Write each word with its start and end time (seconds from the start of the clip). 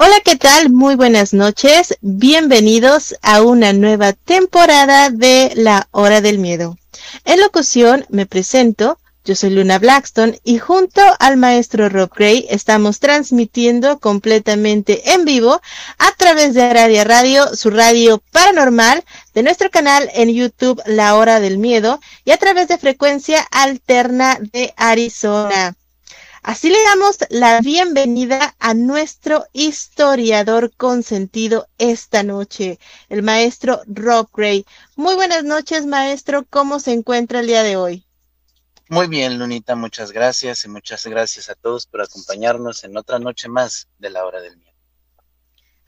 Hola, 0.00 0.20
¿qué 0.24 0.36
tal? 0.36 0.70
Muy 0.70 0.94
buenas 0.94 1.34
noches. 1.34 1.98
Bienvenidos 2.02 3.16
a 3.20 3.42
una 3.42 3.72
nueva 3.72 4.12
temporada 4.12 5.10
de 5.10 5.50
La 5.56 5.88
Hora 5.90 6.20
del 6.20 6.38
Miedo. 6.38 6.78
En 7.24 7.40
locución 7.40 8.06
me 8.08 8.24
presento, 8.24 9.00
yo 9.24 9.34
soy 9.34 9.50
Luna 9.50 9.80
Blackstone 9.80 10.38
y 10.44 10.58
junto 10.58 11.00
al 11.18 11.36
maestro 11.36 11.88
Rob 11.88 12.12
Gray 12.14 12.46
estamos 12.48 13.00
transmitiendo 13.00 13.98
completamente 13.98 15.14
en 15.14 15.24
vivo 15.24 15.60
a 15.98 16.12
través 16.16 16.54
de 16.54 16.62
Aradia 16.62 17.02
Radio, 17.02 17.56
su 17.56 17.70
radio 17.70 18.22
paranormal, 18.30 19.02
de 19.34 19.42
nuestro 19.42 19.68
canal 19.68 20.08
en 20.14 20.32
YouTube 20.32 20.80
La 20.86 21.16
Hora 21.16 21.40
del 21.40 21.58
Miedo 21.58 21.98
y 22.24 22.30
a 22.30 22.36
través 22.36 22.68
de 22.68 22.78
frecuencia 22.78 23.44
alterna 23.50 24.38
de 24.52 24.72
Arizona. 24.76 25.74
Así 26.48 26.70
le 26.70 26.82
damos 26.82 27.18
la 27.28 27.60
bienvenida 27.60 28.56
a 28.58 28.72
nuestro 28.72 29.44
historiador 29.52 30.72
consentido 30.78 31.68
esta 31.76 32.22
noche, 32.22 32.78
el 33.10 33.22
maestro 33.22 33.82
Rob 33.86 34.30
Gray. 34.32 34.64
Muy 34.96 35.14
buenas 35.14 35.44
noches, 35.44 35.84
maestro. 35.84 36.46
¿Cómo 36.48 36.80
se 36.80 36.92
encuentra 36.92 37.40
el 37.40 37.48
día 37.48 37.62
de 37.62 37.76
hoy? 37.76 38.06
Muy 38.88 39.08
bien, 39.08 39.38
Lunita, 39.38 39.76
muchas 39.76 40.10
gracias 40.10 40.64
y 40.64 40.68
muchas 40.68 41.06
gracias 41.06 41.50
a 41.50 41.54
todos 41.54 41.84
por 41.84 42.00
acompañarnos 42.00 42.82
en 42.82 42.96
otra 42.96 43.18
noche 43.18 43.50
más 43.50 43.86
de 43.98 44.08
la 44.08 44.24
hora 44.24 44.40
del 44.40 44.56
miedo. 44.56 44.67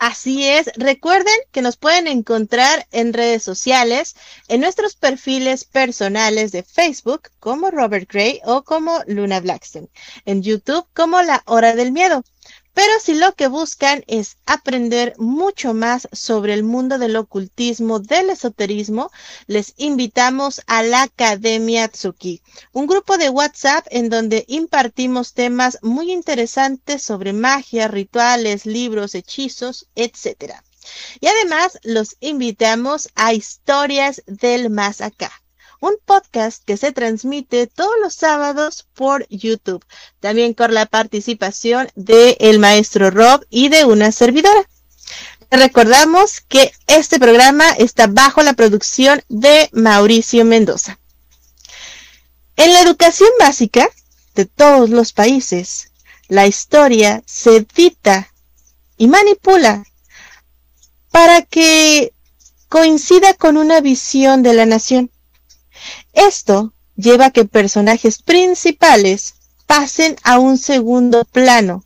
Así 0.01 0.49
es. 0.49 0.71
Recuerden 0.77 1.35
que 1.53 1.61
nos 1.61 1.77
pueden 1.77 2.07
encontrar 2.07 2.87
en 2.91 3.13
redes 3.13 3.43
sociales, 3.43 4.17
en 4.49 4.63
nuestros 4.63 4.97
perfiles 4.97 5.65
personales 5.65 6.53
de 6.53 6.63
Facebook 6.63 7.29
como 7.39 7.71
Robert 7.71 8.11
Gray 8.11 8.41
o 8.47 8.63
como 8.63 9.03
Luna 9.07 9.41
Blackstone, 9.41 9.91
en 10.25 10.43
YouTube 10.43 10.87
como 10.95 11.21
La 11.21 11.43
Hora 11.45 11.75
del 11.75 11.93
Miedo. 11.93 12.25
Pero 12.73 12.93
si 13.01 13.15
lo 13.15 13.35
que 13.35 13.49
buscan 13.49 14.05
es 14.07 14.37
aprender 14.47 15.15
mucho 15.19 15.75
más 15.75 16.09
sobre 16.13 16.55
el 16.55 16.63
mundo 16.63 16.99
del 16.99 17.17
ocultismo, 17.17 17.99
del 17.99 18.31
esoterismo, 18.31 19.11
les 19.47 19.75
invitamos 19.77 20.63
a 20.67 20.83
la 20.83 21.03
Academia 21.03 21.89
Tsuki, 21.89 22.43
un 22.73 22.87
grupo 22.87 23.19
de 23.19 23.29
WhatsApp 23.29 23.87
en 23.91 24.09
donde 24.09 24.45
impartimos 24.47 25.35
temas 25.35 25.79
muy 25.83 26.13
interesantes 26.13 27.03
sobre 27.03 27.33
magia, 27.33 27.89
rituales, 27.89 28.67
libros, 28.67 29.15
hechizos, 29.15 29.89
etc. 29.97 30.55
Y 31.21 31.27
además 31.27 31.79
los 31.83 32.17
invitamos 32.21 33.09
a 33.15 33.35
Historias 33.35 34.23
del 34.27 34.71
Más 34.71 35.01
Acá 35.01 35.40
un 35.81 35.97
podcast 36.05 36.63
que 36.65 36.77
se 36.77 36.93
transmite 36.93 37.67
todos 37.67 37.95
los 38.03 38.15
sábados 38.15 38.87
por 38.95 39.27
YouTube, 39.29 39.85
también 40.21 40.55
con 40.55 40.75
la 40.75 40.87
participación 40.87 41.89
de 41.95 42.37
el 42.41 42.59
maestro 42.59 43.11
Rob 43.11 43.45
y 43.51 43.71
de 43.71 43.85
una 43.85 44.13
servidora. 44.13 44.69
Recordamos 45.51 46.41
que 46.43 46.73
este 46.87 47.19
programa 47.19 47.71
está 47.71 48.07
bajo 48.07 48.43
la 48.43 48.53
producción 48.53 49.23
de 49.29 49.69
Mauricio 49.73 50.45
Mendoza. 50.45 50.99
En 52.57 52.73
la 52.73 52.83
educación 52.83 53.31
básica 53.41 53.89
de 54.35 54.45
todos 54.45 54.91
los 54.91 55.13
países, 55.13 55.91
la 56.29 56.47
historia 56.47 57.23
se 57.27 57.57
edita 57.57 58.33
y 58.97 59.09
manipula 59.09 59.83
para 61.11 61.43
que 61.43 62.13
coincida 62.69 63.35
con 63.35 63.57
una 63.57 63.81
visión 63.81 64.43
de 64.43 64.53
la 64.53 64.67
nación. 64.67 65.11
Esto 66.13 66.73
lleva 66.97 67.27
a 67.27 67.31
que 67.31 67.45
personajes 67.45 68.23
principales 68.23 69.35
pasen 69.67 70.17
a 70.23 70.39
un 70.39 70.59
segundo 70.59 71.25
plano 71.25 71.85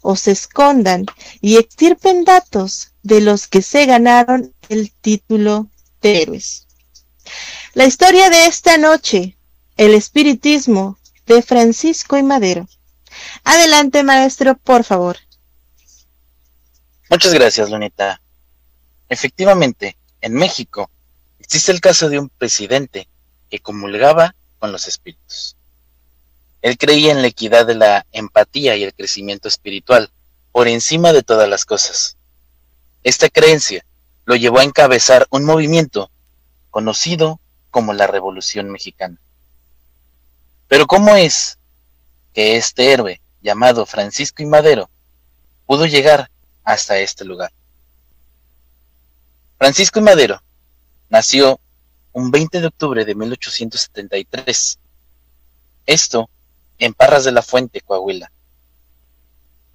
o 0.00 0.16
se 0.16 0.32
escondan 0.32 1.06
y 1.40 1.56
extirpen 1.56 2.24
datos 2.24 2.92
de 3.02 3.20
los 3.20 3.46
que 3.46 3.62
se 3.62 3.86
ganaron 3.86 4.54
el 4.68 4.92
título 4.92 5.68
de 6.00 6.22
héroes. 6.22 6.66
La 7.74 7.86
historia 7.86 8.30
de 8.30 8.46
esta 8.46 8.78
noche, 8.78 9.36
el 9.76 9.94
espiritismo 9.94 10.98
de 11.26 11.42
Francisco 11.42 12.16
y 12.16 12.22
Madero. 12.22 12.68
Adelante, 13.44 14.02
maestro, 14.02 14.56
por 14.56 14.84
favor. 14.84 15.18
Muchas 17.10 17.34
gracias, 17.34 17.70
Lunita. 17.70 18.20
Efectivamente, 19.08 19.96
en 20.20 20.34
México 20.34 20.90
existe 21.38 21.70
el 21.72 21.80
caso 21.80 22.08
de 22.08 22.18
un 22.18 22.28
presidente 22.28 23.08
que 23.50 23.60
comulgaba 23.60 24.34
con 24.58 24.72
los 24.72 24.88
espíritus. 24.88 25.56
Él 26.62 26.78
creía 26.78 27.12
en 27.12 27.22
la 27.22 27.28
equidad 27.28 27.66
de 27.66 27.74
la 27.74 28.06
empatía 28.12 28.76
y 28.76 28.82
el 28.82 28.94
crecimiento 28.94 29.48
espiritual 29.48 30.10
por 30.52 30.68
encima 30.68 31.12
de 31.12 31.22
todas 31.22 31.48
las 31.48 31.64
cosas. 31.64 32.16
Esta 33.02 33.28
creencia 33.28 33.84
lo 34.24 34.34
llevó 34.34 34.58
a 34.58 34.64
encabezar 34.64 35.26
un 35.30 35.44
movimiento 35.44 36.10
conocido 36.70 37.38
como 37.70 37.92
la 37.92 38.06
Revolución 38.06 38.70
Mexicana. 38.70 39.18
Pero 40.68 40.86
¿cómo 40.86 41.14
es 41.14 41.58
que 42.34 42.56
este 42.56 42.92
héroe 42.92 43.20
llamado 43.42 43.86
Francisco 43.86 44.42
y 44.42 44.46
Madero 44.46 44.90
pudo 45.66 45.86
llegar 45.86 46.30
hasta 46.64 46.98
este 46.98 47.24
lugar? 47.24 47.52
Francisco 49.58 50.00
y 50.00 50.02
Madero 50.02 50.42
nació 51.08 51.60
un 52.16 52.30
20 52.30 52.62
de 52.62 52.66
octubre 52.68 53.04
de 53.04 53.14
1873. 53.14 54.78
Esto 55.84 56.30
en 56.78 56.94
Parras 56.94 57.24
de 57.24 57.32
la 57.32 57.42
Fuente, 57.42 57.82
Coahuila. 57.82 58.32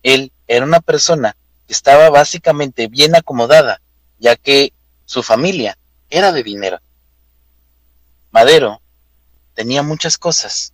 Él 0.02 0.32
era 0.48 0.66
una 0.66 0.80
persona 0.80 1.36
que 1.68 1.74
estaba 1.74 2.10
básicamente 2.10 2.88
bien 2.88 3.16
acomodada, 3.16 3.80
ya 4.18 4.36
que 4.38 4.74
su 5.06 5.22
familia 5.22 5.78
era 6.10 6.32
de 6.32 6.42
dinero. 6.42 6.80
Madero 8.32 8.82
tenía 9.54 9.84
muchas 9.84 10.18
cosas, 10.18 10.74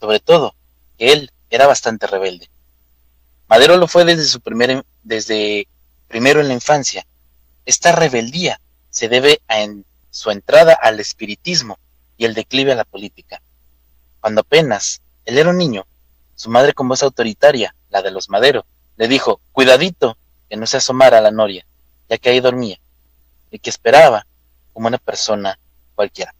sobre 0.00 0.18
todo 0.18 0.54
que 0.96 1.12
él 1.12 1.30
era 1.50 1.66
bastante 1.66 2.06
rebelde. 2.06 2.48
Madero 3.48 3.76
lo 3.76 3.86
fue 3.86 4.06
desde 4.06 4.24
su 4.24 4.40
primer, 4.40 4.82
desde 5.02 5.68
primero 6.06 6.40
en 6.40 6.48
la 6.48 6.54
infancia. 6.54 7.06
Esta 7.66 7.92
rebeldía 7.92 8.62
se 8.88 9.10
debe 9.10 9.42
a 9.46 9.60
su 10.18 10.32
entrada 10.32 10.74
al 10.74 10.98
espiritismo 10.98 11.78
y 12.16 12.24
el 12.24 12.34
declive 12.34 12.72
a 12.72 12.74
la 12.74 12.84
política. 12.84 13.40
Cuando 14.20 14.40
apenas 14.40 15.00
él 15.24 15.38
era 15.38 15.50
un 15.50 15.58
niño, 15.58 15.86
su 16.34 16.50
madre 16.50 16.72
con 16.72 16.88
voz 16.88 17.04
autoritaria, 17.04 17.72
la 17.88 18.02
de 18.02 18.10
los 18.10 18.28
Madero, 18.28 18.66
le 18.96 19.06
dijo, 19.06 19.40
cuidadito, 19.52 20.18
que 20.50 20.56
no 20.56 20.66
se 20.66 20.78
asomara 20.78 21.18
a 21.18 21.20
la 21.20 21.30
noria, 21.30 21.64
ya 22.08 22.18
que 22.18 22.30
ahí 22.30 22.40
dormía, 22.40 22.80
y 23.52 23.60
que 23.60 23.70
esperaba 23.70 24.26
como 24.72 24.88
una 24.88 24.98
persona 24.98 25.56
cualquiera. 25.94 26.34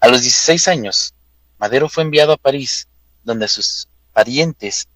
A 0.00 0.08
los 0.08 0.22
16 0.22 0.68
años, 0.68 1.12
Madero 1.58 1.90
fue 1.90 2.02
enviado 2.02 2.32
a 2.32 2.38
París, 2.38 2.88
donde 3.24 3.46
sus 3.46 3.88
parientes 4.14 4.88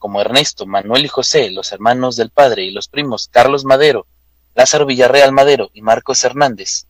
como 0.00 0.20
Ernesto, 0.20 0.66
Manuel 0.66 1.04
y 1.04 1.08
José, 1.08 1.50
los 1.50 1.70
hermanos 1.70 2.16
del 2.16 2.30
padre 2.30 2.64
y 2.64 2.72
los 2.72 2.88
primos 2.88 3.28
Carlos 3.28 3.64
Madero, 3.64 4.08
Lázaro 4.54 4.86
Villarreal 4.86 5.32
Madero 5.32 5.70
y 5.74 5.82
Marcos 5.82 6.24
Hernández, 6.24 6.86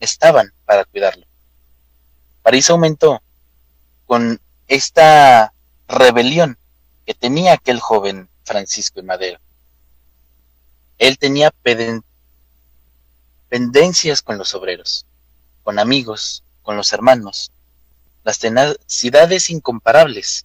estaban 0.00 0.52
para 0.64 0.84
cuidarlo. 0.84 1.26
París 2.42 2.70
aumentó 2.70 3.22
con 4.06 4.40
esta 4.68 5.52
rebelión 5.88 6.58
que 7.06 7.14
tenía 7.14 7.54
aquel 7.54 7.80
joven 7.80 8.28
Francisco 8.44 9.00
y 9.00 9.02
Madero. 9.02 9.40
Él 10.98 11.18
tenía 11.18 11.52
pendencias 13.48 14.22
con 14.22 14.38
los 14.38 14.54
obreros, 14.54 15.06
con 15.62 15.78
amigos, 15.78 16.42
con 16.62 16.76
los 16.76 16.92
hermanos, 16.92 17.52
las 18.24 18.38
tenacidades 18.38 19.48
incomparables, 19.48 20.44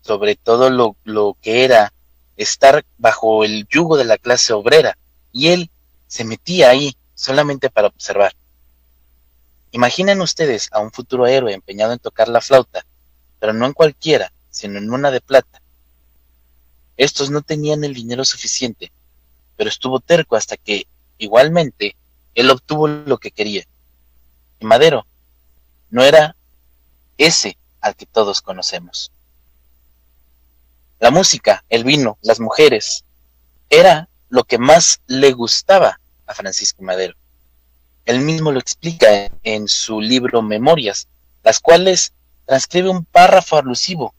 sobre 0.00 0.36
todo 0.36 0.70
lo, 0.70 0.96
lo 1.04 1.36
que 1.42 1.64
era 1.64 1.92
estar 2.36 2.84
bajo 2.98 3.44
el 3.44 3.66
yugo 3.68 3.96
de 3.96 4.04
la 4.04 4.16
clase 4.18 4.52
obrera, 4.52 4.96
y 5.32 5.48
él 5.48 5.70
se 6.06 6.24
metía 6.24 6.70
ahí 6.70 6.96
solamente 7.14 7.70
para 7.70 7.88
observar. 7.88 8.34
Imaginen 9.70 10.20
ustedes 10.20 10.68
a 10.72 10.80
un 10.80 10.92
futuro 10.92 11.26
héroe 11.26 11.54
empeñado 11.54 11.92
en 11.92 11.98
tocar 11.98 12.28
la 12.28 12.42
flauta, 12.42 12.84
pero 13.40 13.52
no 13.52 13.66
en 13.66 13.72
cualquiera, 13.72 14.32
sino 14.50 14.78
en 14.78 14.92
una 14.92 15.10
de 15.10 15.22
plata. 15.22 15.62
Estos 16.96 17.30
no 17.30 17.40
tenían 17.40 17.82
el 17.84 17.94
dinero 17.94 18.24
suficiente, 18.24 18.92
pero 19.56 19.70
estuvo 19.70 19.98
terco 20.00 20.36
hasta 20.36 20.56
que, 20.56 20.86
igualmente, 21.16 21.96
él 22.34 22.50
obtuvo 22.50 22.86
lo 22.86 23.18
que 23.18 23.30
quería. 23.30 23.64
Y 24.60 24.66
Madero 24.66 25.06
no 25.90 26.02
era 26.02 26.36
ese 27.16 27.56
al 27.80 27.96
que 27.96 28.06
todos 28.06 28.42
conocemos. 28.42 29.10
La 31.00 31.10
música, 31.10 31.64
el 31.68 31.82
vino, 31.82 32.18
las 32.22 32.38
mujeres, 32.40 33.04
era 33.70 34.08
lo 34.32 34.44
que 34.44 34.56
más 34.56 35.02
le 35.08 35.32
gustaba 35.32 36.00
a 36.26 36.34
Francisco 36.34 36.82
Madero. 36.82 37.14
Él 38.06 38.20
mismo 38.20 38.50
lo 38.50 38.58
explica 38.58 39.30
en 39.42 39.68
su 39.68 40.00
libro 40.00 40.40
Memorias, 40.40 41.06
las 41.44 41.60
cuales 41.60 42.14
transcribe 42.46 42.88
un 42.88 43.04
párrafo 43.04 43.58
alusivo 43.58 44.14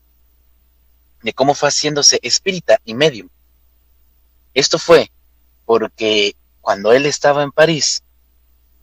de 1.24 1.33
cómo 1.33 1.56
fue 1.56 1.69
haciéndose 1.69 2.19
espírita 2.21 2.80
y 2.86 2.94
medium. 2.94 3.27
Esto 4.54 4.77
fue 4.77 5.10
porque 5.65 6.36
cuando 6.62 6.94
él 6.94 7.07
estaba 7.07 7.42
en 7.42 7.51
París, 7.51 8.04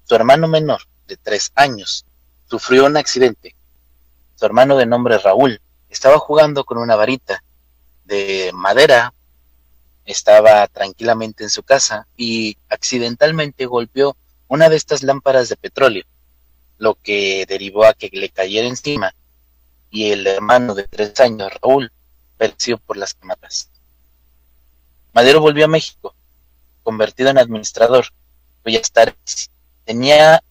su 0.06 0.16
hermano 0.16 0.48
menor, 0.48 0.82
de 1.06 1.16
tres 1.16 1.52
años, 1.54 2.04
sufrió 2.48 2.86
un 2.86 2.96
accidente. 2.96 3.54
Su 4.34 4.46
hermano 4.46 4.76
de 4.76 4.86
nombre 4.86 5.16
Raúl 5.18 5.60
estaba 5.90 6.18
jugando 6.18 6.64
con 6.64 6.78
una 6.78 6.96
varita 6.96 7.44
de 8.04 8.50
madera, 8.52 9.14
estaba 10.05 10.67
tranquilamente 10.69 11.44
en 11.44 11.50
su 11.50 11.62
casa 11.62 12.06
y 12.17 12.56
accidentalmente 12.69 13.67
golpeó 13.67 14.17
una 14.49 14.69
de 14.69 14.76
estas 14.76 15.02
lámparas 15.02 15.49
de 15.49 15.56
petróleo, 15.56 16.05
lo 16.79 16.94
que 16.94 17.47
derivó 17.47 17.85
a 17.85 17.94
que 17.94 18.11
le 18.12 18.31
cayera 18.31 18.67
encima 18.67 19.14
y 19.91 20.12
el 20.12 20.26
hermano 20.26 20.75
de 20.75 20.87
tres 20.87 21.19
años, 21.20 21.52
Raúl, 21.61 21.93
pereció 22.38 22.79
por 22.79 22.97
las 22.97 23.14
quemadas. 23.14 23.69
Madero 25.12 25.41
volvió 25.41 25.64
a 25.64 25.69
México, 25.69 26.14
convertido 26.82 27.31
en 27.31 27.38
administrador, 27.38 28.06
cuyas 28.62 28.91
tareas 28.93 29.50
tenía 29.85 30.43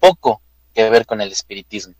poco 0.00 0.40
que 0.74 0.88
ver 0.88 1.06
con 1.06 1.20
el 1.20 1.30
espiritismo. 1.30 1.94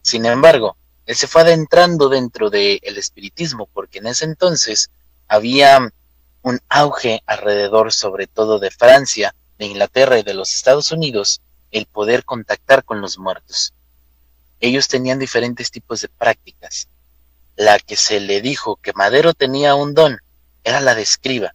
Sin 0.00 0.24
embargo, 0.26 0.76
él 1.06 1.16
se 1.16 1.26
fue 1.26 1.42
adentrando 1.42 2.08
dentro 2.08 2.50
del 2.50 2.96
espiritismo 2.96 3.68
porque 3.72 3.98
en 3.98 4.06
ese 4.06 4.24
entonces 4.24 4.90
había 5.32 5.90
un 6.42 6.60
auge 6.68 7.22
alrededor, 7.24 7.90
sobre 7.90 8.26
todo 8.26 8.58
de 8.58 8.70
Francia, 8.70 9.34
de 9.56 9.64
Inglaterra 9.64 10.18
y 10.18 10.22
de 10.22 10.34
los 10.34 10.54
Estados 10.54 10.92
Unidos, 10.92 11.40
el 11.70 11.86
poder 11.86 12.26
contactar 12.26 12.84
con 12.84 13.00
los 13.00 13.16
muertos. 13.16 13.72
Ellos 14.60 14.88
tenían 14.88 15.18
diferentes 15.18 15.70
tipos 15.70 16.02
de 16.02 16.08
prácticas. 16.08 16.86
La 17.56 17.78
que 17.78 17.96
se 17.96 18.20
le 18.20 18.42
dijo 18.42 18.76
que 18.76 18.92
Madero 18.92 19.32
tenía 19.32 19.74
un 19.74 19.94
don 19.94 20.18
era 20.64 20.80
la 20.80 20.94
de 20.94 21.00
escriba. 21.00 21.54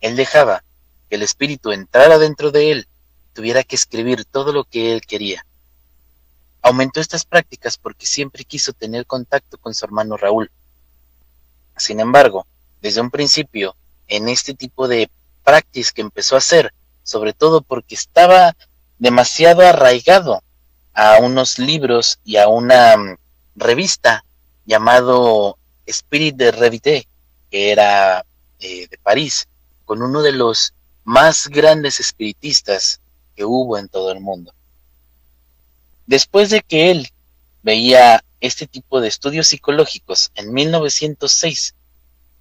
Él 0.00 0.14
dejaba 0.14 0.62
que 1.08 1.16
el 1.16 1.22
espíritu 1.22 1.72
entrara 1.72 2.18
dentro 2.18 2.52
de 2.52 2.70
él, 2.70 2.88
tuviera 3.32 3.64
que 3.64 3.74
escribir 3.74 4.24
todo 4.24 4.52
lo 4.52 4.62
que 4.62 4.92
él 4.92 5.00
quería. 5.00 5.44
Aumentó 6.62 7.00
estas 7.00 7.24
prácticas 7.24 7.76
porque 7.76 8.06
siempre 8.06 8.44
quiso 8.44 8.72
tener 8.72 9.04
contacto 9.04 9.58
con 9.58 9.74
su 9.74 9.84
hermano 9.84 10.16
Raúl. 10.16 10.52
Sin 11.76 11.98
embargo, 11.98 12.46
desde 12.84 13.00
un 13.00 13.10
principio, 13.10 13.74
en 14.08 14.28
este 14.28 14.52
tipo 14.52 14.86
de 14.88 15.08
prácticas 15.42 15.90
que 15.90 16.02
empezó 16.02 16.34
a 16.34 16.38
hacer, 16.38 16.74
sobre 17.02 17.32
todo 17.32 17.62
porque 17.62 17.94
estaba 17.94 18.54
demasiado 18.98 19.62
arraigado 19.62 20.42
a 20.92 21.16
unos 21.16 21.58
libros 21.58 22.18
y 22.26 22.36
a 22.36 22.46
una 22.48 22.94
mm, 22.98 23.16
revista 23.56 24.22
llamado 24.66 25.56
Spirit 25.86 26.36
de 26.36 26.52
Revité, 26.52 27.08
que 27.50 27.72
era 27.72 28.26
eh, 28.60 28.86
de 28.86 28.98
París, 28.98 29.48
con 29.86 30.02
uno 30.02 30.20
de 30.20 30.32
los 30.32 30.74
más 31.04 31.48
grandes 31.48 32.00
espiritistas 32.00 33.00
que 33.34 33.46
hubo 33.46 33.78
en 33.78 33.88
todo 33.88 34.12
el 34.12 34.20
mundo. 34.20 34.52
Después 36.04 36.50
de 36.50 36.60
que 36.60 36.90
él 36.90 37.08
veía 37.62 38.22
este 38.42 38.66
tipo 38.66 39.00
de 39.00 39.08
estudios 39.08 39.48
psicológicos 39.48 40.32
en 40.34 40.52
1906, 40.52 41.74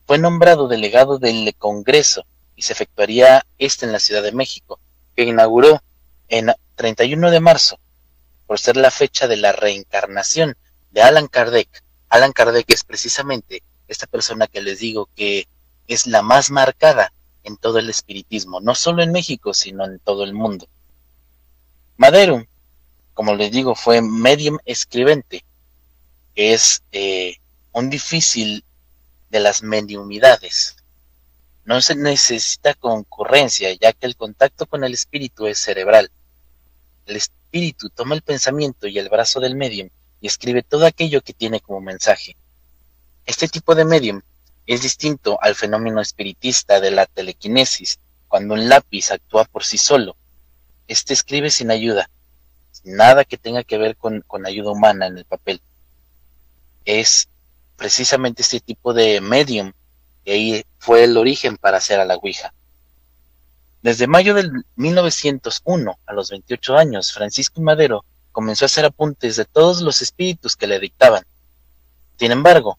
fue 0.05 0.17
nombrado 0.17 0.67
delegado 0.67 1.17
del 1.17 1.53
Congreso 1.57 2.25
y 2.55 2.63
se 2.63 2.73
efectuaría 2.73 3.45
este 3.57 3.85
en 3.85 3.91
la 3.91 3.99
Ciudad 3.99 4.23
de 4.23 4.31
México, 4.31 4.79
que 5.15 5.23
inauguró 5.23 5.81
en 6.29 6.51
31 6.75 7.31
de 7.31 7.39
marzo 7.39 7.79
por 8.47 8.59
ser 8.59 8.77
la 8.77 8.91
fecha 8.91 9.27
de 9.27 9.37
la 9.37 9.51
reencarnación 9.51 10.55
de 10.91 11.01
Alan 11.01 11.27
Kardec. 11.27 11.83
Alan 12.09 12.33
Kardec 12.33 12.69
es 12.71 12.83
precisamente 12.83 13.63
esta 13.87 14.07
persona 14.07 14.47
que 14.47 14.61
les 14.61 14.79
digo 14.79 15.09
que 15.15 15.47
es 15.87 16.07
la 16.07 16.21
más 16.21 16.51
marcada 16.51 17.13
en 17.43 17.57
todo 17.57 17.79
el 17.79 17.89
espiritismo, 17.89 18.59
no 18.61 18.75
solo 18.75 19.03
en 19.03 19.11
México, 19.11 19.53
sino 19.53 19.85
en 19.85 19.99
todo 19.99 20.23
el 20.23 20.33
mundo. 20.33 20.67
Madero, 21.97 22.45
como 23.13 23.35
les 23.35 23.51
digo, 23.51 23.75
fue 23.75 24.01
medium 24.01 24.57
escribente, 24.65 25.43
que 26.35 26.53
es 26.53 26.81
eh, 26.91 27.37
un 27.71 27.89
difícil 27.89 28.63
de 29.33 29.39
las 29.39 29.63
mediumidades. 29.63 30.75
No 31.65 31.81
se 31.81 31.95
necesita 31.95 32.75
concurrencia, 32.75 33.73
ya 33.73 33.91
que 33.91 34.05
el 34.05 34.15
contacto 34.15 34.67
con 34.67 34.83
el 34.83 34.93
espíritu 34.93 35.47
es 35.47 35.57
cerebral. 35.57 36.11
El 37.07 37.15
espíritu 37.15 37.89
toma 37.89 38.13
el 38.13 38.21
pensamiento 38.21 38.85
y 38.85 38.99
el 38.99 39.09
brazo 39.09 39.39
del 39.39 39.55
medium 39.55 39.89
y 40.21 40.27
escribe 40.27 40.61
todo 40.61 40.85
aquello 40.85 41.21
que 41.21 41.33
tiene 41.33 41.61
como 41.61 41.81
mensaje. 41.81 42.37
Este 43.25 43.47
tipo 43.47 43.73
de 43.73 43.85
medium 43.85 44.21
es 44.67 44.83
distinto 44.83 45.39
al 45.41 45.55
fenómeno 45.55 45.99
espiritista 45.99 46.79
de 46.79 46.91
la 46.91 47.07
telequinesis, 47.07 47.97
cuando 48.27 48.53
un 48.53 48.69
lápiz 48.69 49.09
actúa 49.09 49.45
por 49.45 49.63
sí 49.63 49.79
solo. 49.79 50.15
Este 50.87 51.13
escribe 51.13 51.49
sin 51.49 51.71
ayuda, 51.71 52.07
nada 52.83 53.25
que 53.25 53.37
tenga 53.37 53.63
que 53.63 53.79
ver 53.79 53.97
con, 53.97 54.21
con 54.21 54.45
ayuda 54.45 54.71
humana 54.71 55.07
en 55.07 55.17
el 55.17 55.25
papel. 55.25 55.59
Es 56.85 57.29
precisamente 57.75 58.41
este 58.41 58.59
tipo 58.59 58.93
de 58.93 59.21
medium 59.21 59.73
que 60.23 60.31
ahí 60.31 60.65
fue 60.77 61.03
el 61.03 61.17
origen 61.17 61.57
para 61.57 61.77
hacer 61.77 61.99
a 61.99 62.05
la 62.05 62.15
Ouija. 62.15 62.53
Desde 63.81 64.07
mayo 64.07 64.33
del 64.33 64.65
1901, 64.77 65.99
a 66.05 66.13
los 66.13 66.29
28 66.29 66.77
años, 66.77 67.11
Francisco 67.11 67.61
Madero 67.61 68.05
comenzó 68.31 68.65
a 68.65 68.67
hacer 68.67 68.85
apuntes 68.85 69.35
de 69.35 69.45
todos 69.45 69.81
los 69.81 70.01
espíritus 70.01 70.55
que 70.55 70.67
le 70.67 70.79
dictaban. 70.79 71.23
Sin 72.17 72.31
embargo, 72.31 72.77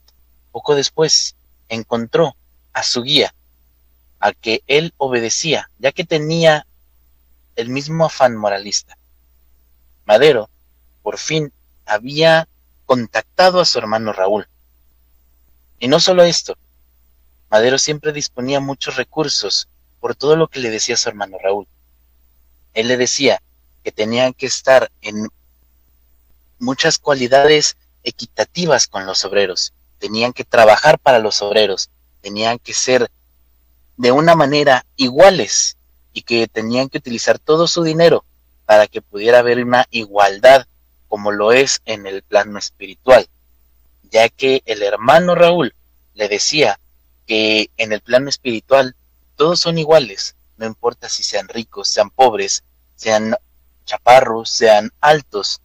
poco 0.51 0.75
después 0.75 1.37
encontró 1.69 2.35
a 2.73 2.83
su 2.83 3.03
guía, 3.03 3.35
a 4.19 4.33
que 4.33 4.63
él 4.67 4.95
obedecía, 4.97 5.71
ya 5.79 5.93
que 5.93 6.05
tenía 6.05 6.67
el 7.57 7.69
mismo 7.69 8.07
afán 8.07 8.37
moralista. 8.37 8.97
Madero, 10.07 10.49
por 11.03 11.19
fin, 11.19 11.53
había 11.85 12.49
contactado 12.87 13.61
a 13.61 13.65
su 13.65 13.79
hermano 13.79 14.13
Raúl. 14.13 14.49
Y 15.85 15.87
no 15.87 16.01
solo 16.01 16.23
esto, 16.23 16.57
Madero 17.51 17.79
siempre 17.79 18.15
disponía 18.15 18.59
muchos 18.59 18.97
recursos 18.97 19.69
por 20.01 20.15
todo 20.15 20.35
lo 20.35 20.49
que 20.49 20.59
le 20.61 20.71
decía 20.71 20.97
su 20.97 21.11
hermano 21.11 21.37
Raúl. 21.39 21.67
Él 22.73 22.89
le 22.89 22.97
decía 22.97 23.43
que 23.83 23.93
tenían 23.93 24.33
que 24.33 24.47
estar 24.47 24.91
en 25.03 25.29
muchas 26.59 26.97
cualidades 26.97 27.77
equitativas 28.03 28.87
con 28.87 29.05
los 29.05 29.27
obreros, 29.27 29.75
tenían 29.99 30.33
que 30.33 30.45
trabajar 30.45 30.99
para 30.99 31.19
los 31.19 31.43
obreros, 31.43 31.91
tenían 32.23 32.59
que 32.59 32.73
ser 32.73 33.11
de 33.99 34.11
una 34.11 34.35
manera 34.35 34.87
iguales 34.97 35.77
y 36.15 36.23
que 36.23 36.49
tenían 36.49 36.89
que 36.89 36.97
utilizar 36.97 37.39
todo 37.39 37.69
su 37.69 37.83
dinero 37.83 38.25
para 38.65 38.87
que 38.87 39.03
pudiera 39.03 39.41
haber 39.41 39.63
una 39.63 39.85
igualdad 39.91 40.67
como 41.09 41.31
lo 41.31 41.53
es 41.53 41.83
en 41.85 42.07
el 42.07 42.23
plano 42.23 42.59
espiritual, 42.59 43.29
ya 44.15 44.29
que 44.29 44.63
el 44.67 44.85
hermano 44.85 45.35
Raúl 45.35 45.75
le 46.15 46.29
decía 46.29 46.79
que 47.27 47.69
en 47.77 47.93
el 47.93 48.01
plano 48.01 48.29
espiritual 48.29 48.95
todos 49.35 49.59
son 49.59 49.77
iguales, 49.77 50.37
no 50.57 50.67
importa 50.67 51.09
si 51.09 51.25
sean 51.25 51.49
ricos, 51.49 51.89
sean 51.89 52.11
pobres, 52.11 52.63
sean 52.95 53.35
chaparros, 53.85 54.49
sean 54.49 54.93
altos. 55.01 55.61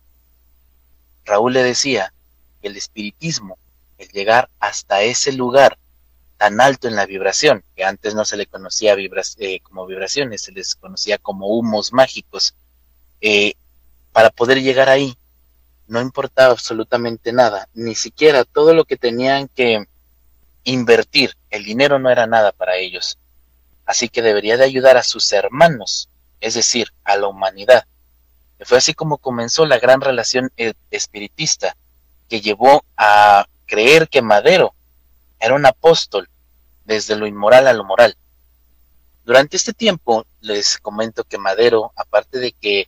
Raúl 1.26 1.54
le 1.54 1.62
decía 1.62 2.12
que 2.60 2.70
el 2.70 2.78
espiritismo, 2.78 3.60
el 4.00 4.08
llegar 4.10 4.50
hasta 4.60 5.04
ese 5.04 5.32
lugar 5.32 5.78
tan 6.40 6.60
alto 6.60 6.88
en 6.88 6.96
la 6.96 7.06
vibración, 7.06 7.64
que 7.76 7.84
antes 7.84 8.16
no 8.16 8.26
se 8.26 8.36
le 8.36 8.48
conocía 8.48 8.96
eh, 8.98 9.60
como 9.60 9.86
vibraciones, 9.86 10.42
se 10.42 10.54
les 10.54 10.74
conocía 10.74 11.20
como 11.20 11.50
humos 11.50 11.94
mágicos, 11.94 12.56
eh, 13.22 13.54
para 14.12 14.32
poder 14.32 14.60
llegar 14.64 14.90
ahí 14.90 15.16
no 15.90 16.02
importaba 16.02 16.52
absolutamente 16.52 17.34
nada, 17.34 17.68
ni 17.74 17.96
siquiera 17.96 18.46
todo 18.46 18.74
lo 18.74 18.86
que 18.86 18.96
tenían 18.96 19.48
que 19.48 19.88
invertir, 20.64 21.36
el 21.50 21.64
dinero 21.64 22.00
no 22.00 22.10
era 22.10 22.28
nada 22.28 22.52
para 22.52 22.78
ellos. 22.78 23.18
Así 23.86 24.08
que 24.08 24.22
debería 24.22 24.56
de 24.56 24.66
ayudar 24.66 24.98
a 24.98 25.04
sus 25.04 25.32
hermanos, 25.34 26.10
es 26.42 26.54
decir, 26.54 26.94
a 27.04 27.18
la 27.18 27.28
humanidad. 27.28 27.86
Y 28.60 28.66
fue 28.66 28.78
así 28.78 28.94
como 28.94 29.18
comenzó 29.18 29.66
la 29.66 29.80
gran 29.80 30.00
relación 30.00 30.52
e-, 30.58 30.74
espiritista, 30.92 31.76
que 32.30 32.40
llevó 32.40 32.84
a 32.96 33.48
creer 33.66 34.08
que 34.10 34.22
Madero 34.22 34.74
era 35.40 35.56
un 35.56 35.66
apóstol 35.66 36.30
desde 36.86 37.16
lo 37.16 37.26
inmoral 37.26 37.68
a 37.68 37.74
lo 37.74 37.84
moral. 37.84 38.16
Durante 39.26 39.58
este 39.58 39.74
tiempo 39.74 40.26
les 40.42 40.78
comento 40.78 41.24
que 41.24 41.40
Madero, 41.40 41.92
aparte 41.96 42.38
de 42.38 42.52
que 42.52 42.88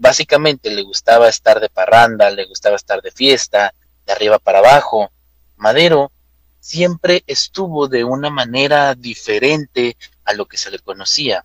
básicamente 0.00 0.70
le 0.70 0.82
gustaba 0.82 1.28
estar 1.28 1.60
de 1.60 1.68
parranda, 1.68 2.30
le 2.30 2.46
gustaba 2.46 2.74
estar 2.74 3.02
de 3.02 3.10
fiesta, 3.10 3.74
de 4.06 4.12
arriba 4.12 4.38
para 4.38 4.60
abajo. 4.60 5.10
Madero 5.56 6.10
siempre 6.58 7.22
estuvo 7.26 7.86
de 7.86 8.02
una 8.02 8.30
manera 8.30 8.94
diferente 8.94 9.98
a 10.24 10.32
lo 10.32 10.46
que 10.46 10.56
se 10.56 10.70
le 10.70 10.78
conocía. 10.78 11.44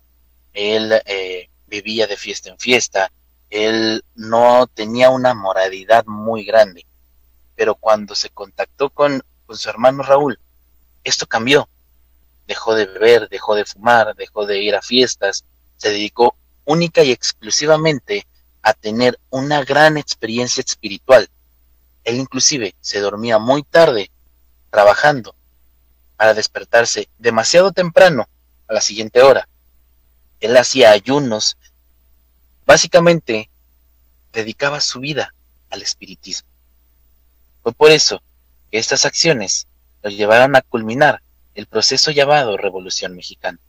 Él 0.54 0.90
eh, 1.04 1.50
vivía 1.66 2.06
de 2.06 2.16
fiesta 2.16 2.48
en 2.48 2.58
fiesta, 2.58 3.12
él 3.50 4.02
no 4.14 4.66
tenía 4.68 5.10
una 5.10 5.34
moralidad 5.34 6.06
muy 6.06 6.44
grande, 6.46 6.86
pero 7.56 7.74
cuando 7.74 8.14
se 8.14 8.30
contactó 8.30 8.88
con, 8.88 9.22
con 9.44 9.58
su 9.58 9.68
hermano 9.68 10.02
Raúl, 10.02 10.38
esto 11.04 11.26
cambió. 11.26 11.68
Dejó 12.46 12.74
de 12.74 12.86
beber, 12.86 13.28
dejó 13.28 13.54
de 13.54 13.66
fumar, 13.66 14.14
dejó 14.16 14.46
de 14.46 14.62
ir 14.62 14.74
a 14.74 14.80
fiestas, 14.80 15.44
se 15.76 15.90
dedicó 15.90 16.34
única 16.64 17.02
y 17.02 17.12
exclusivamente 17.12 18.26
a 18.66 18.74
tener 18.74 19.16
una 19.30 19.62
gran 19.62 19.96
experiencia 19.96 20.60
espiritual. 20.60 21.30
Él 22.02 22.16
inclusive 22.16 22.74
se 22.80 22.98
dormía 22.98 23.38
muy 23.38 23.62
tarde 23.62 24.10
trabajando 24.70 25.36
para 26.16 26.34
despertarse 26.34 27.08
demasiado 27.16 27.70
temprano 27.70 28.28
a 28.66 28.74
la 28.74 28.80
siguiente 28.80 29.22
hora. 29.22 29.48
Él 30.40 30.56
hacía 30.56 30.90
ayunos, 30.90 31.56
básicamente 32.66 33.50
dedicaba 34.32 34.80
su 34.80 34.98
vida 34.98 35.32
al 35.70 35.82
espiritismo. 35.82 36.48
Fue 37.62 37.72
por 37.72 37.92
eso 37.92 38.20
que 38.72 38.78
estas 38.78 39.04
acciones 39.04 39.68
lo 40.02 40.10
llevaron 40.10 40.56
a 40.56 40.62
culminar 40.62 41.22
el 41.54 41.68
proceso 41.68 42.10
llamado 42.10 42.56
Revolución 42.56 43.14
Mexicana. 43.14 43.60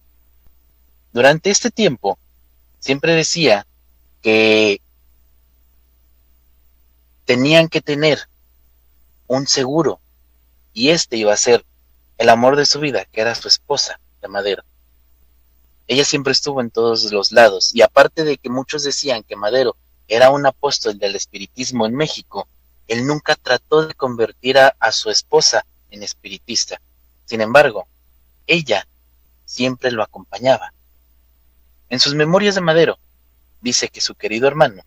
Durante 1.13 1.51
este 1.51 1.69
tiempo, 1.69 2.17
siempre 2.79 3.13
decía 3.13 3.67
que 4.23 4.81
tenían 7.27 7.67
que 7.67 7.81
tener 7.81 8.29
un 9.27 9.47
seguro 9.47 9.99
y 10.71 10.89
este 10.91 11.17
iba 11.17 11.33
a 11.33 11.37
ser 11.37 11.65
el 12.17 12.29
amor 12.29 12.55
de 12.55 12.65
su 12.65 12.79
vida, 12.79 13.03
que 13.03 13.19
era 13.19 13.35
su 13.35 13.49
esposa 13.49 13.99
de 14.21 14.29
Madero. 14.29 14.63
Ella 15.87 16.05
siempre 16.05 16.31
estuvo 16.31 16.61
en 16.61 16.71
todos 16.71 17.11
los 17.11 17.33
lados 17.33 17.75
y 17.75 17.81
aparte 17.81 18.23
de 18.23 18.37
que 18.37 18.49
muchos 18.49 18.83
decían 18.83 19.23
que 19.23 19.35
Madero 19.35 19.75
era 20.07 20.29
un 20.29 20.45
apóstol 20.45 20.97
del 20.97 21.17
espiritismo 21.17 21.85
en 21.85 21.95
México, 21.95 22.47
él 22.87 23.05
nunca 23.05 23.35
trató 23.35 23.85
de 23.85 23.93
convertir 23.93 24.57
a, 24.57 24.73
a 24.79 24.93
su 24.93 25.09
esposa 25.09 25.65
en 25.91 26.03
espiritista. 26.03 26.79
Sin 27.25 27.41
embargo, 27.41 27.89
ella 28.47 28.87
siempre 29.43 29.91
lo 29.91 30.01
acompañaba. 30.01 30.71
En 31.89 31.99
sus 31.99 32.15
memorias 32.15 32.55
de 32.55 32.61
Madero, 32.61 32.97
dice 33.59 33.89
que 33.89 33.99
su 33.99 34.15
querido 34.15 34.47
hermano 34.47 34.81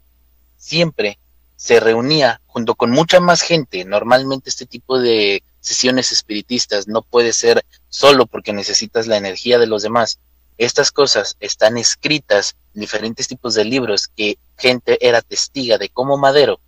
siempre 0.56 1.18
se 1.60 1.78
reunía 1.78 2.40
junto 2.46 2.74
con 2.74 2.90
mucha 2.90 3.20
más 3.20 3.42
gente. 3.42 3.84
Normalmente 3.84 4.48
este 4.48 4.64
tipo 4.64 4.98
de 4.98 5.42
sesiones 5.60 6.10
espiritistas 6.10 6.88
no 6.88 7.02
puede 7.02 7.34
ser 7.34 7.66
solo 7.90 8.24
porque 8.24 8.54
necesitas 8.54 9.06
la 9.06 9.18
energía 9.18 9.58
de 9.58 9.66
los 9.66 9.82
demás. 9.82 10.20
Estas 10.56 10.90
cosas 10.90 11.36
están 11.38 11.76
escritas 11.76 12.56
en 12.74 12.80
diferentes 12.80 13.28
tipos 13.28 13.52
de 13.52 13.66
libros 13.66 14.08
que 14.08 14.38
gente 14.56 14.96
era 15.06 15.20
testiga 15.20 15.76
de 15.76 15.90
cómo 15.90 16.16
Madero 16.16 16.60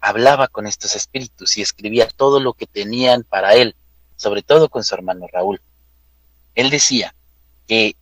hablaba 0.00 0.48
con 0.48 0.66
estos 0.66 0.96
espíritus 0.96 1.56
y 1.56 1.62
escribía 1.62 2.08
todo 2.08 2.40
lo 2.40 2.54
que 2.54 2.66
tenían 2.66 3.22
para 3.22 3.54
él, 3.54 3.76
sobre 4.16 4.42
todo 4.42 4.68
con 4.68 4.82
su 4.82 4.96
hermano 4.96 5.28
Raúl. 5.32 5.60
Él 6.56 6.70
decía 6.70 7.14
que 7.68 7.94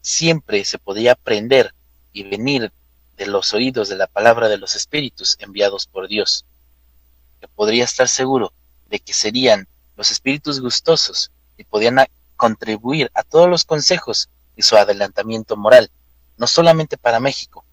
siempre 0.00 0.64
se 0.64 0.78
podía 0.78 1.12
aprender 1.12 1.74
y 2.14 2.22
venir 2.22 2.72
de 3.16 3.26
los 3.26 3.54
oídos 3.54 3.88
de 3.88 3.96
la 3.96 4.06
palabra 4.06 4.48
de 4.48 4.58
los 4.58 4.74
espíritus 4.76 5.36
enviados 5.40 5.86
por 5.86 6.08
Dios, 6.08 6.44
que 7.40 7.48
podría 7.48 7.84
estar 7.84 8.08
seguro 8.08 8.52
de 8.88 8.98
que 8.98 9.14
serían 9.14 9.66
los 9.96 10.10
espíritus 10.10 10.60
gustosos 10.60 11.30
y 11.56 11.64
podían 11.64 11.96
contribuir 12.36 13.10
a 13.14 13.22
todos 13.22 13.48
los 13.48 13.64
consejos 13.64 14.28
y 14.54 14.62
su 14.62 14.76
adelantamiento 14.76 15.56
moral, 15.56 15.90
no 16.36 16.46
solamente 16.46 16.98
para 16.98 17.20
México, 17.20 17.64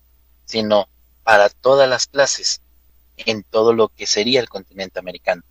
sino 0.46 0.88
para 1.24 1.50
todas 1.50 1.90
las 1.90 2.08
clases 2.08 2.62
en 3.18 3.44
todo 3.44 3.74
lo 3.74 3.90
que 3.90 4.08
sería 4.08 4.40
el 4.40 4.50
continente 4.50 5.00
americano. 5.00 5.44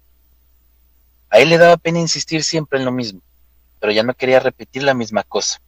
A 1.30 1.38
él 1.38 1.48
le 1.48 1.58
daba 1.58 1.76
pena 1.76 2.00
insistir 2.00 2.44
siempre 2.44 2.78
en 2.78 2.84
lo 2.84 2.92
mismo, 2.92 3.20
pero 3.80 3.92
ya 3.92 4.02
no 4.02 4.14
quería 4.14 4.40
repetir 4.40 4.82
la 4.82 4.94
misma 4.94 5.22
cosa. 5.22 5.60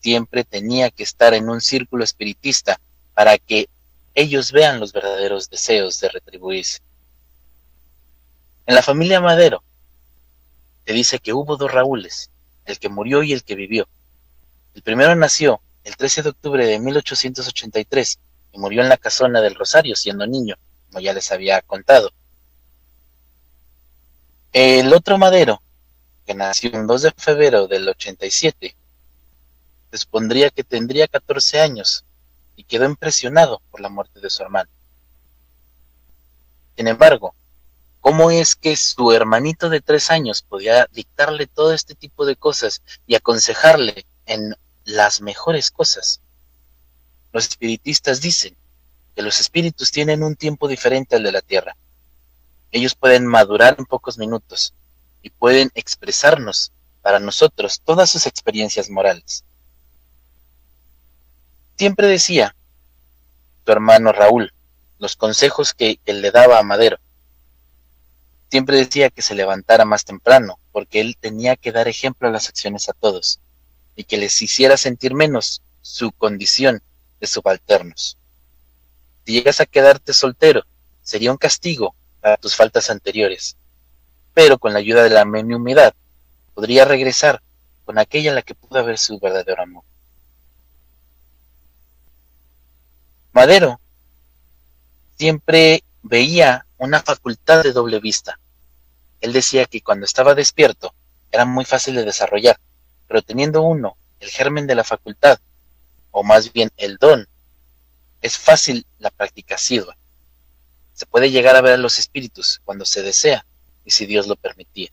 Siempre 0.00 0.44
tenía 0.44 0.90
que 0.90 1.02
estar 1.02 1.34
en 1.34 1.48
un 1.48 1.60
círculo 1.60 2.04
espiritista 2.04 2.80
para 3.20 3.36
que 3.36 3.68
ellos 4.14 4.50
vean 4.50 4.80
los 4.80 4.94
verdaderos 4.94 5.50
deseos 5.50 6.00
de 6.00 6.08
retribuirse. 6.08 6.78
En 8.64 8.74
la 8.74 8.82
familia 8.82 9.20
Madero 9.20 9.62
te 10.86 10.94
dice 10.94 11.18
que 11.18 11.34
hubo 11.34 11.58
dos 11.58 11.70
Raúles, 11.70 12.30
el 12.64 12.78
que 12.78 12.88
murió 12.88 13.22
y 13.22 13.34
el 13.34 13.44
que 13.44 13.56
vivió. 13.56 13.86
El 14.72 14.80
primero 14.80 15.14
nació 15.16 15.60
el 15.84 15.98
13 15.98 16.22
de 16.22 16.28
octubre 16.30 16.64
de 16.64 16.78
1883 16.78 18.18
y 18.52 18.58
murió 18.58 18.80
en 18.80 18.88
la 18.88 18.96
casona 18.96 19.42
del 19.42 19.54
Rosario 19.54 19.96
siendo 19.96 20.26
niño, 20.26 20.56
como 20.88 21.00
ya 21.00 21.12
les 21.12 21.30
había 21.30 21.60
contado. 21.60 22.12
El 24.54 24.94
otro 24.94 25.18
Madero, 25.18 25.60
que 26.24 26.32
nació 26.32 26.70
el 26.72 26.86
2 26.86 27.02
de 27.02 27.10
febrero 27.18 27.68
del 27.68 27.86
87, 27.86 28.74
supondría 29.92 30.48
que 30.48 30.64
tendría 30.64 31.06
14 31.06 31.60
años 31.60 32.06
y 32.60 32.64
quedó 32.64 32.84
impresionado 32.84 33.62
por 33.70 33.80
la 33.80 33.88
muerte 33.88 34.20
de 34.20 34.28
su 34.28 34.42
hermano. 34.42 34.68
Sin 36.76 36.88
embargo, 36.88 37.34
¿cómo 38.02 38.30
es 38.30 38.54
que 38.54 38.76
su 38.76 39.12
hermanito 39.12 39.70
de 39.70 39.80
tres 39.80 40.10
años 40.10 40.42
podía 40.42 40.86
dictarle 40.92 41.46
todo 41.46 41.72
este 41.72 41.94
tipo 41.94 42.26
de 42.26 42.36
cosas 42.36 42.82
y 43.06 43.14
aconsejarle 43.14 44.04
en 44.26 44.54
las 44.84 45.22
mejores 45.22 45.70
cosas? 45.70 46.20
Los 47.32 47.48
espiritistas 47.48 48.20
dicen 48.20 48.54
que 49.14 49.22
los 49.22 49.40
espíritus 49.40 49.90
tienen 49.90 50.22
un 50.22 50.36
tiempo 50.36 50.68
diferente 50.68 51.16
al 51.16 51.22
de 51.22 51.32
la 51.32 51.40
Tierra. 51.40 51.76
Ellos 52.72 52.94
pueden 52.94 53.26
madurar 53.26 53.76
en 53.78 53.86
pocos 53.86 54.18
minutos 54.18 54.74
y 55.22 55.30
pueden 55.30 55.70
expresarnos 55.74 56.72
para 57.00 57.20
nosotros 57.20 57.80
todas 57.82 58.10
sus 58.10 58.26
experiencias 58.26 58.90
morales. 58.90 59.44
Siempre 61.80 62.08
decía 62.08 62.54
tu 63.64 63.72
hermano 63.72 64.12
Raúl 64.12 64.52
los 64.98 65.16
consejos 65.16 65.72
que 65.72 65.98
él 66.04 66.20
le 66.20 66.30
daba 66.30 66.58
a 66.58 66.62
Madero. 66.62 66.98
Siempre 68.50 68.76
decía 68.76 69.08
que 69.08 69.22
se 69.22 69.34
levantara 69.34 69.86
más 69.86 70.04
temprano, 70.04 70.58
porque 70.72 71.00
él 71.00 71.16
tenía 71.18 71.56
que 71.56 71.72
dar 71.72 71.88
ejemplo 71.88 72.28
a 72.28 72.30
las 72.30 72.50
acciones 72.50 72.90
a 72.90 72.92
todos, 72.92 73.40
y 73.96 74.04
que 74.04 74.18
les 74.18 74.42
hiciera 74.42 74.76
sentir 74.76 75.14
menos 75.14 75.62
su 75.80 76.12
condición 76.12 76.82
de 77.18 77.26
subalternos. 77.26 78.18
Si 79.24 79.32
llegas 79.32 79.62
a 79.62 79.64
quedarte 79.64 80.12
soltero, 80.12 80.64
sería 81.02 81.32
un 81.32 81.38
castigo 81.38 81.94
para 82.20 82.36
tus 82.36 82.56
faltas 82.56 82.90
anteriores, 82.90 83.56
pero 84.34 84.58
con 84.58 84.74
la 84.74 84.80
ayuda 84.80 85.02
de 85.02 85.08
la 85.08 85.22
humedad 85.22 85.94
podría 86.52 86.84
regresar 86.84 87.40
con 87.86 87.96
aquella 87.96 88.32
a 88.32 88.34
la 88.34 88.42
que 88.42 88.54
pudo 88.54 88.80
haber 88.80 88.98
su 88.98 89.18
verdadero 89.18 89.62
amor. 89.62 89.84
Madero 93.32 93.80
siempre 95.16 95.84
veía 96.02 96.66
una 96.78 97.02
facultad 97.02 97.62
de 97.62 97.72
doble 97.72 98.00
vista. 98.00 98.40
Él 99.20 99.32
decía 99.32 99.66
que 99.66 99.82
cuando 99.82 100.06
estaba 100.06 100.34
despierto 100.34 100.94
era 101.30 101.44
muy 101.44 101.64
fácil 101.64 101.94
de 101.94 102.04
desarrollar, 102.04 102.58
pero 103.06 103.22
teniendo 103.22 103.62
uno 103.62 103.96
el 104.18 104.30
germen 104.30 104.66
de 104.66 104.74
la 104.74 104.84
facultad, 104.84 105.38
o 106.10 106.22
más 106.24 106.52
bien 106.52 106.70
el 106.76 106.96
don, 106.96 107.28
es 108.20 108.36
fácil 108.36 108.86
la 108.98 109.10
práctica 109.10 109.54
asidua. 109.54 109.96
Se 110.94 111.06
puede 111.06 111.30
llegar 111.30 111.56
a 111.56 111.60
ver 111.60 111.74
a 111.74 111.78
los 111.78 111.98
espíritus 111.98 112.60
cuando 112.64 112.84
se 112.84 113.02
desea 113.02 113.46
y 113.84 113.92
si 113.92 114.06
Dios 114.06 114.26
lo 114.26 114.36
permitía. 114.36 114.90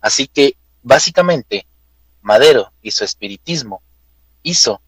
Así 0.00 0.28
que, 0.28 0.56
básicamente, 0.82 1.66
Madero 2.22 2.72
y 2.82 2.90
su 2.90 3.04
espiritismo 3.04 3.82
hizo 4.42 4.80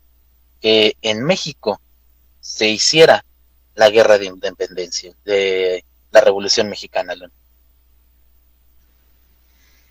que 0.60 0.96
en 1.02 1.24
México 1.24 1.80
se 2.40 2.68
hiciera 2.68 3.24
la 3.74 3.90
guerra 3.90 4.18
de 4.18 4.26
independencia, 4.26 5.12
de 5.24 5.84
la 6.10 6.20
Revolución 6.20 6.68
Mexicana. 6.68 7.14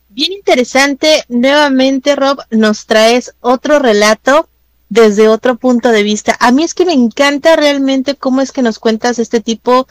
Bien 0.09 0.31
interesante, 0.31 1.23
nuevamente 1.27 2.15
Rob, 2.15 2.39
nos 2.49 2.85
traes 2.85 3.35
otro 3.41 3.79
relato 3.79 4.49
desde 4.89 5.27
otro 5.27 5.55
punto 5.55 5.89
de 5.89 6.03
vista. 6.03 6.35
A 6.39 6.51
mí 6.51 6.63
es 6.63 6.73
que 6.73 6.85
me 6.85 6.93
encanta 6.93 7.55
realmente 7.55 8.15
cómo 8.15 8.41
es 8.41 8.51
que 8.51 8.63
nos 8.63 8.79
cuentas 8.79 9.19
este 9.19 9.39
tipo 9.39 9.87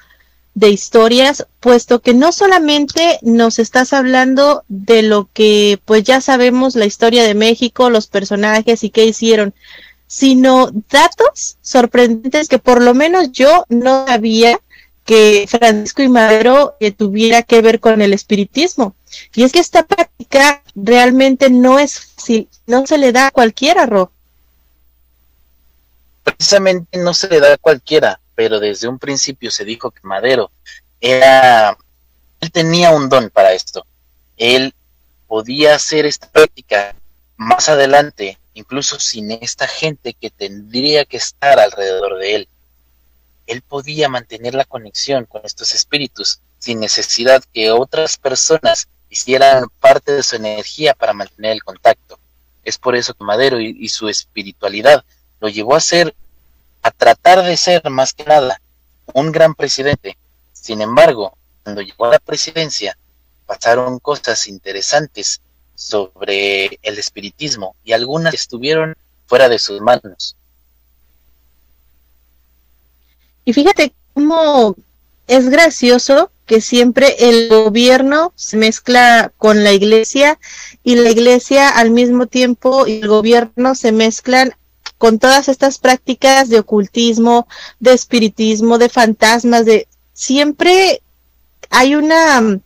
de 0.55 0.71
historias, 0.71 1.47
puesto 1.61 2.01
que 2.01 2.15
no 2.15 2.33
solamente 2.33 3.21
nos 3.23 3.61
estás 3.61 3.93
hablando 3.93 4.65
de 4.67 5.03
lo 5.03 5.29
que 5.33 5.81
pues 5.85 6.03
ya 6.03 6.21
sabemos 6.21 6.75
la 6.75 6.85
historia 6.85 7.23
de 7.23 7.35
México, 7.35 7.91
los 7.91 8.09
personajes 8.09 8.83
y 8.83 8.91
qué 8.91 9.05
hicieron, 9.07 9.55
sino 10.09 10.71
datos 10.91 11.59
sorprendentes 11.63 12.49
que 12.49 12.59
por 12.59 12.83
lo 12.83 12.95
menos 12.95 13.31
yo 13.31 13.65
no 13.69 14.07
sabía 14.09 14.59
que 15.05 15.47
Francisco 15.49 16.03
y 16.03 16.09
Madero 16.09 16.75
eh, 16.81 16.91
tuviera 16.91 17.45
que 17.45 17.63
ver 17.63 17.79
con 17.79 18.03
el 18.03 18.13
espiritismo. 18.13 18.97
Y 19.35 19.45
es 19.45 19.53
que 19.53 19.61
esta 19.61 19.87
práctica 19.87 20.63
realmente 20.75 21.49
no 21.49 21.79
es 21.79 22.01
fácil, 22.01 22.49
no 22.67 22.85
se 22.87 22.99
le 22.99 23.13
da 23.13 23.29
a 23.29 23.31
cualquiera, 23.31 23.87
Ro 23.87 24.11
precisamente 26.29 26.99
no 26.99 27.15
se 27.15 27.29
le 27.29 27.41
da 27.41 27.55
a 27.55 27.59
cualquiera, 27.59 28.21
pero 28.35 28.61
desde 28.61 28.89
un 28.89 28.99
principio 28.99 29.51
se 29.51 29.65
dijo 29.65 29.91
que 29.91 30.01
Madero 30.03 30.51
era, 31.01 31.77
él 32.41 32.53
tenía 32.53 32.91
un 32.91 33.09
don 33.09 33.31
para 33.31 33.53
esto. 33.53 33.87
Él 34.37 34.75
podía 35.27 35.75
hacer 35.75 36.07
esta 36.07 36.29
práctica 36.29 36.95
más 37.37 37.69
adelante, 37.69 38.38
incluso 38.59 38.99
sin 38.99 39.31
esta 39.31 39.69
gente 39.69 40.15
que 40.15 40.31
tendría 40.31 41.05
que 41.05 41.17
estar 41.17 41.61
alrededor 41.61 42.19
de 42.19 42.35
él. 42.35 42.49
Él 43.47 43.63
podía 43.63 44.09
mantener 44.09 44.55
la 44.55 44.65
conexión 44.65 45.27
con 45.27 45.43
estos 45.45 45.75
espíritus 45.75 46.41
sin 46.59 46.81
necesidad 46.81 47.45
que 47.53 47.71
otras 47.71 48.17
personas 48.17 48.89
hicieran 49.11 49.69
parte 49.79 50.11
de 50.11 50.25
su 50.25 50.35
energía 50.35 50.93
para 50.95 51.13
mantener 51.13 51.53
el 51.53 51.63
contacto. 51.63 52.19
Es 52.65 52.79
por 52.79 52.97
eso 52.97 53.15
que 53.15 53.23
Madero 53.23 53.61
y, 53.61 53.89
su 53.89 54.09
espiritualidad 54.09 55.05
lo 55.39 55.49
llevó 55.49 55.77
a 55.77 55.81
ser, 55.81 56.17
a 56.83 56.91
tratar 56.91 57.45
de 57.45 57.57
ser 57.57 57.89
más 57.91 58.13
que 58.13 58.25
nada 58.25 58.61
un 59.15 59.31
gran 59.31 59.55
presidente. 59.55 60.19
Sin 60.53 60.83
embargo, 60.83 61.39
cuando 61.63 61.81
llegó 61.81 62.07
a 62.07 62.11
la 62.11 62.19
presidencia, 62.19 62.99
pasaron 63.47 64.01
cosas 64.01 64.49
interesantes 64.49 65.41
sobre 65.79 66.81
el 66.83 66.99
espiritismo 66.99 67.77
y 67.85 67.93
algunas 67.93 68.35
estuvieron 68.35 68.97
fuera 69.27 69.49
de 69.49 69.61
sus 69.61 69.81
manos. 69.81 70.35
Y 73.45 73.53
fíjate 73.53 73.93
cómo 74.13 74.75
es 75.29 75.49
gracioso 75.49 76.33
que 76.47 76.61
siempre 76.61 77.15
el 77.31 77.49
gobierno 77.49 78.33
se 78.35 78.57
mezcla 78.57 79.33
con 79.37 79.63
la 79.63 79.73
iglesia 79.73 80.41
y 80.83 80.97
la 80.97 81.11
iglesia 81.11 81.69
al 81.69 81.91
mismo 81.91 82.27
tiempo 82.27 82.89
y 82.89 83.01
el 83.01 83.09
gobierno 83.09 83.77
se 83.77 83.93
mezclan 83.93 84.55
con 84.99 85.21
todas 85.21 85.49
estas 85.49 85.79
prácticas 85.79 86.49
de 86.49 86.59
ocultismo, 86.59 87.47
de 87.79 87.93
espiritismo, 87.93 88.79
de 88.79 88.89
fantasmas, 88.89 89.65
de 89.65 89.87
siempre 90.13 91.03
hay 91.71 91.95
una 91.95 92.59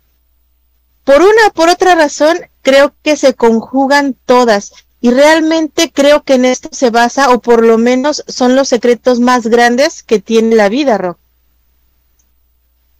por 1.04 1.22
una 1.22 1.50
por 1.54 1.68
otra 1.68 1.94
razón 1.94 2.38
creo 2.62 2.94
que 3.02 3.16
se 3.16 3.34
conjugan 3.34 4.14
todas 4.26 4.72
y 5.00 5.10
realmente 5.10 5.90
creo 5.92 6.22
que 6.22 6.34
en 6.34 6.44
esto 6.44 6.68
se 6.72 6.90
basa 6.90 7.30
o 7.30 7.40
por 7.40 7.64
lo 7.64 7.76
menos 7.76 8.24
son 8.28 8.54
los 8.54 8.68
secretos 8.68 9.18
más 9.18 9.48
grandes 9.48 10.02
que 10.02 10.20
tiene 10.20 10.54
la 10.54 10.68
vida, 10.68 10.96
Rock. 10.96 11.18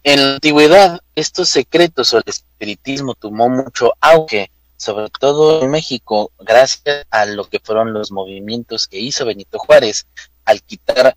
En 0.03 0.21
la 0.21 0.35
antigüedad, 0.35 1.01
estos 1.15 1.49
secretos 1.49 2.13
o 2.13 2.19
el 2.19 2.25
espiritismo 2.27 3.15
tomó 3.15 3.49
mucho 3.49 3.93
auge 4.01 4.51
sobre 4.83 5.11
todo 5.11 5.63
en 5.63 5.71
México, 5.71 6.33
gracias 6.41 7.07
a 7.09 7.25
lo 7.25 7.45
que 7.45 7.61
fueron 7.61 7.93
los 7.93 8.11
movimientos 8.11 8.89
que 8.89 8.99
hizo 8.99 9.25
Benito 9.25 9.61
Juárez 9.61 10.07
al 10.45 10.61
quitar 10.61 11.17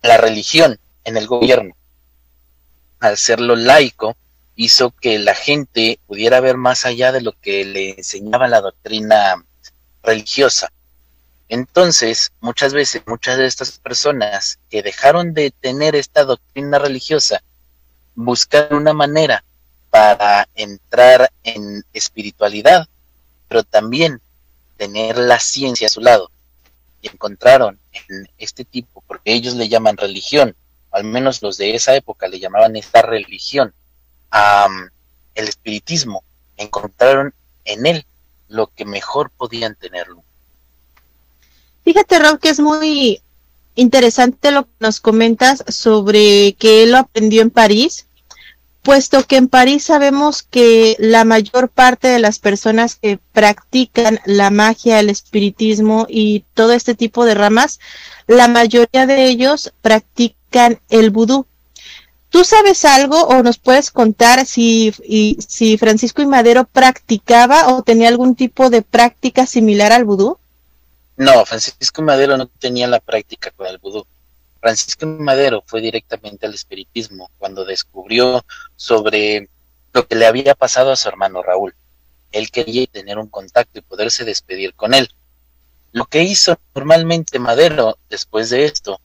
la 0.00 0.16
religión 0.16 0.78
en 1.04 1.18
el 1.18 1.26
gobierno. 1.26 1.76
Al 3.00 3.12
hacerlo 3.12 3.54
laico, 3.54 4.16
hizo 4.56 4.90
que 4.90 5.18
la 5.18 5.34
gente 5.34 5.98
pudiera 6.06 6.40
ver 6.40 6.56
más 6.56 6.84
allá 6.84 7.12
de 7.12 7.20
lo 7.20 7.32
que 7.32 7.64
le 7.64 7.90
enseñaba 7.90 8.48
la 8.48 8.60
doctrina 8.60 9.44
religiosa. 10.02 10.72
Entonces, 11.48 12.32
muchas 12.40 12.72
veces, 12.72 13.02
muchas 13.06 13.38
de 13.38 13.46
estas 13.46 13.78
personas 13.78 14.58
que 14.70 14.82
dejaron 14.82 15.34
de 15.34 15.50
tener 15.50 15.94
esta 15.94 16.24
doctrina 16.24 16.78
religiosa, 16.78 17.42
buscaron 18.14 18.80
una 18.80 18.92
manera 18.92 19.44
para 19.90 20.48
entrar 20.54 21.30
en 21.42 21.84
espiritualidad, 21.92 22.88
pero 23.48 23.62
también 23.62 24.20
tener 24.76 25.18
la 25.18 25.38
ciencia 25.38 25.86
a 25.86 25.90
su 25.90 26.00
lado. 26.00 26.30
Y 27.02 27.08
encontraron 27.08 27.78
en 27.92 28.28
este 28.38 28.64
tipo, 28.64 29.02
porque 29.06 29.32
ellos 29.32 29.54
le 29.54 29.68
llaman 29.68 29.96
religión, 29.96 30.56
al 30.90 31.04
menos 31.04 31.42
los 31.42 31.58
de 31.58 31.74
esa 31.74 31.94
época 31.94 32.28
le 32.28 32.40
llamaban 32.40 32.76
esta 32.76 33.02
religión, 33.02 33.74
el 35.34 35.48
espiritismo, 35.48 36.22
encontraron 36.56 37.32
en 37.64 37.86
él 37.86 38.06
lo 38.48 38.68
que 38.68 38.84
mejor 38.84 39.30
podían 39.30 39.74
tenerlo. 39.74 40.22
Fíjate, 41.84 42.18
Rob, 42.18 42.38
que 42.40 42.48
es 42.48 42.60
muy 42.60 43.20
interesante 43.74 44.50
lo 44.50 44.64
que 44.64 44.72
nos 44.80 45.00
comentas 45.00 45.64
sobre 45.68 46.54
que 46.54 46.82
él 46.82 46.92
lo 46.92 46.98
aprendió 46.98 47.42
en 47.42 47.50
París 47.50 48.06
puesto 48.84 49.26
que 49.26 49.36
en 49.36 49.48
París 49.48 49.84
sabemos 49.84 50.42
que 50.42 50.94
la 50.98 51.24
mayor 51.24 51.70
parte 51.70 52.06
de 52.06 52.18
las 52.18 52.38
personas 52.38 52.96
que 52.96 53.18
practican 53.32 54.20
la 54.26 54.50
magia, 54.50 55.00
el 55.00 55.08
espiritismo 55.08 56.06
y 56.08 56.44
todo 56.52 56.74
este 56.74 56.94
tipo 56.94 57.24
de 57.24 57.34
ramas, 57.34 57.80
la 58.26 58.46
mayoría 58.46 59.06
de 59.06 59.24
ellos 59.24 59.72
practican 59.80 60.80
el 60.90 61.10
vudú. 61.10 61.46
¿Tú 62.34 62.42
sabes 62.42 62.84
algo 62.84 63.28
o 63.28 63.44
nos 63.44 63.58
puedes 63.58 63.92
contar 63.92 64.44
si, 64.44 64.92
si 65.46 65.78
Francisco 65.78 66.20
y 66.20 66.26
Madero 66.26 66.64
practicaba 66.64 67.72
o 67.72 67.84
tenía 67.84 68.08
algún 68.08 68.34
tipo 68.34 68.70
de 68.70 68.82
práctica 68.82 69.46
similar 69.46 69.92
al 69.92 70.04
vudú? 70.04 70.36
No, 71.16 71.46
Francisco 71.46 72.02
y 72.02 72.04
Madero 72.04 72.36
no 72.36 72.48
tenía 72.48 72.88
la 72.88 72.98
práctica 72.98 73.52
con 73.52 73.68
el 73.68 73.78
vudú. 73.78 74.04
Francisco 74.60 75.06
Madero 75.06 75.62
fue 75.64 75.80
directamente 75.80 76.44
al 76.44 76.54
espiritismo 76.54 77.30
cuando 77.38 77.64
descubrió 77.64 78.44
sobre 78.74 79.48
lo 79.92 80.04
que 80.08 80.16
le 80.16 80.26
había 80.26 80.56
pasado 80.56 80.90
a 80.90 80.96
su 80.96 81.08
hermano 81.08 81.40
Raúl. 81.40 81.72
Él 82.32 82.50
quería 82.50 82.84
tener 82.88 83.16
un 83.16 83.28
contacto 83.28 83.78
y 83.78 83.82
poderse 83.82 84.24
despedir 84.24 84.74
con 84.74 84.92
él. 84.92 85.08
Lo 85.92 86.06
que 86.06 86.24
hizo 86.24 86.58
normalmente 86.74 87.38
Madero 87.38 87.96
después 88.10 88.50
de 88.50 88.64
esto 88.64 89.00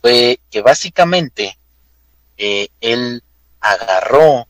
fue 0.00 0.40
que 0.50 0.62
básicamente 0.62 1.58
eh, 2.42 2.68
él 2.80 3.22
agarró 3.60 4.48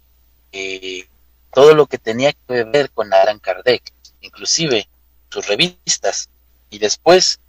eh, 0.53 1.09
todo 1.53 1.75
lo 1.75 1.87
que 1.87 1.99
tenía 1.99 2.33
que 2.33 2.63
ver 2.63 2.89
con 2.91 3.13
Alan 3.13 3.41
Kardec, 3.41 3.83
inclusive 4.21 4.89
sus 5.29 5.49
revistas, 5.49 6.29
y 6.71 6.79
después 6.79 7.41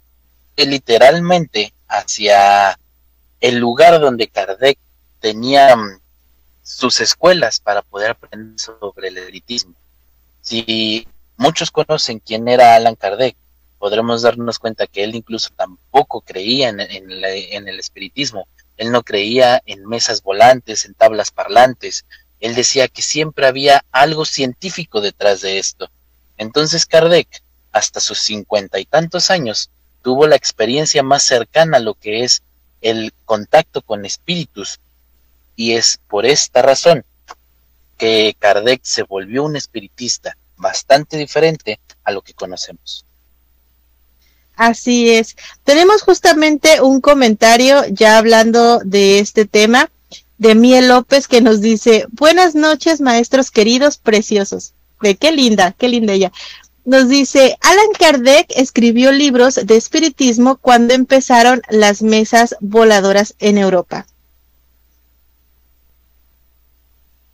él 0.56 0.70
literalmente 0.70 1.72
hacia 1.86 2.76
el 3.40 3.58
lugar 3.58 4.00
donde 4.00 4.26
Kardec 4.26 4.78
tenía 5.20 5.76
mm, 5.76 6.00
sus 6.64 7.00
escuelas 7.00 7.60
para 7.60 7.82
poder 7.82 8.10
aprender 8.10 8.58
sobre 8.58 9.08
el 9.08 9.18
elitismo. 9.18 9.74
Si 10.40 11.06
muchos 11.36 11.70
conocen 11.70 12.18
quién 12.18 12.48
era 12.48 12.74
Alan 12.74 12.96
Kardec, 12.96 13.36
podremos 13.78 14.22
darnos 14.22 14.58
cuenta 14.58 14.88
que 14.88 15.04
él 15.04 15.14
incluso 15.14 15.50
tampoco 15.54 16.20
creía 16.20 16.68
en, 16.68 16.80
el 16.80 17.78
espiritismo. 17.78 18.48
Él 18.76 18.90
no 18.90 19.02
creía 19.02 19.62
en 19.66 19.86
mesas 19.86 20.22
volantes, 20.22 20.84
en 20.84 20.94
tablas 20.94 21.30
parlantes. 21.30 22.04
Él 22.40 22.54
decía 22.54 22.88
que 22.88 23.02
siempre 23.02 23.46
había 23.46 23.84
algo 23.92 24.24
científico 24.24 25.00
detrás 25.00 25.40
de 25.40 25.58
esto. 25.58 25.90
Entonces 26.36 26.86
Kardec, 26.86 27.42
hasta 27.70 28.00
sus 28.00 28.18
cincuenta 28.18 28.78
y 28.78 28.84
tantos 28.84 29.30
años, 29.30 29.70
tuvo 30.02 30.26
la 30.26 30.36
experiencia 30.36 31.02
más 31.02 31.22
cercana 31.22 31.76
a 31.76 31.80
lo 31.80 31.94
que 31.94 32.24
es 32.24 32.42
el 32.80 33.12
contacto 33.24 33.82
con 33.82 34.04
espíritus. 34.04 34.80
Y 35.54 35.72
es 35.72 36.00
por 36.08 36.26
esta 36.26 36.62
razón 36.62 37.04
que 37.98 38.34
Kardec 38.38 38.80
se 38.82 39.04
volvió 39.04 39.44
un 39.44 39.54
espiritista 39.54 40.36
bastante 40.56 41.16
diferente 41.16 41.78
a 42.04 42.10
lo 42.10 42.22
que 42.22 42.34
conocemos. 42.34 43.04
Así 44.62 45.10
es. 45.10 45.36
Tenemos 45.64 46.02
justamente 46.02 46.80
un 46.80 47.00
comentario 47.00 47.84
ya 47.88 48.16
hablando 48.16 48.78
de 48.78 49.18
este 49.18 49.44
tema 49.44 49.90
de 50.38 50.54
Miel 50.54 50.86
López 50.86 51.26
que 51.26 51.40
nos 51.40 51.60
dice, 51.60 52.06
buenas 52.12 52.54
noches 52.54 53.00
maestros 53.00 53.50
queridos, 53.50 53.98
preciosos. 53.98 54.72
De 55.00 55.16
qué 55.16 55.32
linda, 55.32 55.74
qué 55.76 55.88
linda 55.88 56.12
ella. 56.12 56.30
Nos 56.84 57.08
dice, 57.08 57.56
Alan 57.60 57.92
Kardec 57.98 58.52
escribió 58.54 59.10
libros 59.10 59.56
de 59.56 59.76
espiritismo 59.76 60.58
cuando 60.58 60.94
empezaron 60.94 61.60
las 61.68 62.00
mesas 62.00 62.54
voladoras 62.60 63.34
en 63.40 63.58
Europa. 63.58 64.06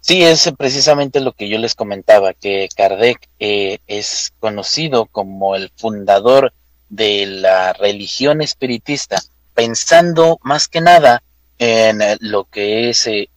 Sí, 0.00 0.22
es 0.22 0.50
precisamente 0.56 1.20
lo 1.20 1.32
que 1.32 1.50
yo 1.50 1.58
les 1.58 1.74
comentaba, 1.74 2.32
que 2.32 2.70
Kardec 2.74 3.28
eh, 3.38 3.80
es 3.86 4.32
conocido 4.40 5.04
como 5.04 5.56
el 5.56 5.70
fundador 5.76 6.54
de 6.88 7.26
la 7.26 7.72
religión 7.72 8.40
espiritista, 8.40 9.22
pensando 9.54 10.38
más 10.42 10.68
que 10.68 10.80
nada 10.80 11.22
en 11.58 12.00
lo 12.20 12.44
que 12.44 12.90
es, 12.90 13.06
eh, 13.06 13.28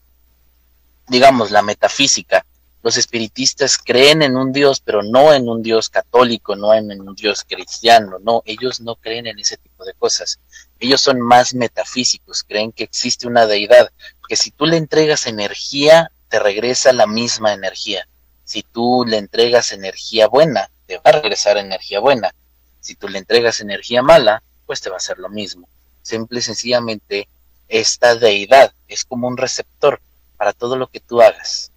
digamos, 1.07 1.51
la 1.51 1.61
metafísica, 1.61 2.45
los 2.83 2.97
espiritistas 2.97 3.77
creen 3.77 4.23
en 4.23 4.35
un 4.35 4.51
Dios, 4.51 4.79
pero 4.79 5.03
no 5.03 5.33
en 5.33 5.47
un 5.47 5.61
Dios 5.61 5.89
católico, 5.89 6.55
no 6.55 6.73
en, 6.73 6.99
un 6.99 7.13
Dios 7.13 7.45
cristiano, 7.47 8.17
no, 8.23 8.41
ellos 8.45 8.81
no 8.81 8.95
creen 8.95 9.27
en 9.27 9.37
ese 9.37 9.57
tipo 9.57 9.85
de 9.85 9.93
cosas. 9.93 10.39
Ellos 10.79 10.99
son 11.01 11.21
más 11.21 11.53
metafísicos, 11.53 12.43
creen 12.43 12.71
que 12.71 12.83
existe 12.83 13.27
una 13.27 13.45
deidad, 13.45 13.91
que 14.27 14.35
si 14.35 14.49
tú 14.49 14.65
le 14.65 14.77
entregas 14.77 15.27
energía, 15.27 16.11
te 16.29 16.39
regresa 16.39 16.91
la 16.91 17.05
misma 17.05 17.53
energía. 17.53 18.07
Si 18.45 18.63
tú 18.63 19.05
le 19.07 19.17
entregas 19.17 19.73
energía 19.73 20.27
buena, 20.27 20.71
te 20.87 20.97
va 20.97 21.03
a 21.05 21.11
regresar 21.11 21.57
energía 21.57 21.99
buena. 21.99 22.33
Si 22.81 22.95
tú 22.95 23.07
le 23.07 23.19
entregas 23.19 23.61
energía 23.61 24.01
mala, 24.01 24.43
pues 24.65 24.81
te 24.81 24.89
va 24.89 24.95
a 24.95 24.97
hacer 24.97 25.19
lo 25.19 25.29
mismo. 25.29 25.69
Simple 26.01 26.39
y 26.39 26.41
sencillamente, 26.41 27.27
esta 27.69 28.15
deidad 28.15 28.73
es 28.87 29.05
como 29.05 29.27
un 29.27 29.37
receptor 29.37 30.01
para 30.35 30.51
todo 30.51 30.75
lo 30.75 30.87
que 30.87 30.99
tú 30.99 31.21
hagas. 31.21 31.71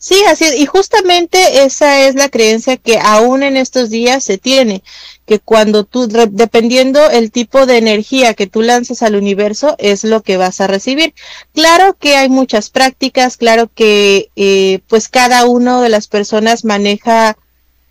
Sí, 0.00 0.22
así 0.28 0.44
es. 0.44 0.54
Y 0.54 0.66
justamente 0.66 1.64
esa 1.64 2.06
es 2.06 2.14
la 2.14 2.28
creencia 2.28 2.76
que 2.76 2.98
aún 3.02 3.42
en 3.42 3.56
estos 3.56 3.90
días 3.90 4.22
se 4.22 4.38
tiene, 4.38 4.84
que 5.26 5.40
cuando 5.40 5.84
tú, 5.84 6.06
dependiendo 6.06 7.10
el 7.10 7.32
tipo 7.32 7.66
de 7.66 7.78
energía 7.78 8.34
que 8.34 8.46
tú 8.46 8.62
lances 8.62 9.02
al 9.02 9.16
universo, 9.16 9.74
es 9.78 10.04
lo 10.04 10.22
que 10.22 10.36
vas 10.36 10.60
a 10.60 10.68
recibir. 10.68 11.14
Claro 11.52 11.96
que 11.98 12.16
hay 12.16 12.28
muchas 12.28 12.70
prácticas, 12.70 13.36
claro 13.36 13.68
que 13.74 14.30
eh, 14.36 14.80
pues 14.86 15.08
cada 15.08 15.46
uno 15.46 15.80
de 15.82 15.88
las 15.88 16.06
personas 16.06 16.64
maneja 16.64 17.36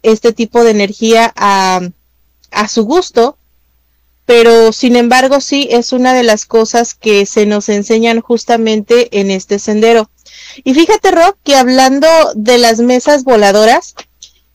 este 0.04 0.34
tipo 0.34 0.64
de 0.64 0.72
energía 0.72 1.34
a, 1.36 1.82
a 2.52 2.68
su 2.68 2.84
gusto, 2.84 3.38
pero 4.26 4.74
sin 4.74 4.96
embargo 4.96 5.40
sí 5.40 5.68
es 5.72 5.94
una 5.94 6.14
de 6.14 6.24
las 6.24 6.46
cosas 6.46 6.94
que 6.94 7.26
se 7.26 7.46
nos 7.46 7.70
enseñan 7.70 8.20
justamente 8.20 9.20
en 9.20 9.32
este 9.32 9.60
sendero. 9.60 10.10
Y 10.64 10.74
fíjate, 10.74 11.12
Rob, 11.12 11.36
que 11.44 11.56
hablando 11.56 12.08
de 12.36 12.58
las 12.58 12.80
mesas 12.80 13.24
voladoras, 13.24 13.96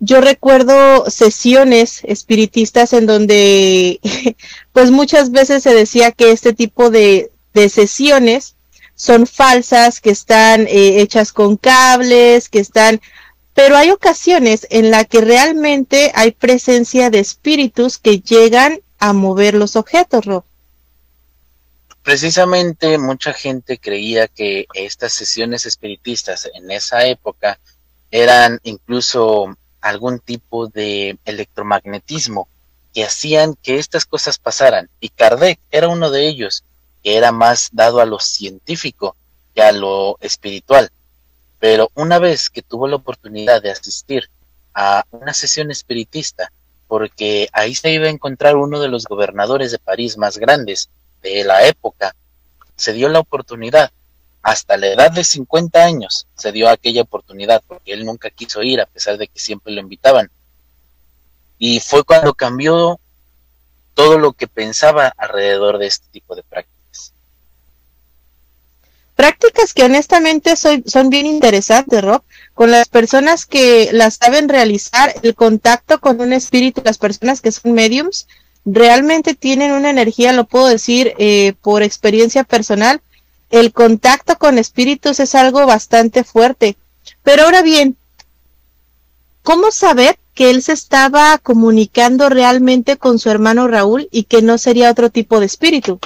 yo 0.04 0.20
recuerdo 0.20 1.08
sesiones 1.08 2.00
espiritistas 2.02 2.92
en 2.92 3.06
donde, 3.06 4.00
pues 4.72 4.90
muchas 4.90 5.30
veces 5.30 5.62
se 5.62 5.74
decía 5.74 6.10
que 6.10 6.32
este 6.32 6.52
tipo 6.52 6.90
de, 6.90 7.30
de 7.54 7.68
sesiones 7.68 8.56
son 8.96 9.26
falsas, 9.26 10.00
que 10.00 10.10
están 10.10 10.66
eh, 10.66 11.00
hechas 11.00 11.32
con 11.32 11.56
cables, 11.56 12.48
que 12.48 12.58
están, 12.58 13.00
pero 13.54 13.76
hay 13.76 13.90
ocasiones 13.90 14.66
en 14.70 14.90
la 14.90 15.04
que 15.04 15.20
realmente 15.20 16.12
hay 16.14 16.32
presencia 16.32 17.10
de 17.10 17.20
espíritus 17.20 17.98
que 17.98 18.20
llegan 18.20 18.80
a 18.98 19.12
mover 19.12 19.54
los 19.54 19.76
objetos, 19.76 20.24
Rob 20.24 20.44
precisamente 22.02 22.98
mucha 22.98 23.32
gente 23.32 23.78
creía 23.78 24.28
que 24.28 24.66
estas 24.74 25.12
sesiones 25.12 25.66
espiritistas 25.66 26.48
en 26.52 26.70
esa 26.70 27.06
época 27.06 27.58
eran 28.10 28.60
incluso 28.64 29.56
algún 29.80 30.18
tipo 30.18 30.68
de 30.68 31.18
electromagnetismo 31.24 32.48
que 32.92 33.04
hacían 33.04 33.54
que 33.54 33.78
estas 33.78 34.04
cosas 34.04 34.38
pasaran. 34.38 34.90
Y 35.00 35.08
Kardec 35.08 35.58
era 35.70 35.88
uno 35.88 36.10
de 36.10 36.28
ellos, 36.28 36.62
que 37.02 37.16
era 37.16 37.32
más 37.32 37.70
dado 37.72 38.00
a 38.00 38.06
lo 38.06 38.20
científico 38.20 39.16
que 39.54 39.62
a 39.62 39.72
lo 39.72 40.18
espiritual. 40.20 40.90
Pero 41.62 41.92
una 41.94 42.18
vez 42.18 42.50
que 42.50 42.60
tuvo 42.60 42.88
la 42.88 42.96
oportunidad 42.96 43.62
de 43.62 43.70
asistir 43.70 44.28
a 44.74 45.04
una 45.12 45.32
sesión 45.32 45.70
espiritista, 45.70 46.50
porque 46.88 47.48
ahí 47.52 47.76
se 47.76 47.92
iba 47.92 48.06
a 48.06 48.10
encontrar 48.10 48.56
uno 48.56 48.80
de 48.80 48.88
los 48.88 49.04
gobernadores 49.04 49.70
de 49.70 49.78
París 49.78 50.18
más 50.18 50.38
grandes, 50.38 50.88
de 51.22 51.44
la 51.44 51.64
época, 51.64 52.16
se 52.74 52.92
dio 52.92 53.08
la 53.08 53.20
oportunidad. 53.20 53.92
Hasta 54.42 54.76
la 54.76 54.88
edad 54.88 55.12
de 55.12 55.22
50 55.22 55.84
años 55.84 56.26
se 56.34 56.50
dio 56.50 56.68
aquella 56.68 57.02
oportunidad, 57.02 57.62
porque 57.64 57.92
él 57.92 58.04
nunca 58.04 58.28
quiso 58.30 58.64
ir, 58.64 58.80
a 58.80 58.86
pesar 58.86 59.16
de 59.16 59.28
que 59.28 59.38
siempre 59.38 59.72
lo 59.72 59.80
invitaban. 59.80 60.32
Y 61.60 61.78
fue 61.78 62.02
cuando 62.02 62.34
cambió 62.34 62.98
todo 63.94 64.18
lo 64.18 64.32
que 64.32 64.48
pensaba 64.48 65.14
alrededor 65.16 65.78
de 65.78 65.86
este 65.86 66.08
tipo 66.10 66.34
de 66.34 66.42
prácticas. 66.42 66.71
Prácticas 69.22 69.72
que 69.72 69.84
honestamente 69.84 70.56
son, 70.56 70.82
son 70.84 71.08
bien 71.08 71.26
interesantes, 71.26 72.02
Rob, 72.02 72.24
con 72.54 72.72
las 72.72 72.88
personas 72.88 73.46
que 73.46 73.90
las 73.92 74.14
saben 74.14 74.48
realizar, 74.48 75.14
el 75.22 75.36
contacto 75.36 76.00
con 76.00 76.20
un 76.20 76.32
espíritu, 76.32 76.82
las 76.84 76.98
personas 76.98 77.40
que 77.40 77.52
son 77.52 77.70
mediums, 77.70 78.26
realmente 78.64 79.34
tienen 79.34 79.70
una 79.70 79.90
energía, 79.90 80.32
lo 80.32 80.42
puedo 80.42 80.66
decir 80.66 81.14
eh, 81.18 81.54
por 81.62 81.84
experiencia 81.84 82.42
personal, 82.42 83.00
el 83.50 83.72
contacto 83.72 84.38
con 84.38 84.58
espíritus 84.58 85.20
es 85.20 85.36
algo 85.36 85.66
bastante 85.66 86.24
fuerte. 86.24 86.76
Pero 87.22 87.44
ahora 87.44 87.62
bien, 87.62 87.96
¿cómo 89.44 89.70
saber 89.70 90.18
que 90.34 90.50
él 90.50 90.64
se 90.64 90.72
estaba 90.72 91.38
comunicando 91.38 92.28
realmente 92.28 92.96
con 92.96 93.20
su 93.20 93.30
hermano 93.30 93.68
Raúl 93.68 94.08
y 94.10 94.24
que 94.24 94.42
no 94.42 94.58
sería 94.58 94.90
otro 94.90 95.10
tipo 95.10 95.38
de 95.38 95.46
espíritu? 95.46 96.00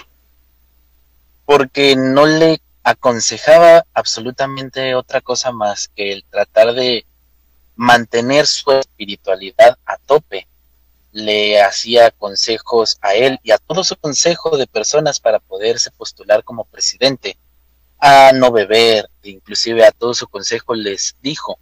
Porque 1.46 1.96
no 1.96 2.26
le 2.26 2.61
aconsejaba 2.87 3.85
absolutamente 3.94 4.94
otra 4.94 5.20
cosa 5.20 5.51
más 5.51 5.88
que 5.88 6.12
el 6.12 6.25
tratar 6.25 6.72
de 6.72 7.05
mantener 7.75 8.46
su 8.46 8.70
espiritualidad 8.70 9.77
a 9.85 9.96
tope. 9.99 10.46
Le 11.11 11.61
hacía 11.61 12.12
consejos 12.12 12.96
a 13.01 13.14
él 13.14 13.40
y 13.42 13.51
a 13.51 13.59
todo 13.59 13.83
su 13.83 13.96
consejo 13.96 14.57
de 14.57 14.68
personas 14.68 15.18
para 15.18 15.40
poderse 15.40 15.90
postular 15.90 16.44
como 16.44 16.64
presidente, 16.64 17.37
a 17.99 18.31
no 18.33 18.53
beber, 18.53 19.11
inclusive 19.25 19.85
a 19.85 19.90
todo 19.90 20.14
su 20.14 20.29
consejo 20.29 20.77
les 20.77 21.16
dijo 21.20 21.59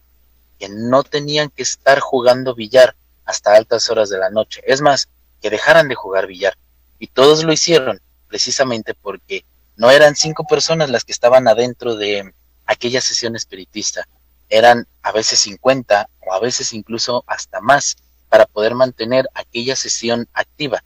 que 0.59 0.69
no 0.69 1.05
tenían 1.05 1.49
que 1.49 1.63
estar 1.63 2.01
jugando 2.01 2.55
billar 2.55 2.97
hasta 3.25 3.55
altas 3.55 3.89
horas 3.89 4.11
de 4.11 4.19
la 4.19 4.29
noche, 4.29 4.61
es 4.67 4.83
más, 4.83 5.09
que 5.41 5.49
dejaran 5.49 5.89
de 5.89 5.95
jugar 5.95 6.27
billar. 6.27 6.59
Y 6.99 7.07
todos 7.07 7.45
lo 7.45 7.53
hicieron 7.55 7.99
precisamente 8.29 8.93
porque 8.93 9.47
no 9.77 9.91
eran 9.91 10.17
cinco 10.17 10.45
personas 10.47 10.91
las 10.91 11.05
que 11.05 11.13
estaban 11.13 11.49
adentro 11.49 11.97
de 11.97 12.33
aquella 12.67 13.01
sesión 13.01 13.37
espiritista, 13.37 14.07
eran 14.49 14.87
a 15.03 15.13
veces 15.13 15.41
50 15.41 16.09
o 16.21 16.33
a 16.33 16.41
veces 16.41 16.73
incluso 16.73 17.25
hasta 17.27 17.61
más 17.61 17.97
para 18.29 18.47
poder 18.47 18.75
mantener 18.75 19.29
aquella 19.35 19.77
sesión 19.77 20.29
activa. 20.33 20.83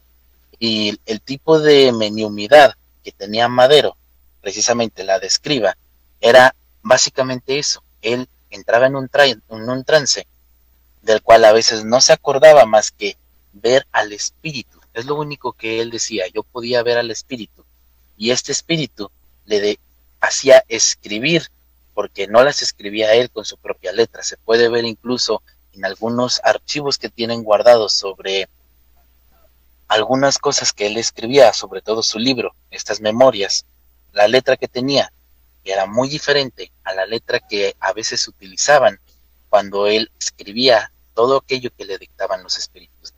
Y 0.58 1.00
el 1.06 1.20
tipo 1.20 1.60
de 1.60 1.92
meniumidad 1.92 2.74
que 3.04 3.12
tenía 3.12 3.48
Madero, 3.48 3.96
precisamente 4.40 5.04
la 5.04 5.18
describa, 5.18 5.76
era 6.20 6.54
básicamente 6.82 7.58
eso. 7.58 7.82
Él 8.02 8.28
entraba 8.50 8.86
en 8.86 8.96
un, 8.96 9.10
en 9.14 9.70
un 9.70 9.84
trance 9.84 10.26
del 11.02 11.22
cual 11.22 11.44
a 11.44 11.52
veces 11.52 11.84
no 11.84 12.00
se 12.00 12.12
acordaba 12.12 12.64
más 12.66 12.90
que 12.90 13.16
ver 13.52 13.86
al 13.92 14.12
espíritu. 14.12 14.80
Es 14.94 15.06
lo 15.06 15.14
único 15.14 15.52
que 15.52 15.80
él 15.80 15.90
decía, 15.90 16.24
yo 16.32 16.42
podía 16.42 16.82
ver 16.82 16.98
al 16.98 17.10
espíritu. 17.10 17.64
Y 18.18 18.32
este 18.32 18.52
espíritu 18.52 19.10
le 19.46 19.78
hacía 20.20 20.62
escribir, 20.68 21.50
porque 21.94 22.26
no 22.26 22.44
las 22.44 22.60
escribía 22.60 23.14
él 23.14 23.30
con 23.30 23.44
su 23.46 23.56
propia 23.56 23.92
letra. 23.92 24.22
Se 24.22 24.36
puede 24.36 24.68
ver 24.68 24.84
incluso 24.84 25.42
en 25.72 25.84
algunos 25.84 26.40
archivos 26.44 26.98
que 26.98 27.08
tienen 27.08 27.42
guardados 27.42 27.94
sobre 27.94 28.48
algunas 29.86 30.38
cosas 30.38 30.72
que 30.72 30.86
él 30.86 30.98
escribía, 30.98 31.52
sobre 31.52 31.80
todo 31.80 32.02
su 32.02 32.18
libro, 32.18 32.54
estas 32.70 33.00
memorias, 33.00 33.64
la 34.12 34.28
letra 34.28 34.56
que 34.56 34.68
tenía, 34.68 35.10
era 35.64 35.86
muy 35.86 36.08
diferente 36.08 36.72
a 36.84 36.94
la 36.94 37.06
letra 37.06 37.40
que 37.40 37.76
a 37.80 37.92
veces 37.92 38.26
utilizaban 38.26 38.98
cuando 39.48 39.86
él 39.86 40.10
escribía 40.18 40.90
todo 41.14 41.38
aquello 41.38 41.70
que 41.76 41.84
le 41.84 41.98
dictaban 41.98 42.42
los 42.42 42.58
espíritus. 42.58 43.12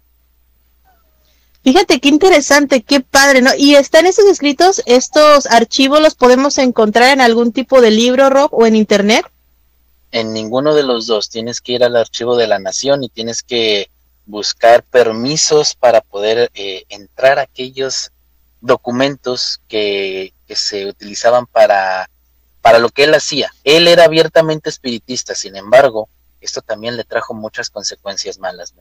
Fíjate 1.63 2.01
qué 2.01 2.09
interesante, 2.09 2.83
qué 2.83 3.01
padre, 3.01 3.43
¿no? 3.43 3.51
Y 3.57 3.75
están 3.75 4.07
esos 4.07 4.25
escritos, 4.25 4.83
estos 4.87 5.47
archivos 5.47 6.01
los 6.01 6.15
podemos 6.15 6.57
encontrar 6.57 7.13
en 7.13 7.21
algún 7.21 7.53
tipo 7.53 7.83
de 7.83 7.91
libro, 7.91 8.31
Rob, 8.31 8.49
o 8.53 8.67
en 8.67 8.77
internet. 8.77 9.27
en 10.13 10.33
ninguno 10.33 10.75
de 10.75 10.83
los 10.83 11.07
dos. 11.07 11.29
Tienes 11.29 11.61
que 11.61 11.73
ir 11.73 11.85
al 11.85 11.97
archivo 11.97 12.37
de 12.37 12.49
la 12.49 12.59
nación 12.59 13.05
y 13.05 13.09
tienes 13.09 13.43
que 13.43 13.91
buscar 14.27 14.83
permisos 14.83 15.75
para 15.75 16.01
poder 16.01 16.51
eh, 16.55 16.85
entrar 16.89 17.39
a 17.39 17.43
aquellos 17.43 18.11
documentos 18.61 19.61
que, 19.69 20.33
se 20.49 20.87
utilizaban 20.87 21.47
para, 21.47 22.11
para 22.61 22.81
lo 22.81 22.89
que 22.89 23.05
él 23.05 23.15
hacía. 23.15 23.53
Él 23.63 23.87
era 23.87 24.03
abiertamente 24.03 24.69
espiritista, 24.69 25.37
sin 25.37 25.55
embargo, 25.55 26.09
esto 26.41 26.61
también 26.61 26.97
le 26.97 27.05
trajo 27.05 27.35
muchas 27.35 27.71
consecuencias 27.71 28.41
malas. 28.41 28.75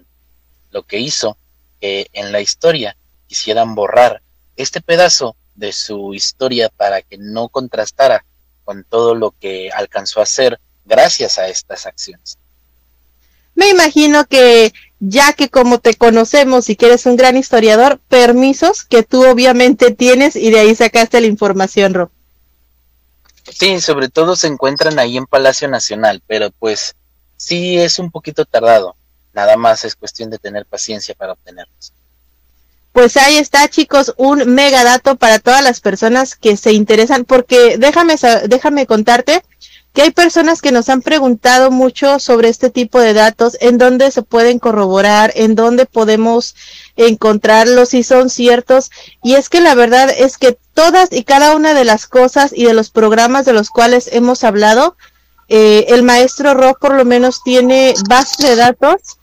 Lo 0.72 0.82
que 0.82 0.98
hizo 0.98 1.38
que 1.80 2.08
en 2.14 2.32
la 2.32 2.42
historia 2.42 2.96
quisieran 3.28 3.76
borrar 3.76 4.22
este 4.56 4.82
pedazo 4.82 5.36
de 5.56 5.72
su 5.72 6.14
historia 6.14 6.70
para 6.70 7.02
que 7.02 7.18
no 7.18 7.50
contrastara 7.50 8.26
con 8.66 8.84
todo 8.84 9.16
lo 9.16 9.32
que 9.32 9.72
alcanzó 9.72 10.20
a 10.20 10.24
hacer 10.24 10.60
gracias 10.86 11.38
a 11.38 11.48
estas 11.48 11.86
acciones. 11.86 12.38
Me 13.56 13.70
imagino 13.70 14.26
que 14.26 14.74
ya 15.00 15.34
que 15.34 15.50
como 15.50 15.80
te 15.80 15.96
conocemos 15.96 16.70
y 16.70 16.76
que 16.76 16.88
eres 16.88 17.06
un 17.06 17.16
gran 17.16 17.38
historiador, 17.38 18.00
permisos 18.08 18.84
que 18.84 19.04
tú 19.04 19.26
obviamente 19.26 19.92
tienes 19.92 20.36
y 20.36 20.52
de 20.52 20.60
ahí 20.60 20.76
sacaste 20.76 21.22
la 21.22 21.28
información, 21.28 21.94
Rob. 21.94 22.10
Sí, 23.52 23.82
sobre 23.82 24.10
todo 24.10 24.36
se 24.36 24.48
encuentran 24.48 25.00
ahí 25.00 25.18
en 25.18 25.26
Palacio 25.26 25.68
Nacional, 25.68 26.22
pero 26.28 26.52
pues 26.52 26.96
sí 27.38 27.78
es 27.78 28.00
un 28.00 28.12
poquito 28.12 28.46
tardado. 28.46 28.96
Nada 29.40 29.56
más 29.56 29.86
es 29.86 29.96
cuestión 29.96 30.30
de 30.30 30.38
tener 30.38 30.66
paciencia 30.66 31.16
para 31.16 31.32
obtenerlos. 31.32 31.94
Pues 32.92 33.16
ahí 33.16 33.38
está, 33.38 33.70
chicos, 33.70 34.14
un 34.18 34.54
mega 34.54 34.84
dato 34.84 35.16
para 35.16 35.40
todas 35.40 35.64
las 35.64 35.80
personas 35.80 36.36
que 36.36 36.58
se 36.58 36.74
interesan, 36.74 37.24
porque 37.24 37.78
déjame, 37.78 38.16
déjame 38.50 38.86
contarte 38.86 39.42
que 39.94 40.02
hay 40.02 40.12
personas 40.12 40.62
que 40.62 40.74
nos 40.74 40.90
han 40.90 41.02
preguntado 41.02 41.72
mucho 41.72 42.20
sobre 42.20 42.50
este 42.50 42.70
tipo 42.70 43.00
de 43.00 43.14
datos, 43.14 43.56
en 43.62 43.78
dónde 43.78 44.12
se 44.12 44.24
pueden 44.24 44.60
corroborar, 44.60 45.32
en 45.36 45.56
dónde 45.56 45.86
podemos 45.86 46.54
encontrarlos, 46.98 47.90
si 47.90 48.04
son 48.04 48.30
ciertos. 48.30 48.92
Y 49.24 49.36
es 49.36 49.48
que 49.48 49.62
la 49.62 49.74
verdad 49.74 50.10
es 50.10 50.38
que 50.38 50.58
todas 50.74 51.14
y 51.14 51.24
cada 51.24 51.56
una 51.56 51.74
de 51.74 51.86
las 51.86 52.08
cosas 52.08 52.52
y 52.54 52.66
de 52.66 52.74
los 52.74 52.90
programas 52.90 53.46
de 53.46 53.54
los 53.54 53.70
cuales 53.70 54.10
hemos 54.12 54.44
hablado, 54.44 54.98
eh, 55.48 55.86
el 55.88 56.04
maestro 56.04 56.56
Rock 56.56 56.80
por 56.80 56.94
lo 56.94 57.06
menos 57.06 57.42
tiene 57.42 57.94
bases 58.10 58.46
de 58.46 58.58
datos 58.58 59.19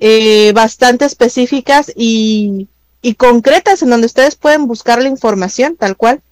eh, 0.00 0.52
bastante 0.52 1.04
específicas 1.04 1.92
y, 1.94 2.68
y 3.02 3.14
concretas 3.14 3.82
en 3.82 3.90
donde 3.90 4.06
ustedes 4.06 4.36
pueden 4.36 4.66
buscar 4.66 5.02
la 5.02 5.08
información 5.08 5.76
tal 5.76 5.96
cual. 5.96 6.22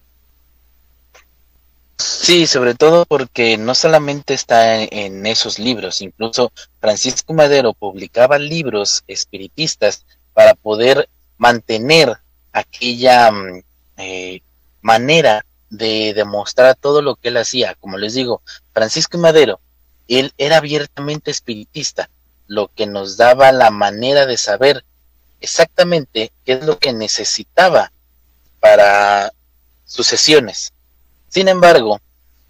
Sí, 1.97 2.45
sobre 2.45 2.75
todo 2.75 3.05
porque 3.05 3.57
no 3.57 3.73
solamente 3.73 4.35
está 4.35 4.83
en, 4.83 5.25
esos 5.25 5.57
libros, 5.57 6.01
incluso 6.01 6.51
Francisco 6.79 7.33
Madero 7.33 7.73
publicaba 7.73 8.37
libros 8.37 9.03
espiritistas 9.07 10.05
para 10.33 10.53
poder 10.53 11.09
mantener 11.39 12.17
aquella 12.53 13.31
mm, 13.31 13.63
eh, 13.97 14.41
manera 14.81 15.43
de 15.71 16.13
demostrar 16.13 16.75
todo 16.75 17.01
lo 17.01 17.15
que 17.15 17.29
él 17.29 17.37
hacía. 17.37 17.75
Como 17.79 17.97
les 17.97 18.13
digo, 18.13 18.41
Francisco 18.73 19.17
Madero, 19.17 19.59
él 20.07 20.33
era 20.37 20.57
abiertamente 20.57 21.31
espiritista, 21.31 22.09
lo 22.47 22.69
que 22.73 22.87
nos 22.87 23.17
daba 23.17 23.51
la 23.51 23.71
manera 23.71 24.25
de 24.25 24.37
saber 24.37 24.83
exactamente 25.41 26.31
qué 26.45 26.53
es 26.53 26.65
lo 26.65 26.79
que 26.79 26.93
necesitaba 26.93 27.91
para 28.59 29.31
sus 29.85 30.07
sesiones 30.07 30.73
sin 31.29 31.49
embargo, 31.49 31.99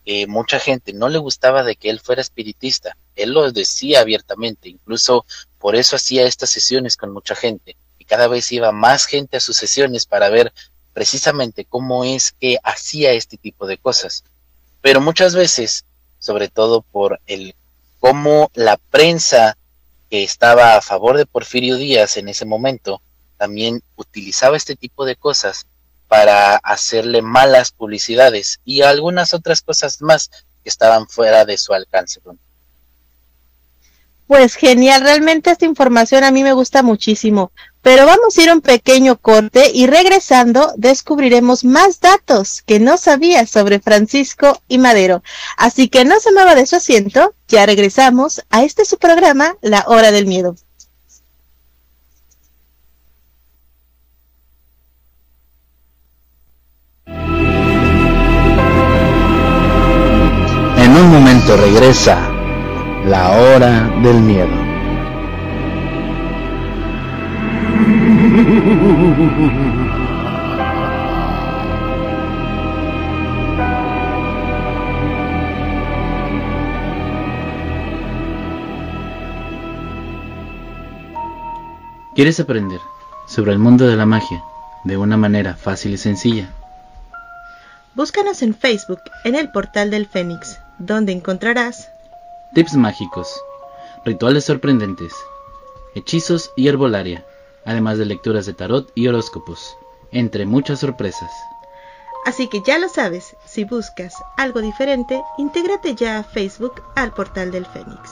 eh, 0.05 0.27
mucha 0.27 0.59
gente 0.59 0.93
no 0.93 1.09
le 1.09 1.17
gustaba 1.17 1.63
de 1.63 1.75
que 1.75 1.89
él 1.89 1.99
fuera 1.99 2.21
espiritista. 2.21 2.95
Él 3.15 3.31
lo 3.31 3.51
decía 3.51 4.01
abiertamente, 4.01 4.69
incluso 4.69 5.25
por 5.59 5.75
eso 5.75 5.95
hacía 5.95 6.25
estas 6.25 6.51
sesiones 6.51 6.95
con 6.95 7.11
mucha 7.11 7.35
gente. 7.35 7.75
Y 7.97 8.05
cada 8.05 8.27
vez 8.27 8.51
iba 8.51 8.71
más 8.71 9.05
gente 9.05 9.37
a 9.37 9.41
sus 9.41 9.57
sesiones 9.57 10.05
para 10.05 10.29
ver 10.29 10.53
precisamente 10.93 11.65
cómo 11.65 12.03
es 12.05 12.31
que 12.31 12.57
hacía 12.63 13.11
este 13.11 13.37
tipo 13.37 13.67
de 13.67 13.77
cosas. 13.77 14.23
Pero 14.81 15.01
muchas 15.01 15.35
veces, 15.35 15.83
sobre 16.19 16.47
todo 16.47 16.81
por 16.81 17.19
el 17.25 17.55
cómo 17.99 18.51
la 18.53 18.77
prensa 18.77 19.57
que 20.09 20.23
estaba 20.23 20.75
a 20.75 20.81
favor 20.81 21.17
de 21.17 21.25
Porfirio 21.25 21.77
Díaz 21.77 22.17
en 22.17 22.29
ese 22.29 22.45
momento 22.45 23.01
también 23.37 23.81
utilizaba 23.95 24.57
este 24.57 24.75
tipo 24.75 25.05
de 25.05 25.15
cosas 25.15 25.67
para 26.07 26.55
hacerle 26.57 27.21
malas 27.21 27.71
publicidades 27.71 28.59
y 28.65 28.81
algunas 28.81 29.33
otras 29.33 29.61
cosas 29.61 30.01
más 30.01 30.29
que 30.63 30.69
estaban 30.69 31.07
fuera 31.07 31.45
de 31.45 31.57
su 31.57 31.73
alcance. 31.73 32.19
Pues 34.25 34.55
genial, 34.55 35.01
realmente 35.01 35.51
esta 35.51 35.65
información 35.65 36.23
a 36.23 36.31
mí 36.31 36.43
me 36.43 36.53
gusta 36.53 36.83
muchísimo. 36.83 37.51
Pero 37.87 38.05
vamos 38.05 38.37
a 38.37 38.43
ir 38.43 38.49
a 38.49 38.53
un 38.53 38.59
pequeño 38.59 39.15
corte 39.15 39.71
y 39.73 39.87
regresando 39.87 40.73
descubriremos 40.75 41.63
más 41.63 42.01
datos 42.01 42.61
que 42.61 42.81
no 42.81 42.97
sabía 42.97 43.47
sobre 43.47 43.79
Francisco 43.79 44.61
y 44.67 44.77
Madero. 44.77 45.23
Así 45.55 45.87
que 45.87 46.03
no 46.03 46.19
se 46.19 46.33
mueva 46.33 46.53
de 46.53 46.65
su 46.65 46.75
asiento, 46.75 47.33
ya 47.47 47.65
regresamos 47.65 48.43
a 48.49 48.65
este 48.65 48.83
su 48.83 48.97
programa, 48.97 49.55
La 49.61 49.85
Hora 49.87 50.11
del 50.11 50.25
Miedo. 50.25 50.57
un 60.87 61.11
momento 61.11 61.55
regresa 61.55 62.17
la 63.05 63.31
hora 63.31 63.89
del 64.01 64.19
miedo. 64.19 64.66
¿Quieres 82.15 82.39
aprender 82.39 82.81
sobre 83.27 83.51
el 83.53 83.59
mundo 83.59 83.87
de 83.87 83.95
la 83.95 84.05
magia 84.05 84.43
de 84.83 84.97
una 84.97 85.17
manera 85.17 85.53
fácil 85.53 85.93
y 85.93 85.97
sencilla? 85.97 86.49
Búscanos 87.93 88.41
en 88.41 88.55
Facebook 88.55 89.01
en 89.23 89.35
el 89.35 89.51
portal 89.51 89.91
del 89.91 90.07
Fénix 90.07 90.59
donde 90.79 91.11
encontrarás 91.11 91.91
tips 92.53 92.75
mágicos, 92.75 93.29
rituales 94.03 94.45
sorprendentes, 94.45 95.13
hechizos 95.95 96.51
y 96.55 96.67
herbolaria, 96.67 97.23
además 97.67 97.97
de 97.97 98.05
lecturas 98.05 98.45
de 98.45 98.53
tarot 98.53 98.91
y 98.95 99.07
horóscopos, 99.07 99.77
entre 100.11 100.45
muchas 100.45 100.79
sorpresas. 100.79 101.29
Así 102.25 102.47
que 102.47 102.61
ya 102.65 102.79
lo 102.79 102.89
sabes, 102.89 103.35
si 103.45 103.65
buscas 103.65 104.15
algo 104.37 104.61
diferente, 104.61 105.21
intégrate 105.37 105.93
ya 105.93 106.19
a 106.19 106.23
Facebook 106.23 106.81
al 106.95 107.13
portal 107.13 107.51
del 107.51 107.65
Fénix. 107.65 108.11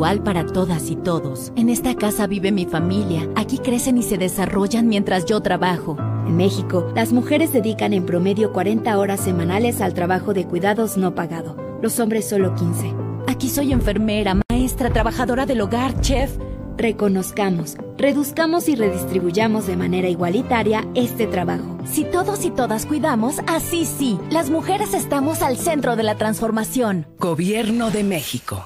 para 0.00 0.46
todas 0.46 0.90
y 0.90 0.96
todos. 0.96 1.52
En 1.56 1.68
esta 1.68 1.94
casa 1.94 2.26
vive 2.26 2.52
mi 2.52 2.64
familia. 2.64 3.28
Aquí 3.36 3.58
crecen 3.58 3.98
y 3.98 4.02
se 4.02 4.16
desarrollan 4.16 4.88
mientras 4.88 5.26
yo 5.26 5.40
trabajo. 5.40 5.98
En 6.26 6.38
México, 6.38 6.90
las 6.94 7.12
mujeres 7.12 7.52
dedican 7.52 7.92
en 7.92 8.06
promedio 8.06 8.50
40 8.52 8.98
horas 8.98 9.20
semanales 9.20 9.82
al 9.82 9.92
trabajo 9.92 10.32
de 10.32 10.46
cuidados 10.46 10.96
no 10.96 11.14
pagado. 11.14 11.54
Los 11.82 12.00
hombres 12.00 12.26
solo 12.26 12.54
15. 12.54 12.94
Aquí 13.28 13.50
soy 13.50 13.72
enfermera, 13.72 14.40
maestra, 14.48 14.90
trabajadora 14.90 15.44
del 15.44 15.60
hogar, 15.60 16.00
chef. 16.00 16.30
Reconozcamos, 16.78 17.76
reduzcamos 17.98 18.70
y 18.70 18.76
redistribuyamos 18.76 19.66
de 19.66 19.76
manera 19.76 20.08
igualitaria 20.08 20.88
este 20.94 21.26
trabajo. 21.26 21.76
Si 21.84 22.04
todos 22.04 22.46
y 22.46 22.50
todas 22.50 22.86
cuidamos, 22.86 23.40
así 23.46 23.84
sí, 23.84 24.18
las 24.30 24.48
mujeres 24.48 24.94
estamos 24.94 25.42
al 25.42 25.58
centro 25.58 25.94
de 25.94 26.04
la 26.04 26.14
transformación. 26.14 27.06
Gobierno 27.18 27.90
de 27.90 28.02
México. 28.02 28.64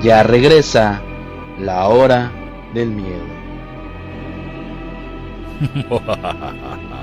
Ya 0.00 0.22
regresa 0.22 1.02
la 1.58 1.88
hora 1.88 2.30
del 2.72 2.90
miedo. 2.90 3.26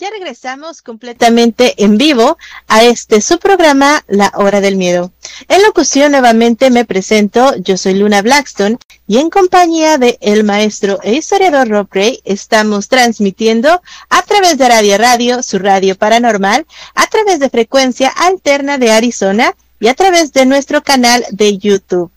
Ya 0.00 0.08
regresamos 0.08 0.80
completamente 0.80 1.74
en 1.84 1.98
vivo 1.98 2.38
a 2.68 2.84
este 2.84 3.20
su 3.20 3.38
programa 3.38 4.02
La 4.08 4.32
Hora 4.34 4.62
del 4.62 4.76
Miedo. 4.76 5.12
En 5.46 5.62
locución 5.62 6.12
nuevamente 6.12 6.70
me 6.70 6.86
presento, 6.86 7.54
yo 7.56 7.76
soy 7.76 7.96
Luna 7.96 8.22
Blackstone 8.22 8.78
y 9.06 9.18
en 9.18 9.28
compañía 9.28 9.98
de 9.98 10.16
el 10.22 10.42
maestro 10.42 11.00
e 11.02 11.12
historiador 11.12 11.68
Rob 11.68 11.88
Gray 11.90 12.18
estamos 12.24 12.88
transmitiendo 12.88 13.82
a 14.08 14.22
través 14.22 14.56
de 14.56 14.70
Radio 14.70 14.96
Radio, 14.96 15.42
su 15.42 15.58
radio 15.58 15.94
paranormal, 15.94 16.66
a 16.94 17.06
través 17.08 17.38
de 17.38 17.50
frecuencia 17.50 18.08
alterna 18.08 18.78
de 18.78 18.92
Arizona 18.92 19.54
y 19.80 19.88
a 19.88 19.94
través 19.94 20.32
de 20.32 20.46
nuestro 20.46 20.82
canal 20.82 21.26
de 21.30 21.58
YouTube. 21.58 22.10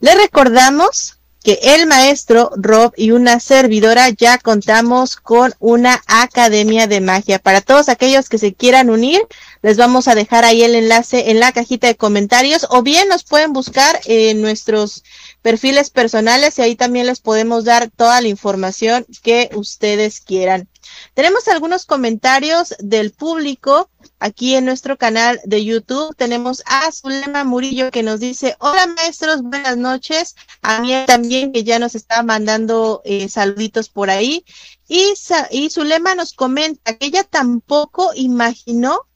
Le 0.00 0.12
recordamos 0.16 1.15
que 1.46 1.60
el 1.62 1.86
maestro 1.86 2.50
Rob 2.56 2.92
y 2.96 3.12
una 3.12 3.38
servidora 3.38 4.08
ya 4.08 4.36
contamos 4.36 5.14
con 5.14 5.54
una 5.60 6.02
academia 6.08 6.88
de 6.88 7.00
magia. 7.00 7.38
Para 7.38 7.60
todos 7.60 7.88
aquellos 7.88 8.28
que 8.28 8.38
se 8.38 8.52
quieran 8.52 8.90
unir, 8.90 9.22
les 9.62 9.76
vamos 9.76 10.08
a 10.08 10.16
dejar 10.16 10.44
ahí 10.44 10.64
el 10.64 10.74
enlace 10.74 11.30
en 11.30 11.38
la 11.38 11.52
cajita 11.52 11.86
de 11.86 11.94
comentarios 11.94 12.66
o 12.68 12.82
bien 12.82 13.08
nos 13.08 13.22
pueden 13.22 13.52
buscar 13.52 14.00
en 14.06 14.42
nuestros 14.42 15.04
perfiles 15.40 15.90
personales 15.90 16.58
y 16.58 16.62
ahí 16.62 16.74
también 16.74 17.06
les 17.06 17.20
podemos 17.20 17.64
dar 17.64 17.90
toda 17.94 18.20
la 18.20 18.26
información 18.26 19.06
que 19.22 19.48
ustedes 19.54 20.18
quieran. 20.18 20.68
Tenemos 21.14 21.46
algunos 21.46 21.86
comentarios 21.86 22.74
del 22.80 23.12
público 23.12 23.88
aquí 24.18 24.54
en 24.54 24.64
nuestro 24.64 24.96
canal 24.96 25.40
de 25.44 25.64
YouTube. 25.64 26.14
Tenemos 26.16 26.62
a 26.66 26.90
Zulema 26.92 27.44
Murillo 27.44 27.90
que 27.90 28.02
nos 28.02 28.20
dice, 28.20 28.56
hola 28.60 28.86
maestros, 28.86 29.42
buenas 29.42 29.76
noches. 29.76 30.36
A 30.62 30.80
mí 30.80 30.92
también 31.06 31.52
que 31.52 31.64
ya 31.64 31.78
nos 31.78 31.94
está 31.94 32.22
mandando 32.22 33.02
eh, 33.04 33.28
saluditos 33.28 33.88
por 33.88 34.10
ahí. 34.10 34.44
Y, 34.88 35.14
y 35.50 35.70
Zulema 35.70 36.14
nos 36.14 36.32
comenta 36.32 36.96
que 36.96 37.06
ella 37.06 37.24
tampoco 37.24 38.12
imaginó 38.14 39.06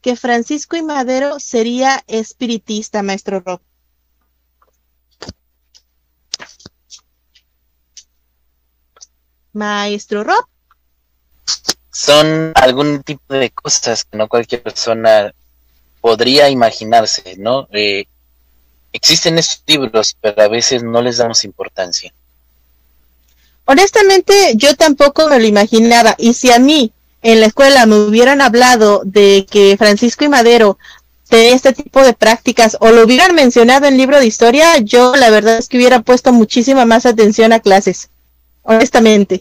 que 0.00 0.16
Francisco 0.16 0.76
y 0.76 0.82
Madero 0.82 1.40
sería 1.40 2.04
espiritista, 2.06 3.02
maestro 3.02 3.40
Rob. 3.40 3.60
Maestro 9.52 10.22
Rob 10.22 10.46
son 11.96 12.52
algún 12.54 13.02
tipo 13.02 13.32
de 13.32 13.48
cosas 13.48 14.04
que 14.04 14.18
no 14.18 14.28
cualquier 14.28 14.62
persona 14.62 15.32
podría 16.02 16.50
imaginarse, 16.50 17.36
¿no? 17.38 17.68
Eh, 17.72 18.04
existen 18.92 19.38
estos 19.38 19.62
libros, 19.66 20.14
pero 20.20 20.42
a 20.42 20.48
veces 20.48 20.82
no 20.82 21.00
les 21.00 21.16
damos 21.16 21.42
importancia. 21.46 22.12
Honestamente, 23.64 24.52
yo 24.56 24.76
tampoco 24.76 25.26
me 25.28 25.40
lo 25.40 25.46
imaginaba. 25.46 26.14
Y 26.18 26.34
si 26.34 26.52
a 26.52 26.58
mí 26.58 26.92
en 27.22 27.40
la 27.40 27.46
escuela 27.46 27.86
me 27.86 27.96
hubieran 27.96 28.42
hablado 28.42 29.00
de 29.06 29.46
que 29.50 29.76
Francisco 29.78 30.22
y 30.22 30.28
Madero 30.28 30.76
de 31.30 31.52
este 31.52 31.72
tipo 31.72 32.02
de 32.02 32.12
prácticas 32.12 32.76
o 32.78 32.90
lo 32.90 33.04
hubieran 33.04 33.34
mencionado 33.34 33.86
en 33.86 33.96
libro 33.96 34.18
de 34.18 34.26
historia, 34.26 34.76
yo 34.80 35.16
la 35.16 35.30
verdad 35.30 35.56
es 35.56 35.68
que 35.68 35.78
hubiera 35.78 36.02
puesto 36.02 36.30
muchísima 36.34 36.84
más 36.84 37.06
atención 37.06 37.54
a 37.54 37.60
clases. 37.60 38.10
Honestamente. 38.64 39.40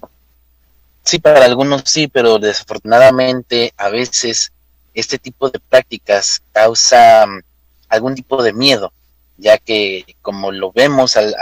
Sí, 1.05 1.19
para 1.19 1.45
algunos 1.45 1.83
sí, 1.85 2.07
pero 2.07 2.39
desafortunadamente 2.39 3.73
a 3.77 3.89
veces 3.89 4.51
este 4.95 5.19
tipo 5.19 5.51
de 5.51 5.59
prácticas 5.59 6.41
causa 6.51 7.27
mm, 7.27 7.41
algún 7.89 8.15
tipo 8.15 8.41
de 8.41 8.53
miedo, 8.53 8.91
ya 9.37 9.59
que 9.59 10.15
como 10.23 10.51
lo 10.51 10.71
vemos 10.71 11.15
al, 11.15 11.35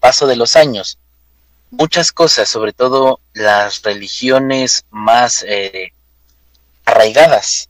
paso 0.00 0.26
de 0.26 0.34
los 0.34 0.56
años, 0.56 0.98
muchas 1.70 2.10
cosas, 2.10 2.48
sobre 2.48 2.72
todo 2.72 3.20
las 3.34 3.82
religiones 3.82 4.84
más 4.90 5.44
eh, 5.46 5.92
arraigadas, 6.84 7.68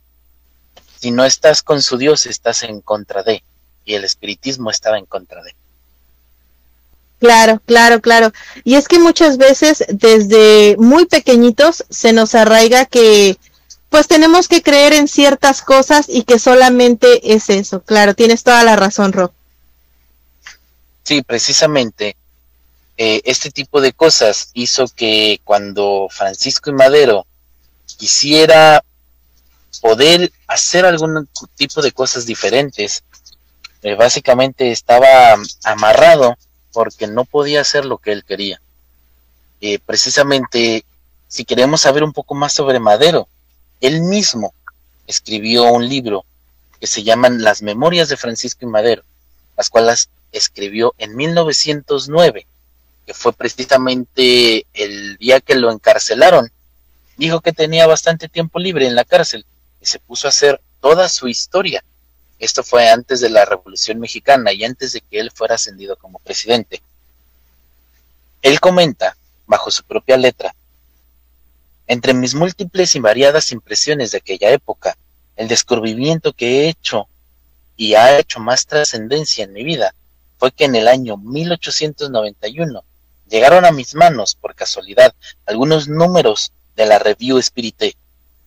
si 0.99 1.11
no 1.11 1.25
estás 1.25 1.61
con 1.61 1.83
su 1.83 1.97
Dios, 1.97 2.25
estás 2.25 2.63
en 2.63 2.81
contra 2.81 3.21
de, 3.21 3.43
y 3.85 3.93
el 3.93 4.03
espiritismo 4.03 4.71
estaba 4.71 4.97
en 4.97 5.05
contra 5.05 5.43
de. 5.43 5.55
Claro, 7.19 7.61
claro, 7.65 8.01
claro. 8.01 8.31
Y 8.63 8.75
es 8.75 8.87
que 8.87 8.99
muchas 8.99 9.37
veces 9.37 9.85
desde 9.89 10.75
muy 10.77 11.05
pequeñitos 11.05 11.85
se 11.89 12.13
nos 12.13 12.35
arraiga 12.35 12.85
que 12.85 13.37
pues 13.89 14.07
tenemos 14.07 14.47
que 14.47 14.61
creer 14.61 14.93
en 14.93 15.07
ciertas 15.07 15.61
cosas 15.61 16.07
y 16.09 16.23
que 16.23 16.37
solamente 16.39 17.33
es 17.33 17.49
eso. 17.49 17.81
Claro, 17.81 18.13
tienes 18.13 18.43
toda 18.43 18.63
la 18.63 18.75
razón, 18.75 19.13
Rob. 19.13 19.31
Sí, 21.03 21.21
precisamente 21.21 22.17
eh, 22.97 23.21
este 23.25 23.51
tipo 23.51 23.79
de 23.81 23.93
cosas 23.93 24.49
hizo 24.53 24.87
que 24.87 25.39
cuando 25.43 26.07
Francisco 26.09 26.69
y 26.69 26.73
Madero 26.73 27.25
quisiera 27.97 28.83
poder 29.81 30.31
hacer 30.47 30.85
algún 30.85 31.29
tipo 31.55 31.81
de 31.81 31.91
cosas 31.91 32.25
diferentes, 32.25 33.03
eh, 33.81 33.95
básicamente 33.95 34.71
estaba 34.71 35.35
amarrado 35.63 36.37
porque 36.75 37.07
no 37.07 37.23
podía 37.23 37.61
hacer 37.61 37.85
lo 37.85 37.97
que 37.97 38.11
él 38.11 38.25
quería. 38.25 38.59
Eh, 39.61 39.79
precisamente, 39.79 40.83
si 41.29 41.45
queremos 41.45 41.81
saber 41.81 42.03
un 42.03 42.11
poco 42.11 42.35
más 42.35 42.51
sobre 42.51 42.81
Madero, 42.81 43.29
él 43.79 44.01
mismo 44.01 44.53
escribió 45.07 45.63
un 45.71 45.87
libro 45.87 46.25
que 46.81 46.87
se 46.87 47.01
llaman 47.03 47.41
Las 47.43 47.61
Memorias 47.61 48.09
de 48.09 48.17
Francisco 48.17 48.65
y 48.65 48.67
Madero, 48.67 49.03
las 49.55 49.69
cuales 49.69 50.09
escribió 50.33 50.93
en 50.97 51.15
1909, 51.15 52.45
que 53.05 53.13
fue 53.13 53.31
precisamente 53.31 54.65
el 54.73 55.15
día 55.15 55.39
que 55.39 55.55
lo 55.55 55.71
encarcelaron. 55.71 56.51
Dijo 57.15 57.39
que 57.39 57.53
tenía 57.53 57.87
bastante 57.87 58.27
tiempo 58.27 58.59
libre 58.59 58.85
en 58.85 58.95
la 58.95 59.05
cárcel 59.05 59.45
y 59.79 59.85
se 59.85 59.99
puso 59.99 60.27
a 60.27 60.31
hacer 60.31 60.59
toda 60.81 61.07
su 61.07 61.29
historia 61.29 61.85
esto 62.39 62.63
fue 62.63 62.89
antes 62.89 63.21
de 63.21 63.29
la 63.29 63.45
Revolución 63.45 63.99
Mexicana 63.99 64.51
y 64.51 64.63
antes 64.63 64.93
de 64.93 65.01
que 65.01 65.19
él 65.19 65.31
fuera 65.33 65.55
ascendido 65.55 65.95
como 65.95 66.19
presidente. 66.19 66.81
Él 68.41 68.59
comenta, 68.59 69.17
bajo 69.47 69.71
su 69.71 69.83
propia 69.83 70.17
letra, 70.17 70.53
entre 71.87 72.13
mis 72.13 72.35
múltiples 72.35 72.95
y 72.95 72.99
variadas 72.99 73.51
impresiones 73.51 74.11
de 74.11 74.17
aquella 74.17 74.49
época, 74.51 74.97
el 75.35 75.47
descubrimiento 75.47 76.33
que 76.33 76.61
he 76.61 76.69
hecho 76.69 77.07
y 77.77 77.95
ha 77.95 78.17
hecho 78.19 78.39
más 78.39 78.65
trascendencia 78.65 79.43
en 79.43 79.53
mi 79.53 79.63
vida 79.63 79.93
fue 80.37 80.51
que 80.51 80.65
en 80.65 80.75
el 80.75 80.87
año 80.87 81.17
1891 81.17 82.83
llegaron 83.29 83.65
a 83.65 83.71
mis 83.71 83.95
manos, 83.95 84.35
por 84.35 84.55
casualidad, 84.55 85.13
algunos 85.45 85.87
números 85.87 86.51
de 86.75 86.85
la 86.85 86.99
Review 86.99 87.41
Spirité, 87.41 87.95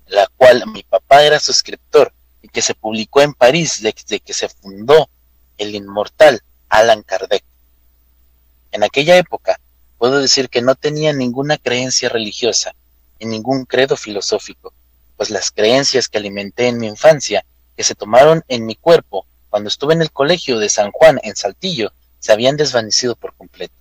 la 0.07 0.27
cual 0.37 0.65
mi 0.67 0.83
papá 0.83 1.23
era 1.25 1.41
suscriptor 1.41 2.13
que 2.49 2.63
se 2.63 2.75
publicó 2.75 3.21
en 3.21 3.35
París 3.35 3.81
desde 3.83 4.21
que 4.21 4.33
se 4.33 4.49
fundó 4.49 5.09
el 5.57 5.75
inmortal 5.75 6.41
Alan 6.69 7.03
Kardec. 7.03 7.45
En 8.71 8.83
aquella 8.83 9.17
época, 9.17 9.61
puedo 9.99 10.19
decir 10.19 10.49
que 10.49 10.63
no 10.63 10.75
tenía 10.75 11.13
ninguna 11.13 11.59
creencia 11.59 12.09
religiosa 12.09 12.75
y 13.19 13.27
ningún 13.27 13.65
credo 13.65 13.97
filosófico, 13.97 14.73
pues 15.17 15.31
las 15.31 15.51
creencias 15.51 16.09
que 16.09 16.19
alimenté 16.19 16.69
en 16.69 16.79
mi 16.79 16.87
infancia, 16.87 17.45
que 17.77 17.85
se 17.85 17.95
tomaron 17.95 18.45
en 18.49 18.67
mi 18.67 18.77
cuerpo 18.77 19.27
cuando 19.51 19.69
estuve 19.69 19.95
en 19.95 20.03
el 20.03 20.13
colegio 20.13 20.59
de 20.59 20.69
San 20.69 20.91
Juan 20.93 21.19
en 21.23 21.35
Saltillo, 21.35 21.93
se 22.19 22.33
habían 22.33 22.57
desvanecido 22.57 23.17
por 23.17 23.35
completo. 23.35 23.75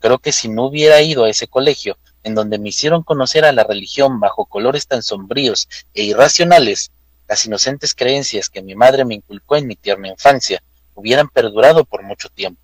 Creo 0.00 0.18
que 0.18 0.32
si 0.32 0.48
no 0.48 0.66
hubiera 0.66 1.00
ido 1.00 1.24
a 1.24 1.30
ese 1.30 1.46
colegio, 1.46 1.96
en 2.24 2.34
donde 2.34 2.58
me 2.58 2.68
hicieron 2.70 3.02
conocer 3.02 3.44
a 3.44 3.52
la 3.52 3.64
religión 3.64 4.20
bajo 4.20 4.46
colores 4.46 4.86
tan 4.86 5.02
sombríos 5.02 5.68
e 5.94 6.04
irracionales, 6.04 6.90
las 7.32 7.46
inocentes 7.46 7.94
creencias 7.94 8.50
que 8.50 8.60
mi 8.60 8.74
madre 8.74 9.06
me 9.06 9.14
inculcó 9.14 9.56
en 9.56 9.66
mi 9.66 9.74
tierna 9.74 10.08
infancia 10.08 10.62
hubieran 10.94 11.30
perdurado 11.30 11.86
por 11.86 12.02
mucho 12.02 12.28
tiempo. 12.28 12.60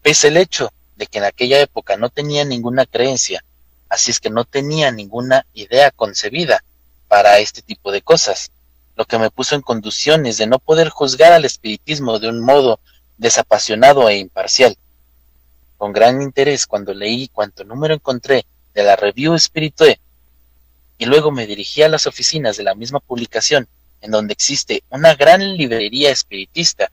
Pese 0.00 0.28
el 0.28 0.38
hecho 0.38 0.72
de 0.96 1.06
que 1.06 1.18
en 1.18 1.24
aquella 1.24 1.60
época 1.60 1.98
no 1.98 2.08
tenía 2.08 2.46
ninguna 2.46 2.86
creencia, 2.86 3.44
así 3.90 4.12
es 4.12 4.18
que 4.18 4.30
no 4.30 4.46
tenía 4.46 4.90
ninguna 4.92 5.44
idea 5.52 5.90
concebida 5.90 6.64
para 7.06 7.38
este 7.38 7.60
tipo 7.60 7.92
de 7.92 8.00
cosas, 8.00 8.50
lo 8.96 9.04
que 9.04 9.18
me 9.18 9.28
puso 9.28 9.56
en 9.56 9.60
condiciones 9.60 10.38
de 10.38 10.46
no 10.46 10.58
poder 10.58 10.88
juzgar 10.88 11.34
al 11.34 11.44
espiritismo 11.44 12.18
de 12.18 12.30
un 12.30 12.40
modo 12.40 12.80
desapasionado 13.18 14.08
e 14.08 14.16
imparcial. 14.16 14.74
Con 15.76 15.92
gran 15.92 16.22
interés 16.22 16.66
cuando 16.66 16.94
leí 16.94 17.28
cuanto 17.28 17.62
número 17.62 17.92
encontré 17.92 18.46
de 18.72 18.82
la 18.82 18.96
Review 18.96 19.38
Spiritue 19.38 20.00
y 21.02 21.04
luego 21.04 21.32
me 21.32 21.48
dirigí 21.48 21.82
a 21.82 21.88
las 21.88 22.06
oficinas 22.06 22.56
de 22.56 22.62
la 22.62 22.76
misma 22.76 23.00
publicación, 23.00 23.66
en 24.02 24.12
donde 24.12 24.34
existe 24.34 24.84
una 24.88 25.16
gran 25.16 25.56
librería 25.56 26.12
espiritista. 26.12 26.92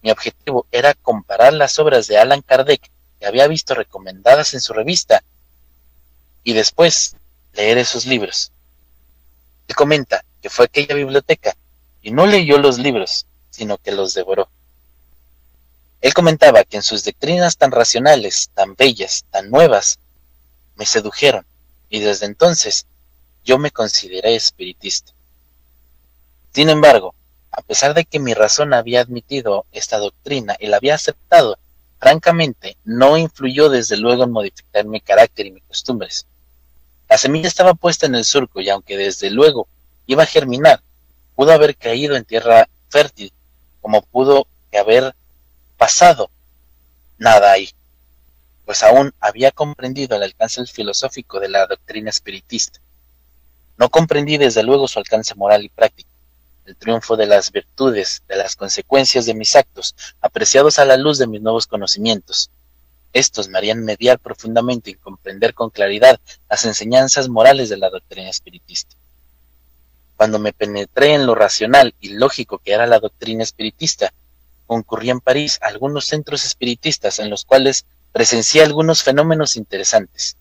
Mi 0.00 0.10
objetivo 0.10 0.66
era 0.72 0.94
comparar 0.94 1.52
las 1.52 1.78
obras 1.78 2.06
de 2.06 2.16
Alan 2.16 2.40
Kardec 2.40 2.90
que 3.18 3.26
había 3.26 3.46
visto 3.48 3.74
recomendadas 3.74 4.54
en 4.54 4.62
su 4.62 4.72
revista 4.72 5.22
y 6.42 6.54
después 6.54 7.16
leer 7.52 7.76
esos 7.76 8.06
libros. 8.06 8.50
Él 9.68 9.74
comenta 9.74 10.24
que 10.40 10.48
fue 10.48 10.64
aquella 10.64 10.94
biblioteca 10.94 11.54
y 12.00 12.12
no 12.12 12.24
leyó 12.24 12.56
los 12.56 12.78
libros, 12.78 13.26
sino 13.50 13.76
que 13.76 13.92
los 13.92 14.14
devoró. 14.14 14.48
Él 16.00 16.14
comentaba 16.14 16.64
que 16.64 16.78
en 16.78 16.82
sus 16.82 17.04
doctrinas 17.04 17.58
tan 17.58 17.72
racionales, 17.72 18.48
tan 18.54 18.74
bellas, 18.74 19.26
tan 19.30 19.50
nuevas, 19.50 19.98
me 20.76 20.86
sedujeron, 20.86 21.44
y 21.90 22.00
desde 22.00 22.24
entonces 22.24 22.86
yo 23.44 23.58
me 23.58 23.70
consideré 23.70 24.36
espiritista. 24.36 25.12
Sin 26.52 26.68
embargo, 26.68 27.14
a 27.52 27.62
pesar 27.62 27.94
de 27.94 28.04
que 28.04 28.18
mi 28.18 28.34
razón 28.34 28.74
había 28.74 29.00
admitido 29.00 29.66
esta 29.72 29.98
doctrina 29.98 30.56
y 30.58 30.66
la 30.66 30.76
había 30.76 30.94
aceptado, 30.94 31.58
francamente 31.98 32.76
no 32.84 33.16
influyó 33.16 33.68
desde 33.68 33.96
luego 33.96 34.24
en 34.24 34.30
modificar 34.30 34.84
mi 34.84 35.00
carácter 35.00 35.46
y 35.46 35.52
mis 35.52 35.64
costumbres. 35.64 36.26
La 37.08 37.18
semilla 37.18 37.48
estaba 37.48 37.74
puesta 37.74 38.06
en 38.06 38.14
el 38.14 38.24
surco 38.24 38.60
y 38.60 38.70
aunque 38.70 38.96
desde 38.96 39.30
luego 39.30 39.68
iba 40.06 40.22
a 40.22 40.26
germinar, 40.26 40.80
pudo 41.34 41.52
haber 41.52 41.76
caído 41.76 42.16
en 42.16 42.24
tierra 42.24 42.68
fértil, 42.88 43.32
como 43.80 44.02
pudo 44.02 44.46
haber 44.72 45.14
pasado. 45.76 46.30
Nada 47.18 47.52
ahí, 47.52 47.70
pues 48.64 48.82
aún 48.82 49.12
había 49.20 49.50
comprendido 49.50 50.16
el 50.16 50.22
alcance 50.22 50.64
filosófico 50.66 51.40
de 51.40 51.48
la 51.48 51.66
doctrina 51.66 52.10
espiritista. 52.10 52.80
No 53.80 53.88
comprendí 53.88 54.36
desde 54.36 54.62
luego 54.62 54.86
su 54.86 54.98
alcance 54.98 55.34
moral 55.34 55.64
y 55.64 55.70
práctico 55.70 56.10
el 56.66 56.76
triunfo 56.76 57.16
de 57.16 57.26
las 57.26 57.50
virtudes, 57.50 58.22
de 58.28 58.36
las 58.36 58.54
consecuencias 58.54 59.24
de 59.24 59.32
mis 59.34 59.56
actos, 59.56 59.96
apreciados 60.20 60.78
a 60.78 60.84
la 60.84 60.98
luz 60.98 61.16
de 61.16 61.26
mis 61.26 61.40
nuevos 61.40 61.66
conocimientos. 61.66 62.50
Estos 63.14 63.48
me 63.48 63.56
harían 63.56 63.82
mediar 63.82 64.18
profundamente 64.18 64.90
y 64.90 64.94
comprender 64.94 65.54
con 65.54 65.70
claridad 65.70 66.20
las 66.48 66.66
enseñanzas 66.66 67.28
morales 67.30 67.70
de 67.70 67.78
la 67.78 67.88
doctrina 67.88 68.28
espiritista. 68.28 68.94
Cuando 70.16 70.38
me 70.38 70.52
penetré 70.52 71.14
en 71.14 71.26
lo 71.26 71.34
racional 71.34 71.94
y 72.00 72.10
lógico 72.10 72.58
que 72.58 72.72
era 72.72 72.86
la 72.86 73.00
doctrina 73.00 73.42
espiritista, 73.42 74.12
concurrí 74.66 75.08
en 75.08 75.20
París 75.20 75.58
a 75.62 75.68
algunos 75.68 76.04
centros 76.04 76.44
espiritistas 76.44 77.18
en 77.18 77.30
los 77.30 77.46
cuales 77.46 77.86
presencié 78.12 78.62
algunos 78.62 79.02
fenómenos 79.02 79.56
interesantes. 79.56 80.36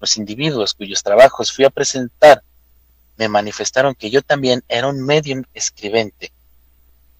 Los 0.00 0.16
individuos 0.16 0.72
cuyos 0.72 1.02
trabajos 1.02 1.52
fui 1.52 1.64
a 1.64 1.70
presentar 1.70 2.42
me 3.20 3.28
manifestaron 3.28 3.94
que 3.94 4.08
yo 4.08 4.22
también 4.22 4.64
era 4.66 4.88
un 4.88 5.04
medium 5.04 5.44
escribente. 5.52 6.32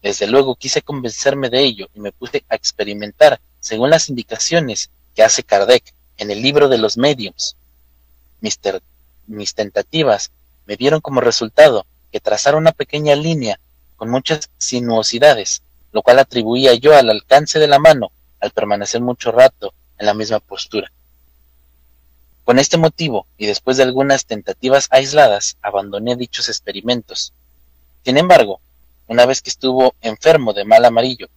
Desde 0.01 0.27
luego 0.27 0.55
quise 0.55 0.81
convencerme 0.81 1.51
de 1.51 1.61
ello 1.61 1.91
y 1.95 2.01
me 2.01 2.11
puse 2.11 2.43
a 2.49 2.55
experimentar 2.55 3.39
según 3.61 3.91
las 3.91 4.09
indicaciones 4.09 4.89
que 5.15 5.23
hace 5.23 5.43
Kardec 5.43 5.93
en 6.17 6.31
el 6.31 6.41
libro 6.41 6.71
de 6.71 6.79
los 6.79 6.97
mediums. 6.97 7.55
Mis, 8.41 9.55
tentativas 9.55 10.31
me 10.65 10.79
dieron 10.79 11.03
como 11.03 11.21
resultado 11.21 11.85
que 12.11 12.19
trazara 12.19 12.57
una 12.57 12.73
pequeña 12.73 13.15
línea 13.15 13.61
con 13.97 14.09
muchas 14.09 14.49
sinuosidades, 14.57 15.61
lo 15.93 16.01
cual 16.01 16.19
atribuía 16.19 16.73
yo 16.73 16.97
al 16.97 17.11
alcance 17.11 17.59
de 17.59 17.69
la 17.69 17.79
mano 17.79 18.11
al 18.41 18.53
permanecer 18.53 19.03
mucho 19.03 19.33
rato 19.33 19.75
en 19.99 20.07
la 20.07 20.15
misma 20.15 20.41
postura. 20.41 20.91
Con 22.45 22.59
este 22.59 22.78
motivo, 22.78 23.26
y 23.36 23.47
después 23.47 23.76
de 23.76 23.84
algunas 23.84 24.26
tentativas 24.26 24.88
aisladas, 24.91 25.57
abandoné 25.62 26.16
dichos 26.16 26.49
experimentos. 26.49 27.32
Sin 28.05 28.16
embargo, 28.16 28.61
una 29.07 29.26
vez 29.26 29.43
que 29.43 29.51
estuvo 29.51 29.95
enfermo 30.01 30.53
de 30.53 30.64
mal 30.64 30.84
amarillo 30.84 31.28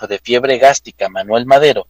o 0.00 0.06
de 0.06 0.18
fiebre 0.18 0.58
gástrica 0.58 1.08
Manuel 1.08 1.46
Madero, 1.46 1.86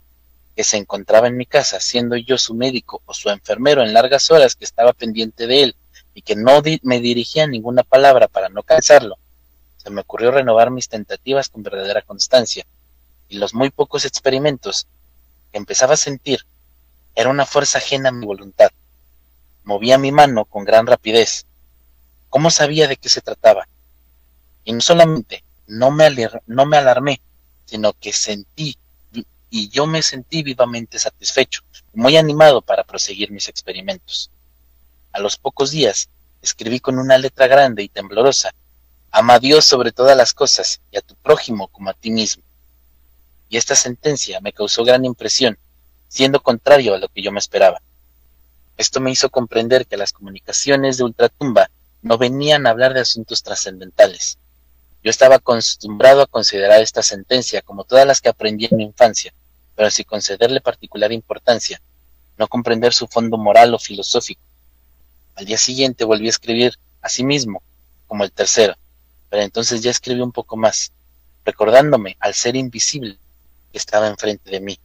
que 0.55 0.65
se 0.65 0.77
encontraba 0.77 1.27
en 1.27 1.37
mi 1.37 1.45
casa, 1.45 1.81
siendo 1.81 2.17
yo 2.17 2.39
su 2.39 2.55
médico 2.55 3.03
o 3.05 3.13
su 3.13 3.29
enfermero 3.29 3.83
en 3.83 3.93
largas 3.93 4.31
horas 4.31 4.55
que 4.55 4.65
estaba 4.65 4.93
pendiente 4.93 5.47
de 5.47 5.65
él 5.65 5.77
y 6.15 6.23
que 6.23 6.37
no 6.37 6.63
me 6.83 7.01
dirigía 7.01 7.47
ninguna 7.47 7.83
palabra 7.83 8.29
para 8.29 8.49
no 8.49 8.63
cansarlo, 8.63 9.19
se 9.77 9.91
me 9.91 10.01
ocurrió 10.01 10.31
renovar 10.31 10.71
mis 10.71 10.89
tentativas 10.89 11.49
con 11.49 11.63
verdadera 11.63 12.01
constancia, 12.03 12.65
y 13.29 13.37
los 13.37 13.53
muy 13.53 13.71
pocos 13.71 14.05
experimentos 14.05 14.87
que 15.53 15.59
empezaba 15.59 15.95
a 15.95 15.99
sentir 15.99 16.47
era 17.17 17.31
una 17.31 17.47
fuerza 17.47 17.79
ajena 17.79 18.11
a 18.11 18.13
mi 18.13 18.27
voluntad. 18.27 18.71
Movía 19.65 19.99
mi 19.99 20.13
mano 20.13 20.45
con 20.45 20.65
gran 20.65 20.87
rapidez. 20.87 21.47
¿Cómo 22.29 22.51
sabía 22.51 22.87
de 22.87 22.97
qué 22.97 23.09
se 23.09 23.23
trataba? 23.23 23.67
Y 24.65 24.73
no 24.75 24.81
solamente 24.81 25.43
no 25.67 25.91
me, 25.91 26.09
no 26.47 26.67
me 26.67 26.77
alarmé, 26.77 27.21
sino 27.65 27.95
que 27.95 28.13
sentí 28.13 28.79
y 29.49 29.69
yo 29.71 29.87
me 29.87 30.03
sentí 30.03 30.43
vivamente 30.43 30.99
satisfecho, 30.99 31.63
muy 31.95 32.17
animado 32.17 32.61
para 32.61 32.85
proseguir 32.85 33.31
mis 33.31 33.49
experimentos. 33.49 34.31
A 35.13 35.21
los 35.21 35.39
pocos 35.39 35.71
días 35.71 36.11
escribí 36.43 36.81
con 36.81 36.99
una 36.99 37.17
letra 37.17 37.47
grande 37.47 37.83
y 37.83 37.89
temblorosa, 37.89 38.53
ama 39.11 39.35
a 39.35 39.39
Dios 39.39 39.65
sobre 39.65 39.93
todas 39.93 40.17
las 40.17 40.35
cosas 40.35 40.81
y 40.91 40.99
a 40.99 41.01
tu 41.01 41.15
prójimo 41.15 41.69
como 41.69 41.89
a 41.89 41.95
ti 41.95 42.11
mismo. 42.11 42.43
Y 43.49 43.57
esta 43.57 43.75
sentencia 43.75 44.41
me 44.41 44.53
causó 44.53 44.85
gran 44.85 45.05
impresión 45.07 45.57
siendo 46.09 46.41
contrario 46.41 46.95
a 46.95 46.99
lo 46.99 47.09
que 47.09 47.23
yo 47.23 47.33
me 47.33 47.39
esperaba. 47.39 47.81
Esto 48.77 49.01
me 49.01 49.11
hizo 49.11 49.31
comprender 49.31 49.87
que 49.87 49.97
las 49.97 50.13
comunicaciones 50.13 50.99
de 50.99 51.05
ultratumba 51.05 51.71
no 52.03 52.19
venían 52.19 52.67
a 52.67 52.71
hablar 52.71 52.95
de 52.95 53.01
asuntos 53.01 53.43
trascendentales. 53.43 54.39
Yo 55.03 55.11
estaba 55.11 55.37
acostumbrado 55.37 56.23
a 56.23 56.27
considerar 56.27 56.81
esta 56.81 57.03
sentencia 57.03 57.63
como 57.63 57.85
todas 57.85 58.07
las 58.07 58.21
que 58.21 58.29
aprendí 58.29 58.67
en 58.71 58.77
mi 58.77 58.85
infancia, 58.85 59.33
pero 59.75 59.91
sin 59.91 60.05
concederle 60.05 60.61
particular 60.61 61.13
importancia, 61.13 61.81
no 62.37 62.49
comprender 62.49 62.93
su 62.93 63.07
fondo 63.07 63.39
moral 63.39 63.73
o 63.75 63.79
filosófico. 63.79 64.41
Al 65.37 65.47
día 65.47 65.59
siguiente 65.59 66.05
volví 66.05 66.27
a 66.27 66.31
escribir 66.31 66.75
a 67.03 67.09
sí 67.09 67.25
mismo, 67.25 67.63
como 68.07 68.25
el 68.25 68.33
tercero, 68.33 68.75
pero 69.31 69.43
entonces 69.43 69.83
ya 69.83 69.91
escribí 69.91 70.21
un 70.21 70.33
poco 70.33 70.57
más, 70.57 70.93
recordándome 71.45 72.17
al 72.21 72.35
ser 72.35 72.57
invisible 72.57 73.19
que 73.73 73.79
estaba 73.79 74.09
enfrente 74.09 74.51
de 74.51 74.61
mí. 74.61 74.79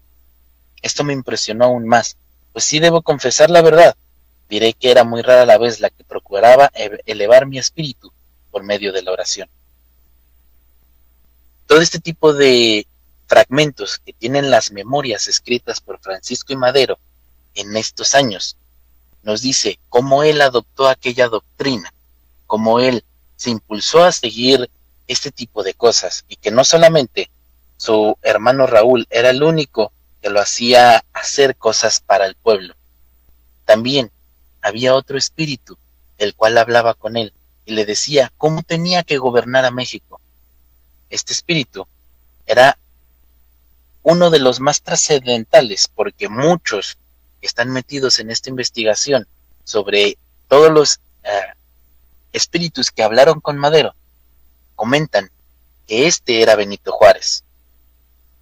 Esto 0.82 1.04
me 1.04 1.14
impresionó 1.14 1.66
aún 1.66 1.88
más, 1.88 2.18
pues 2.54 2.66
sí 2.66 2.80
debo 2.80 3.02
confesar 3.02 3.50
la 3.50 3.62
verdad. 3.62 3.96
Diré 4.50 4.74
que 4.74 4.92
era 4.92 5.04
muy 5.04 5.22
rara 5.22 5.46
la 5.46 5.58
vez 5.58 5.80
la 5.80 5.90
que 5.90 6.04
procuraba 6.04 6.72
elevar 7.06 7.46
mi 7.46 7.58
espíritu 7.58 8.12
por 8.52 8.64
medio 8.64 8.92
de 8.92 9.02
la 9.02 9.12
oración. 9.12 9.50
Todo 11.68 11.80
este 11.80 12.00
tipo 12.00 12.34
de 12.34 12.86
fragmentos 13.28 14.00
que 14.00 14.12
tienen 14.12 14.52
las 14.52 14.72
memorias 14.72 15.30
escritas 15.30 15.80
por 15.80 16.00
Francisco 16.00 16.52
y 16.52 16.58
Madero 16.58 17.00
en 17.56 17.78
estos 17.78 18.14
años 18.14 18.58
nos 19.24 19.42
dice 19.42 19.80
cómo 19.88 20.24
él 20.24 20.42
adoptó 20.42 20.88
aquella 20.88 21.30
doctrina, 21.30 21.94
cómo 22.46 22.80
él 22.80 23.06
se 23.38 23.52
impulsó 23.52 24.04
a 24.04 24.12
seguir 24.12 24.70
este 25.08 25.32
tipo 25.32 25.64
de 25.64 25.74
cosas 25.74 26.26
y 26.28 26.36
que 26.36 26.52
no 26.52 26.64
solamente 26.64 27.30
su 27.78 28.18
hermano 28.22 28.68
Raúl 28.68 29.08
era 29.10 29.30
el 29.30 29.42
único 29.44 29.92
que 30.22 30.30
lo 30.30 30.39
hacía 30.39 31.03
hacer 31.13 31.55
cosas 31.55 31.99
para 31.99 32.26
el 32.26 32.36
pueblo. 32.36 32.76
También 33.65 34.11
había 34.61 34.95
otro 34.95 35.17
espíritu, 35.17 35.78
el 36.17 36.36
cual 36.36 36.57
hablaba 36.57 36.93
con 36.93 37.17
él 37.17 37.34
y 37.65 37.74
le 37.74 37.86
decía 37.86 38.32
cómo 38.38 38.63
tenía 38.63 39.03
que 39.03 39.17
gobernar 39.17 39.65
a 39.65 39.72
México. 39.72 40.19
Este 41.09 41.34
espíritu 41.34 41.88
era 42.45 42.78
uno 44.03 44.30
de 44.30 44.39
los 44.39 44.59
más 44.59 44.82
trascendentales 44.82 45.88
porque 45.88 46.30
muchos 46.30 46.97
están 47.41 47.72
metidos 47.72 48.19
en 48.19 48.30
esta 48.32 48.49
investigación 48.49 49.28
sobre 49.63 50.17
todos 50.47 50.72
los 50.72 50.99
eh, 51.24 51.53
espíritus 52.34 52.91
que 52.91 53.03
hablaron 53.03 53.39
con 53.39 53.57
Madero 53.57 53.95
comentan 54.82 55.30
que 55.86 56.07
este 56.07 56.41
era 56.41 56.55
Benito 56.55 56.91
Juárez 56.91 57.43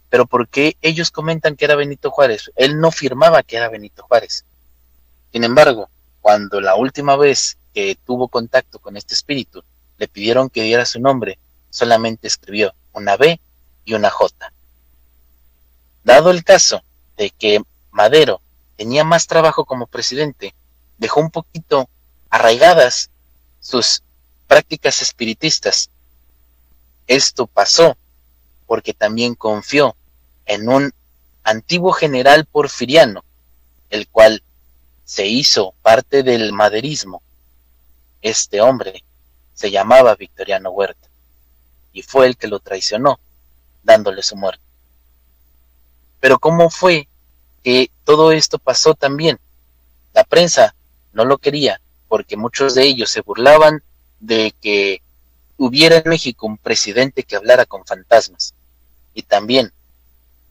pero 0.09 0.25
¿por 0.25 0.47
qué 0.47 0.75
ellos 0.81 1.11
comentan 1.11 1.55
que 1.55 1.65
era 1.65 1.75
Benito 1.75 2.11
Juárez? 2.11 2.51
Él 2.55 2.79
no 2.79 2.91
firmaba 2.91 3.43
que 3.43 3.57
era 3.57 3.69
Benito 3.69 4.03
Juárez. 4.03 4.45
Sin 5.31 5.43
embargo, 5.43 5.89
cuando 6.21 6.59
la 6.59 6.75
última 6.75 7.15
vez 7.15 7.57
que 7.73 7.97
tuvo 8.05 8.27
contacto 8.27 8.79
con 8.79 8.97
este 8.97 9.13
espíritu, 9.13 9.63
le 9.97 10.07
pidieron 10.07 10.49
que 10.49 10.63
diera 10.63 10.85
su 10.85 10.99
nombre, 10.99 11.37
solamente 11.69 12.27
escribió 12.27 12.73
una 12.93 13.17
B 13.17 13.39
y 13.85 13.93
una 13.93 14.09
J. 14.09 14.51
Dado 16.03 16.31
el 16.31 16.43
caso 16.43 16.81
de 17.17 17.29
que 17.29 17.61
Madero 17.91 18.41
tenía 18.77 19.03
más 19.03 19.27
trabajo 19.27 19.65
como 19.65 19.87
presidente, 19.87 20.55
dejó 20.97 21.19
un 21.19 21.29
poquito 21.29 21.89
arraigadas 22.29 23.09
sus 23.59 24.01
prácticas 24.47 25.01
espiritistas. 25.01 25.89
Esto 27.07 27.45
pasó 27.45 27.97
porque 28.65 28.93
también 28.93 29.35
confió 29.35 29.95
en 30.49 30.67
un 30.67 30.91
antiguo 31.43 31.93
general 31.93 32.45
porfiriano, 32.45 33.23
el 33.91 34.07
cual 34.07 34.41
se 35.05 35.27
hizo 35.27 35.75
parte 35.83 36.23
del 36.23 36.53
maderismo. 36.53 37.21
Este 38.23 38.59
hombre 38.59 39.03
se 39.53 39.69
llamaba 39.69 40.15
Victoriano 40.15 40.71
Huerta 40.71 41.07
y 41.93 42.01
fue 42.01 42.25
el 42.25 42.35
que 42.35 42.47
lo 42.47 42.59
traicionó, 42.59 43.19
dándole 43.83 44.23
su 44.23 44.35
muerte. 44.35 44.63
Pero 46.19 46.39
¿cómo 46.39 46.71
fue 46.71 47.07
que 47.63 47.91
todo 48.03 48.31
esto 48.31 48.57
pasó 48.57 48.95
también? 48.95 49.39
La 50.13 50.23
prensa 50.23 50.73
no 51.13 51.25
lo 51.25 51.37
quería 51.37 51.79
porque 52.07 52.37
muchos 52.37 52.73
de 52.73 52.85
ellos 52.85 53.11
se 53.11 53.21
burlaban 53.21 53.83
de 54.19 54.55
que 54.59 55.03
hubiera 55.57 55.97
en 55.97 56.09
México 56.09 56.47
un 56.47 56.57
presidente 56.57 57.21
que 57.21 57.35
hablara 57.35 57.67
con 57.67 57.85
fantasmas. 57.85 58.55
Y 59.13 59.21
también 59.21 59.71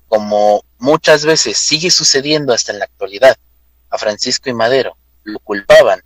como 0.09 0.65
muchas 0.79 1.25
veces 1.25 1.59
sigue 1.59 1.91
sucediendo 1.91 2.53
hasta 2.53 2.73
en 2.73 2.79
la 2.79 2.87
actualidad, 2.87 3.37
a 3.91 3.99
Francisco 3.99 4.51
y 4.51 4.55
Madero 4.55 4.97
lo 5.23 5.39
culpaban 5.39 6.03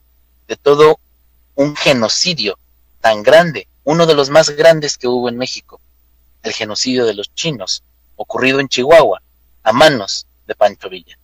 de 0.48 0.56
todo 0.56 0.98
un 1.54 1.76
genocidio 1.76 2.58
tan 3.00 3.22
grande, 3.22 3.68
uno 3.84 4.06
de 4.06 4.14
los 4.14 4.30
más 4.30 4.50
grandes 4.50 4.98
que 4.98 5.08
hubo 5.08 5.28
en 5.28 5.38
México, 5.38 5.80
el 6.42 6.52
genocidio 6.52 7.06
de 7.06 7.14
los 7.14 7.32
chinos, 7.34 7.84
ocurrido 8.16 8.60
en 8.60 8.68
Chihuahua, 8.68 9.22
a 9.62 9.72
manos 9.72 10.26
de 10.46 10.54
Pancho 10.54 10.88
Villa. 10.88 11.18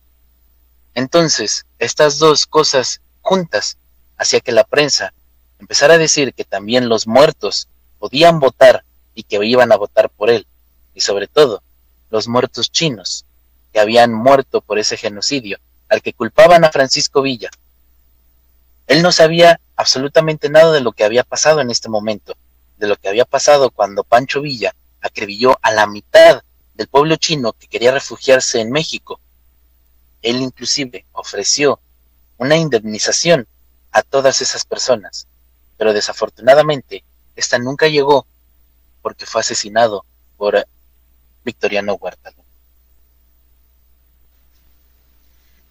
Entonces, 0.93 1.65
estas 1.77 2.17
dos 2.17 2.45
cosas 2.45 3.01
juntas 3.21 3.77
hacía 4.17 4.39
que 4.39 4.51
la 4.51 4.63
prensa 4.63 5.13
empezara 5.59 5.95
a 5.95 5.99
decir 5.99 6.33
que 6.33 6.45
también 6.45 6.89
los 6.89 7.07
muertos 7.07 7.67
podían 7.99 8.39
votar 8.39 8.83
y 9.13 9.23
que 9.23 9.45
iban 9.45 9.71
a 9.71 9.77
votar 9.77 10.09
por 10.09 10.29
él, 10.29 10.47
y 10.93 11.01
sobre 11.01 11.27
todo 11.27 11.61
los 12.09 12.27
muertos 12.27 12.71
chinos, 12.71 13.25
que 13.73 13.79
habían 13.79 14.13
muerto 14.13 14.61
por 14.61 14.79
ese 14.79 14.97
genocidio, 14.97 15.59
al 15.89 16.01
que 16.01 16.13
culpaban 16.13 16.63
a 16.63 16.71
Francisco 16.71 17.21
Villa. 17.21 17.49
Él 18.87 19.01
no 19.01 19.11
sabía 19.11 19.59
absolutamente 19.75 20.49
nada 20.49 20.71
de 20.71 20.81
lo 20.81 20.91
que 20.91 21.03
había 21.03 21.23
pasado 21.23 21.61
en 21.61 21.69
este 21.69 21.89
momento, 21.89 22.35
de 22.77 22.87
lo 22.87 22.95
que 22.95 23.09
había 23.09 23.25
pasado 23.25 23.69
cuando 23.69 24.03
Pancho 24.03 24.41
Villa 24.41 24.73
acribilló 25.01 25.57
a 25.61 25.71
la 25.71 25.85
mitad 25.87 26.41
del 26.73 26.87
pueblo 26.87 27.15
chino 27.17 27.53
que 27.53 27.67
quería 27.67 27.91
refugiarse 27.91 28.59
en 28.61 28.71
México. 28.71 29.19
Él 30.21 30.37
inclusive 30.37 31.05
ofreció 31.11 31.79
una 32.37 32.55
indemnización 32.55 33.47
a 33.91 34.01
todas 34.01 34.41
esas 34.41 34.65
personas, 34.65 35.27
pero 35.77 35.93
desafortunadamente 35.93 37.03
esta 37.35 37.59
nunca 37.59 37.87
llegó 37.87 38.25
porque 39.01 39.25
fue 39.25 39.41
asesinado 39.41 40.05
por 40.37 40.65
Victoriano 41.49 41.95
Huerta. 41.95 42.31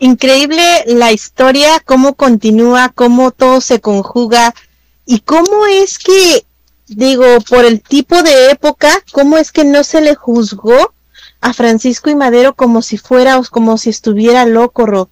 Increíble 0.01 0.85
la 0.87 1.13
historia, 1.13 1.81
cómo 1.85 2.15
continúa, 2.15 2.91
cómo 2.95 3.31
todo 3.31 3.61
se 3.61 3.81
conjuga 3.81 4.55
y 5.07 5.21
cómo 5.21 5.67
es 5.67 5.99
que, 5.99 6.45
digo, 6.87 7.27
por 7.49 7.65
el 7.65 7.81
tipo 7.81 8.23
de 8.23 8.51
época, 8.51 8.91
cómo 9.13 9.39
es 9.39 9.51
que 9.51 9.65
no 9.65 9.83
se 9.83 10.01
le 10.01 10.15
juzgó 10.15 10.93
a 11.41 11.53
Francisco 11.53 12.11
y 12.11 12.15
Madero 12.15 12.55
como 12.55 12.83
si 12.83 12.99
fuera 12.99 13.39
o 13.39 13.45
como 13.45 13.79
si 13.79 13.91
estuviera 13.91 14.45
loco, 14.47 14.87
Rob. 14.87 15.09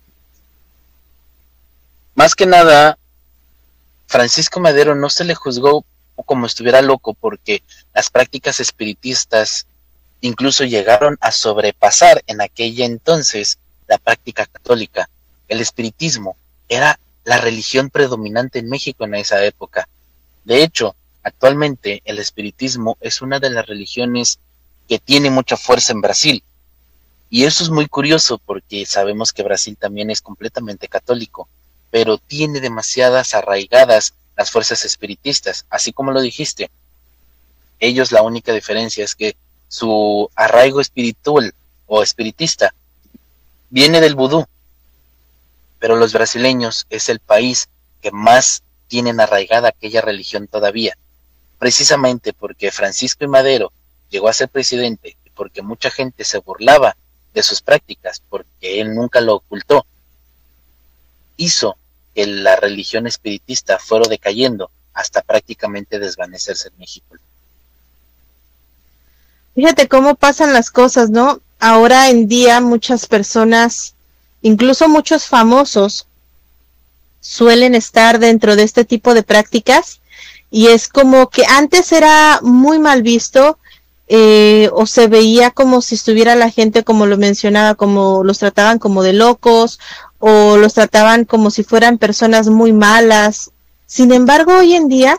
Más 2.14 2.34
que 2.34 2.46
nada, 2.46 2.98
Francisco 4.06 4.60
Madero 4.60 4.94
no 4.94 5.10
se 5.10 5.24
le 5.24 5.34
juzgó 5.34 5.84
como 6.24 6.46
estuviera 6.46 6.80
loco 6.80 7.14
porque 7.14 7.62
las 7.92 8.08
prácticas 8.08 8.60
espiritistas 8.60 9.66
incluso 10.27 10.64
llegaron 10.64 11.16
a 11.20 11.33
sobrepasar 11.33 12.22
en 12.27 12.41
aquella 12.41 12.85
entonces 12.85 13.59
la 13.87 13.99
práctica 13.99 14.47
católica. 14.47 15.09
El 15.49 15.61
espiritismo 15.61 16.37
era 16.68 16.99
la 17.24 17.39
religión 17.39 17.91
predominante 17.91 18.59
en 18.59 18.68
México 18.68 19.05
en 19.05 19.14
esa 19.14 19.45
época. 19.45 19.89
De 20.45 20.62
hecho, 20.62 20.95
actualmente 21.22 22.03
el 22.05 22.18
espiritismo 22.18 22.97
es 23.01 23.22
una 23.22 23.41
de 23.41 23.51
las 23.51 23.66
religiones 23.66 24.39
que 24.89 24.99
tiene 24.99 25.31
mucha 25.31 25.57
fuerza 25.57 25.93
en 25.93 26.01
Brasil. 26.01 26.43
Y 27.29 27.45
eso 27.45 27.64
es 27.64 27.70
muy 27.70 27.87
curioso 27.87 28.39
porque 28.39 28.87
sabemos 28.87 29.33
que 29.33 29.43
Brasil 29.43 29.77
también 29.77 30.11
es 30.11 30.20
completamente 30.20 30.87
católico, 30.87 31.49
pero 31.91 32.18
tiene 32.18 32.61
demasiadas 32.61 33.35
arraigadas 33.35 34.14
las 34.37 34.51
fuerzas 34.51 34.85
espiritistas, 34.85 35.66
así 35.70 35.93
como 35.93 36.12
lo 36.12 36.20
dijiste. 36.20 36.70
Ellos 37.81 38.12
la 38.12 38.22
única 38.22 38.53
diferencia 38.53 39.05
es 39.05 39.14
que 39.14 39.37
su 39.68 40.30
arraigo 40.34 40.80
espiritual 40.80 41.54
o 41.86 42.02
espiritista. 42.02 42.74
Viene 43.70 44.00
del 44.00 44.14
vudú, 44.14 44.46
pero 45.78 45.96
los 45.96 46.12
brasileños 46.12 46.86
es 46.90 47.08
el 47.08 47.20
país 47.20 47.68
que 48.00 48.10
más 48.10 48.62
tienen 48.88 49.20
arraigada 49.20 49.68
aquella 49.68 50.00
religión 50.00 50.46
todavía, 50.46 50.96
precisamente 51.58 52.32
porque 52.32 52.70
Francisco 52.70 53.24
y 53.24 53.28
Madero 53.28 53.72
llegó 54.10 54.28
a 54.28 54.32
ser 54.32 54.48
presidente 54.48 55.16
y 55.24 55.30
porque 55.30 55.62
mucha 55.62 55.90
gente 55.90 56.24
se 56.24 56.38
burlaba 56.38 56.96
de 57.34 57.42
sus 57.42 57.60
prácticas, 57.60 58.22
porque 58.28 58.80
él 58.80 58.94
nunca 58.94 59.20
lo 59.20 59.34
ocultó, 59.34 59.86
hizo 61.36 61.76
que 62.14 62.26
la 62.26 62.56
religión 62.56 63.06
espiritista 63.06 63.78
fuera 63.78 64.08
decayendo 64.08 64.70
hasta 64.94 65.20
prácticamente 65.20 65.98
desvanecerse 65.98 66.68
en 66.68 66.78
México. 66.78 67.16
Fíjate 69.57 69.88
cómo 69.88 70.16
pasan 70.16 70.52
las 70.52 70.70
cosas, 70.70 71.09
¿no? 71.09 71.40
Ahora 71.59 72.11
en 72.11 72.28
día 72.28 72.61
muchas 72.61 73.07
personas, 73.07 73.94
incluso 74.42 74.86
muchos 74.86 75.24
famosos, 75.24 76.07
suelen 77.20 77.74
estar 77.74 78.18
dentro 78.18 78.54
de 78.54 78.64
este 78.64 78.84
tipo 78.84 79.14
de 79.14 79.22
prácticas 79.22 80.00
y 80.50 80.66
es 80.66 80.88
como 80.88 81.30
que 81.30 81.46
antes 81.46 81.90
era 81.90 82.38
muy 82.42 82.78
mal 82.78 83.02
visto 83.02 83.59
eh, 84.09 84.68
o 84.74 84.84
se 84.84 85.09
veía 85.09 85.50
como 85.50 85.80
si 85.80 85.94
estuviera 85.94 86.36
la 86.36 86.50
gente, 86.50 86.84
como 86.84 87.07
lo 87.07 87.16
mencionaba, 87.16 87.76
como 87.76 88.24
los 88.24 88.38
trataban 88.38 88.78
como 88.78 89.02
de 89.02 89.14
locos 89.14 89.80
o 90.18 90.59
los 90.59 90.74
trataban 90.74 91.24
como 91.24 91.50
si 91.50 91.64
fueran 91.64 91.96
personas 91.96 92.50
muy 92.50 92.74
malas. 92.74 93.52
Sin 93.86 94.12
embargo, 94.12 94.59
hoy 94.59 94.74
en 94.74 94.88
día, 94.88 95.16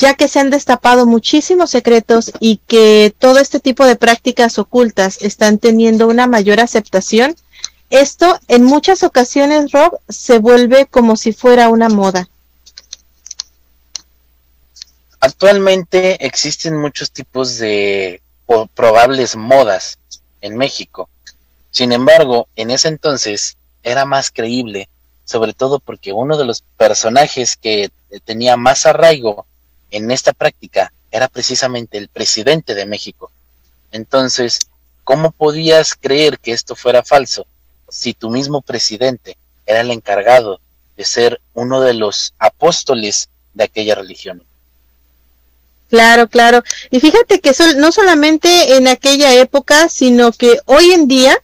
ya 0.00 0.14
que 0.14 0.28
se 0.28 0.40
han 0.40 0.48
destapado 0.48 1.04
muchísimos 1.04 1.68
secretos 1.70 2.32
y 2.40 2.56
que 2.66 3.14
todo 3.18 3.38
este 3.38 3.60
tipo 3.60 3.84
de 3.84 3.96
prácticas 3.96 4.58
ocultas 4.58 5.18
están 5.20 5.58
teniendo 5.58 6.08
una 6.08 6.26
mayor 6.26 6.58
aceptación, 6.58 7.36
esto 7.90 8.40
en 8.48 8.64
muchas 8.64 9.02
ocasiones, 9.02 9.72
Rob, 9.72 9.98
se 10.08 10.38
vuelve 10.38 10.86
como 10.86 11.16
si 11.16 11.34
fuera 11.34 11.68
una 11.68 11.90
moda. 11.90 12.30
Actualmente 15.20 16.24
existen 16.24 16.80
muchos 16.80 17.10
tipos 17.10 17.58
de 17.58 18.22
probables 18.74 19.36
modas 19.36 19.98
en 20.40 20.56
México. 20.56 21.10
Sin 21.72 21.92
embargo, 21.92 22.48
en 22.56 22.70
ese 22.70 22.88
entonces 22.88 23.58
era 23.82 24.06
más 24.06 24.30
creíble, 24.30 24.88
sobre 25.26 25.52
todo 25.52 25.78
porque 25.78 26.14
uno 26.14 26.38
de 26.38 26.46
los 26.46 26.62
personajes 26.78 27.58
que 27.58 27.90
tenía 28.24 28.56
más 28.56 28.86
arraigo 28.86 29.44
en 29.90 30.10
esta 30.10 30.32
práctica 30.32 30.92
era 31.10 31.28
precisamente 31.28 31.98
el 31.98 32.08
presidente 32.08 32.74
de 32.74 32.86
México. 32.86 33.30
Entonces, 33.92 34.60
¿cómo 35.04 35.32
podías 35.32 35.94
creer 35.94 36.38
que 36.38 36.52
esto 36.52 36.76
fuera 36.76 37.02
falso 37.02 37.46
si 37.88 38.14
tu 38.14 38.30
mismo 38.30 38.62
presidente 38.62 39.36
era 39.66 39.80
el 39.80 39.90
encargado 39.90 40.60
de 40.96 41.04
ser 41.04 41.40
uno 41.54 41.80
de 41.80 41.94
los 41.94 42.34
apóstoles 42.38 43.28
de 43.54 43.64
aquella 43.64 43.94
religión? 43.94 44.42
Claro, 45.88 46.28
claro. 46.28 46.62
Y 46.90 47.00
fíjate 47.00 47.40
que 47.40 47.52
no 47.76 47.90
solamente 47.90 48.76
en 48.76 48.86
aquella 48.86 49.34
época, 49.34 49.88
sino 49.88 50.30
que 50.30 50.60
hoy 50.66 50.92
en 50.92 51.08
día 51.08 51.36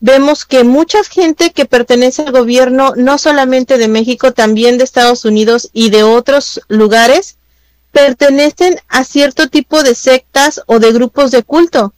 vemos 0.00 0.44
que 0.44 0.64
mucha 0.64 1.02
gente 1.04 1.50
que 1.52 1.64
pertenece 1.64 2.22
al 2.22 2.32
gobierno, 2.32 2.92
no 2.94 3.16
solamente 3.16 3.78
de 3.78 3.88
México, 3.88 4.32
también 4.32 4.76
de 4.76 4.84
Estados 4.84 5.24
Unidos 5.24 5.70
y 5.72 5.88
de 5.88 6.02
otros 6.02 6.60
lugares, 6.68 7.36
pertenecen 7.94 8.80
a 8.88 9.04
cierto 9.04 9.48
tipo 9.48 9.84
de 9.84 9.94
sectas 9.94 10.60
o 10.66 10.80
de 10.80 10.92
grupos 10.92 11.30
de 11.30 11.44
culto 11.44 11.94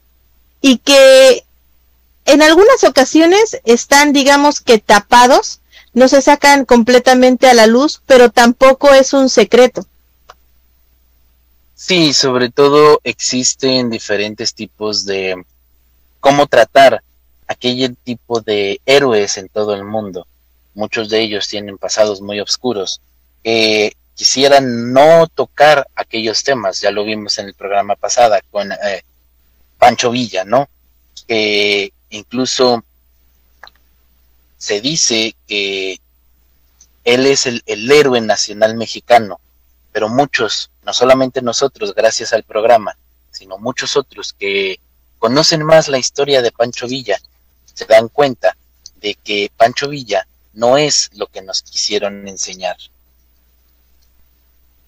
y 0.61 0.77
que 0.77 1.43
en 2.27 2.43
algunas 2.43 2.85
ocasiones 2.85 3.59
están, 3.65 4.13
digamos 4.13 4.61
que 4.61 4.79
tapados, 4.79 5.61
no 5.95 6.09
se 6.09 6.21
sacan 6.21 6.67
completamente 6.67 7.49
a 7.49 7.55
la 7.55 7.67
luz, 7.67 8.03
pero 8.05 8.31
tampoco 8.31 8.93
es 8.93 9.15
un 9.15 9.31
secreto. 9.31 9.87
Sí, 11.75 12.13
sobre 12.13 12.51
todo 12.51 13.01
existen 13.03 13.89
diferentes 13.89 14.53
tipos 14.53 15.07
de 15.07 15.43
cómo 16.21 16.47
tratar 16.47 17.03
aquel 17.47 17.97
tipo 18.05 18.41
de 18.43 18.83
héroes 18.85 19.39
en 19.39 19.49
todo 19.49 19.75
el 19.75 19.85
mundo. 19.85 20.27
Muchos 20.75 21.09
de 21.09 21.23
ellos 21.23 21.49
tienen 21.49 21.79
pasados 21.79 22.21
muy 22.21 22.41
oscuros 22.41 23.01
que 23.43 23.97
quisieran 24.17 24.93
no 24.93 25.29
tocar 25.29 25.87
aquellos 25.95 26.43
temas. 26.43 26.81
Ya 26.81 26.91
lo 26.91 27.05
vimos 27.05 27.39
en 27.39 27.47
el 27.47 27.55
programa 27.55 27.95
pasado 27.95 28.37
con 28.51 28.73
eh, 28.73 29.05
Pancho 29.79 30.11
Villa, 30.11 30.45
¿no? 30.45 30.69
Que 31.29 31.93
incluso 32.11 32.83
se 34.59 34.81
dice 34.81 35.37
que 35.47 36.01
él 37.05 37.27
es 37.27 37.47
el 37.47 37.63
héroe 37.93 38.21
nacional 38.21 38.75
mexicano 38.75 39.39
pero 39.97 40.11
muchos, 40.11 40.71
no 40.85 40.93
solamente 40.93 41.41
nosotros, 41.41 41.95
gracias 41.95 42.35
al 42.35 42.43
programa, 42.43 42.99
sino 43.31 43.57
muchos 43.57 43.97
otros 43.97 44.35
que 44.35 44.79
conocen 45.19 45.63
más 45.63 45.89
la 45.89 45.97
historia 45.97 46.43
de 46.43 46.53
Pancho 46.53 46.87
Villa, 46.87 47.19
se 47.73 47.87
dan 47.87 48.09
cuenta 48.09 48.55
de 48.97 49.15
que 49.15 49.51
Pancho 49.57 49.89
Villa 49.89 50.27
no 50.53 50.77
es 50.77 51.09
lo 51.15 51.29
que 51.29 51.41
nos 51.41 51.63
quisieron 51.63 52.29
enseñar. 52.29 52.77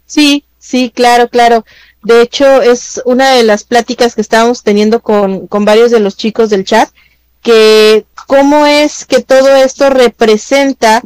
Sí, 0.08 0.44
sí, 0.58 0.90
claro, 0.92 1.28
claro. 1.28 1.64
De 2.02 2.22
hecho, 2.22 2.62
es 2.62 3.00
una 3.04 3.32
de 3.32 3.44
las 3.44 3.62
pláticas 3.62 4.16
que 4.16 4.22
estábamos 4.22 4.64
teniendo 4.64 5.00
con, 5.00 5.46
con 5.46 5.64
varios 5.64 5.92
de 5.92 6.00
los 6.00 6.16
chicos 6.16 6.50
del 6.50 6.64
chat, 6.64 6.88
que 7.42 8.04
cómo 8.26 8.66
es 8.66 9.04
que 9.04 9.22
todo 9.22 9.54
esto 9.54 9.90
representa 9.90 11.02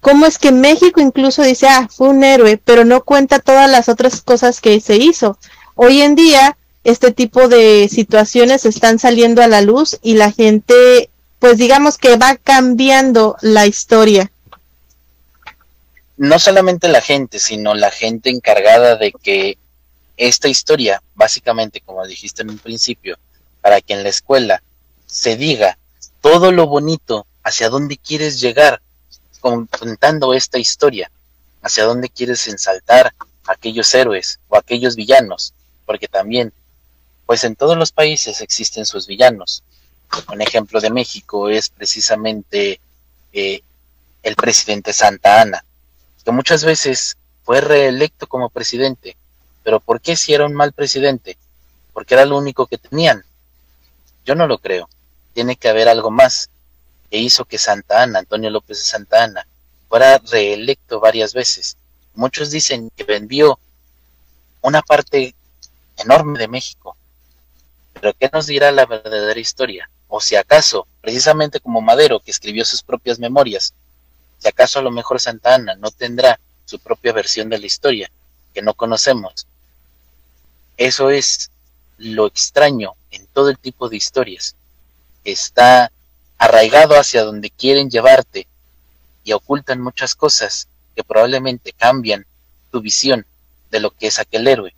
cómo 0.00 0.26
es 0.26 0.38
que 0.38 0.52
México 0.52 1.00
incluso 1.00 1.42
dice, 1.42 1.66
ah, 1.68 1.88
fue 1.90 2.08
un 2.08 2.22
héroe, 2.22 2.60
pero 2.64 2.84
no 2.84 3.02
cuenta 3.02 3.40
todas 3.40 3.70
las 3.70 3.88
otras 3.88 4.22
cosas 4.22 4.60
que 4.60 4.80
se 4.80 4.96
hizo. 4.96 5.38
Hoy 5.74 6.00
en 6.00 6.14
día, 6.14 6.56
este 6.84 7.10
tipo 7.10 7.48
de 7.48 7.88
situaciones 7.90 8.64
están 8.64 8.98
saliendo 8.98 9.42
a 9.42 9.48
la 9.48 9.62
luz 9.62 9.98
y 10.02 10.14
la 10.14 10.30
gente, 10.30 11.10
pues 11.40 11.58
digamos 11.58 11.98
que 11.98 12.16
va 12.16 12.36
cambiando 12.36 13.36
la 13.42 13.66
historia. 13.66 14.30
No 16.16 16.38
solamente 16.38 16.88
la 16.88 17.00
gente, 17.00 17.38
sino 17.38 17.74
la 17.74 17.90
gente 17.90 18.30
encargada 18.30 18.96
de 18.96 19.12
que 19.12 19.58
esta 20.16 20.48
historia, 20.48 21.02
básicamente, 21.14 21.80
como 21.80 22.06
dijiste 22.06 22.42
en 22.42 22.50
un 22.50 22.58
principio, 22.58 23.18
para 23.60 23.80
que 23.80 23.94
en 23.94 24.02
la 24.02 24.08
escuela 24.08 24.62
se 25.06 25.36
diga 25.36 25.78
todo 26.20 26.52
lo 26.52 26.66
bonito 26.66 27.26
hacia 27.42 27.68
dónde 27.68 27.98
quieres 27.98 28.40
llegar 28.40 28.80
contando 29.40 30.34
esta 30.34 30.58
historia, 30.58 31.10
hacia 31.62 31.84
dónde 31.84 32.08
quieres 32.08 32.48
ensaltar 32.48 33.14
a 33.46 33.52
aquellos 33.52 33.94
héroes 33.94 34.40
o 34.48 34.56
aquellos 34.56 34.96
villanos, 34.96 35.52
porque 35.84 36.08
también, 36.08 36.52
pues 37.26 37.44
en 37.44 37.54
todos 37.54 37.76
los 37.76 37.92
países 37.92 38.40
existen 38.40 38.86
sus 38.86 39.06
villanos. 39.06 39.62
Un 40.32 40.40
ejemplo 40.40 40.80
de 40.80 40.90
México 40.90 41.48
es 41.48 41.68
precisamente 41.68 42.80
eh, 43.32 43.60
el 44.22 44.34
presidente 44.34 44.92
Santa 44.92 45.42
Ana, 45.42 45.64
que 46.26 46.32
muchas 46.32 46.64
veces 46.64 47.16
fue 47.44 47.60
reelecto 47.60 48.26
como 48.26 48.50
presidente, 48.50 49.16
pero 49.62 49.78
¿por 49.78 50.00
qué 50.00 50.16
si 50.16 50.34
era 50.34 50.44
un 50.44 50.54
mal 50.54 50.72
presidente? 50.72 51.38
Porque 51.92 52.14
era 52.14 52.24
lo 52.24 52.36
único 52.36 52.66
que 52.66 52.78
tenían. 52.78 53.24
Yo 54.24 54.34
no 54.34 54.48
lo 54.48 54.58
creo. 54.58 54.88
Tiene 55.34 55.54
que 55.54 55.68
haber 55.68 55.88
algo 55.88 56.10
más 56.10 56.50
que 57.12 57.18
hizo 57.18 57.44
que 57.44 57.58
Santa 57.58 58.02
Ana, 58.02 58.18
Antonio 58.18 58.50
López 58.50 58.78
de 58.78 58.84
Santa 58.84 59.22
Ana, 59.22 59.46
fuera 59.88 60.18
reelecto 60.18 60.98
varias 60.98 61.32
veces. 61.32 61.76
Muchos 62.16 62.50
dicen 62.50 62.90
que 62.96 63.04
vendió 63.04 63.60
una 64.62 64.82
parte 64.82 65.36
enorme 65.98 66.40
de 66.40 66.48
México. 66.48 66.96
Pero 67.92 68.14
¿qué 68.14 68.28
nos 68.32 68.48
dirá 68.48 68.72
la 68.72 68.84
verdadera 68.84 69.38
historia? 69.38 69.88
O 70.08 70.20
si 70.20 70.34
acaso, 70.34 70.88
precisamente 71.02 71.60
como 71.60 71.80
Madero, 71.80 72.18
que 72.18 72.32
escribió 72.32 72.64
sus 72.64 72.82
propias 72.82 73.20
memorias, 73.20 73.74
si 74.38 74.48
acaso 74.48 74.78
a 74.78 74.82
lo 74.82 74.90
mejor 74.90 75.20
Santa 75.20 75.54
Ana 75.54 75.74
no 75.76 75.90
tendrá 75.90 76.38
su 76.64 76.78
propia 76.78 77.12
versión 77.12 77.48
de 77.48 77.58
la 77.58 77.66
historia, 77.66 78.10
que 78.52 78.62
no 78.62 78.74
conocemos. 78.74 79.46
Eso 80.76 81.10
es 81.10 81.50
lo 81.98 82.26
extraño 82.26 82.94
en 83.10 83.26
todo 83.28 83.48
el 83.48 83.58
tipo 83.58 83.88
de 83.88 83.96
historias. 83.96 84.56
Está 85.24 85.90
arraigado 86.38 86.98
hacia 86.98 87.24
donde 87.24 87.50
quieren 87.50 87.90
llevarte 87.90 88.46
y 89.24 89.32
ocultan 89.32 89.80
muchas 89.80 90.14
cosas 90.14 90.68
que 90.94 91.04
probablemente 91.04 91.72
cambian 91.72 92.26
tu 92.70 92.80
visión 92.80 93.26
de 93.70 93.80
lo 93.80 93.90
que 93.90 94.08
es 94.08 94.18
aquel 94.18 94.46
héroe. 94.46 94.74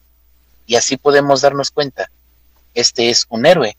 Y 0.67 0.77
así 0.77 0.97
podemos 0.97 1.41
darnos 1.41 1.71
cuenta, 1.71 2.11
este 2.75 3.11
es 3.11 3.27
un 3.29 3.47
héroe 3.47 3.77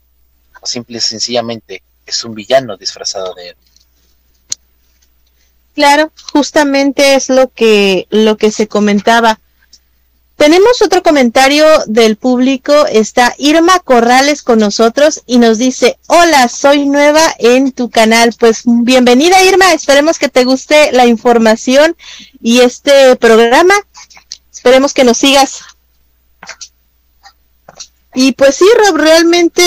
o 0.62 0.66
simple 0.66 0.98
y 0.98 1.02
sencillamente 1.02 1.84
es 2.06 2.24
un 2.24 2.34
villano 2.34 2.76
disfrazado 2.78 3.34
de 3.34 3.50
héroe. 3.50 3.64
Claro, 5.80 6.12
justamente 6.34 7.16
es 7.16 7.30
lo 7.30 7.54
que 7.54 8.06
lo 8.10 8.36
que 8.36 8.52
se 8.52 8.68
comentaba. 8.68 9.40
Tenemos 10.36 10.82
otro 10.82 11.02
comentario 11.04 11.66
del 11.88 12.18
público. 12.18 12.86
Está 12.88 13.34
Irma 13.38 13.80
Corrales 13.80 14.44
con 14.44 14.60
nosotros 14.60 15.24
y 15.26 15.38
nos 15.38 15.58
dice, 15.58 15.98
hola, 16.08 16.50
soy 16.50 16.86
nueva 16.86 17.22
en 17.40 17.72
tu 17.72 17.90
canal. 17.90 18.36
Pues 18.38 18.64
bienvenida 18.66 19.42
Irma, 19.42 19.72
esperemos 19.72 20.20
que 20.20 20.28
te 20.28 20.44
guste 20.44 20.92
la 20.92 21.06
información 21.06 21.96
y 22.42 22.60
este 22.60 23.16
programa. 23.16 23.76
Esperemos 24.52 24.94
que 24.94 25.06
nos 25.06 25.18
sigas. 25.18 25.62
Y 28.14 28.34
pues 28.34 28.56
sí, 28.58 28.68
realmente 28.96 29.62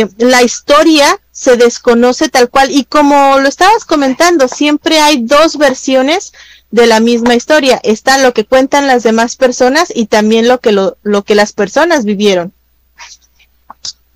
eh, 0.00 0.08
la 0.18 0.42
historia 0.42 1.16
se 1.38 1.56
desconoce 1.56 2.28
tal 2.28 2.50
cual 2.50 2.68
y 2.72 2.84
como 2.84 3.38
lo 3.38 3.48
estabas 3.48 3.84
comentando, 3.84 4.48
siempre 4.48 4.98
hay 4.98 5.22
dos 5.22 5.56
versiones 5.56 6.32
de 6.72 6.88
la 6.88 6.98
misma 6.98 7.36
historia. 7.36 7.78
Está 7.84 8.18
lo 8.18 8.34
que 8.34 8.44
cuentan 8.44 8.88
las 8.88 9.04
demás 9.04 9.36
personas 9.36 9.92
y 9.94 10.06
también 10.06 10.48
lo 10.48 10.58
que, 10.58 10.72
lo, 10.72 10.96
lo 11.04 11.22
que 11.22 11.36
las 11.36 11.52
personas 11.52 12.04
vivieron. 12.04 12.52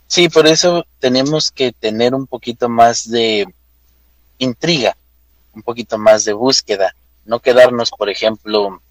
Sí, 0.09 0.29
por 0.29 0.49
eso 0.49 0.85
tenemos 0.99 1.53
que 1.53 1.70
tener 1.70 2.12
un 2.12 2.27
poquito 2.27 2.68
más 2.68 3.09
de 3.09 3.47
intriga, 4.39 4.97
un 5.55 5.62
poquito 5.62 5.99
más 5.99 6.25
de 6.25 6.33
búsqueda, 6.33 6.93
no 7.25 7.39
quedarnos, 7.39 7.93
por 7.93 8.11
ejemplo, 8.11 8.83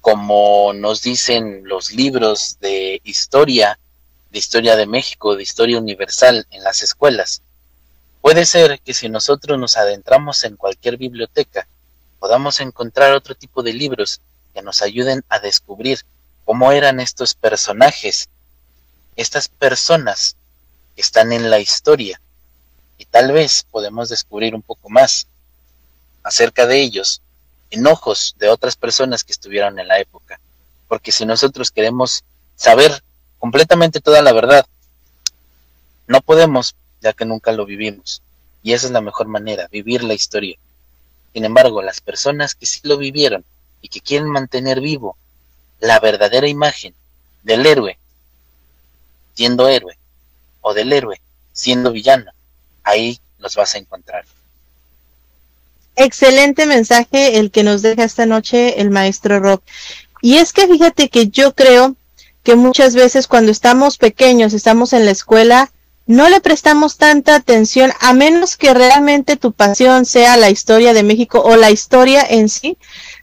como 0.00 0.72
nos 0.72 1.02
dicen 1.02 1.60
los 1.64 1.92
libros 1.92 2.56
de 2.62 3.02
historia, 3.04 3.78
de 4.30 4.38
historia 4.38 4.76
de 4.76 4.86
México, 4.86 5.36
de 5.36 5.42
historia 5.42 5.76
universal 5.76 6.46
en 6.50 6.62
las 6.64 6.82
escuelas. 6.82 7.42
Puede 8.20 8.44
ser 8.44 8.80
que 8.80 8.94
si 8.94 9.08
nosotros 9.08 9.58
nos 9.58 9.76
adentramos 9.76 10.44
en 10.44 10.56
cualquier 10.56 10.96
biblioteca 10.96 11.66
podamos 12.18 12.60
encontrar 12.60 13.12
otro 13.12 13.34
tipo 13.34 13.62
de 13.62 13.72
libros 13.72 14.20
que 14.52 14.62
nos 14.62 14.82
ayuden 14.82 15.24
a 15.28 15.38
descubrir 15.38 16.00
cómo 16.44 16.70
eran 16.72 17.00
estos 17.00 17.34
personajes, 17.34 18.28
estas 19.16 19.48
personas 19.48 20.36
que 20.94 21.00
están 21.00 21.32
en 21.32 21.50
la 21.50 21.60
historia. 21.60 22.20
Y 22.98 23.06
tal 23.06 23.32
vez 23.32 23.64
podemos 23.70 24.10
descubrir 24.10 24.54
un 24.54 24.62
poco 24.62 24.90
más 24.90 25.26
acerca 26.22 26.66
de 26.66 26.80
ellos 26.80 27.22
en 27.70 27.86
ojos 27.86 28.34
de 28.38 28.50
otras 28.50 28.76
personas 28.76 29.24
que 29.24 29.32
estuvieron 29.32 29.78
en 29.78 29.88
la 29.88 29.98
época. 29.98 30.38
Porque 30.88 31.12
si 31.12 31.24
nosotros 31.24 31.70
queremos 31.70 32.24
saber 32.56 33.02
completamente 33.38 34.00
toda 34.00 34.20
la 34.20 34.32
verdad, 34.32 34.66
no 36.06 36.20
podemos, 36.20 36.74
ya 37.00 37.12
que 37.12 37.24
nunca 37.24 37.52
lo 37.52 37.64
vivimos. 37.66 38.22
Y 38.62 38.72
esa 38.72 38.86
es 38.86 38.92
la 38.92 39.00
mejor 39.00 39.26
manera, 39.26 39.68
vivir 39.70 40.04
la 40.04 40.14
historia. 40.14 40.56
Sin 41.32 41.44
embargo, 41.44 41.82
las 41.82 42.00
personas 42.00 42.54
que 42.54 42.66
sí 42.66 42.80
lo 42.82 42.98
vivieron 42.98 43.44
y 43.80 43.88
que 43.88 44.00
quieren 44.00 44.28
mantener 44.28 44.80
vivo 44.80 45.16
la 45.80 45.98
verdadera 46.00 46.48
imagen 46.48 46.94
del 47.42 47.64
héroe 47.64 47.98
siendo 49.34 49.68
héroe 49.68 49.96
o 50.60 50.74
del 50.74 50.92
héroe 50.92 51.20
siendo 51.52 51.92
villano, 51.92 52.30
ahí 52.84 53.18
los 53.38 53.56
vas 53.56 53.74
a 53.74 53.78
encontrar. 53.78 54.24
Excelente 55.96 56.66
mensaje 56.66 57.38
el 57.38 57.50
que 57.50 57.62
nos 57.62 57.82
deja 57.82 58.04
esta 58.04 58.26
noche 58.26 58.80
el 58.80 58.90
maestro 58.90 59.40
Rob. 59.40 59.62
Y 60.22 60.36
es 60.36 60.52
que 60.52 60.66
fíjate 60.66 61.08
que 61.08 61.28
yo 61.28 61.54
creo 61.54 61.96
que 62.42 62.54
muchas 62.54 62.94
veces 62.94 63.26
cuando 63.26 63.50
estamos 63.52 63.98
pequeños, 63.98 64.52
estamos 64.52 64.92
en 64.92 65.04
la 65.04 65.10
escuela, 65.10 65.70
no 66.10 66.28
le 66.28 66.40
prestamos 66.40 66.96
tanta 66.96 67.36
atención 67.36 67.92
a 68.00 68.12
menos 68.14 68.56
que 68.56 68.74
realmente 68.74 69.36
tu 69.36 69.52
pasión 69.52 70.04
sea 70.04 70.36
la 70.36 70.50
historia 70.50 70.92
de 70.92 71.04
México 71.04 71.40
o 71.40 71.54
la 71.54 71.70
historia 71.70 72.26
en 72.28 72.48
sí. 72.48 72.76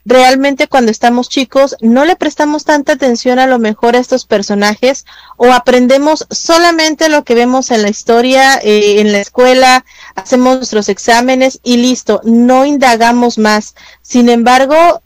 Realmente 0.05 0.69
cuando 0.69 0.89
estamos 0.89 1.27
chicos 1.27 1.75
no 1.81 2.05
le 2.05 2.15
prestamos 2.15 2.63
tanta 2.63 2.93
atención 2.93 3.39
a 3.39 3.45
lo 3.45 3.59
mejor 3.59 3.97
a 3.97 3.99
estos 3.99 4.25
personajes 4.25 5.05
o 5.35 5.51
aprendemos 5.51 6.27
solamente 6.31 7.09
lo 7.09 7.25
que 7.25 7.35
vemos 7.35 7.71
en 7.71 7.81
la 7.81 7.89
historia, 7.89 8.57
eh, 8.63 9.01
en 9.01 9.11
la 9.11 9.19
escuela, 9.19 9.83
hacemos 10.15 10.55
nuestros 10.55 10.87
exámenes 10.87 11.59
y 11.63 11.75
listo, 11.75 12.21
no 12.23 12.65
indagamos 12.65 13.37
más. 13.37 13.75
Sin 14.01 14.29
embargo, 14.29 15.01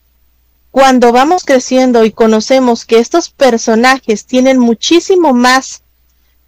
cuando 0.70 1.12
vamos 1.12 1.46
creciendo 1.46 2.06
y 2.06 2.12
conocemos 2.12 2.86
que 2.86 3.00
estos 3.00 3.32
personajes 3.32 4.28
tienen 4.28 4.60
muchísimo 4.60 5.34
más 5.34 5.82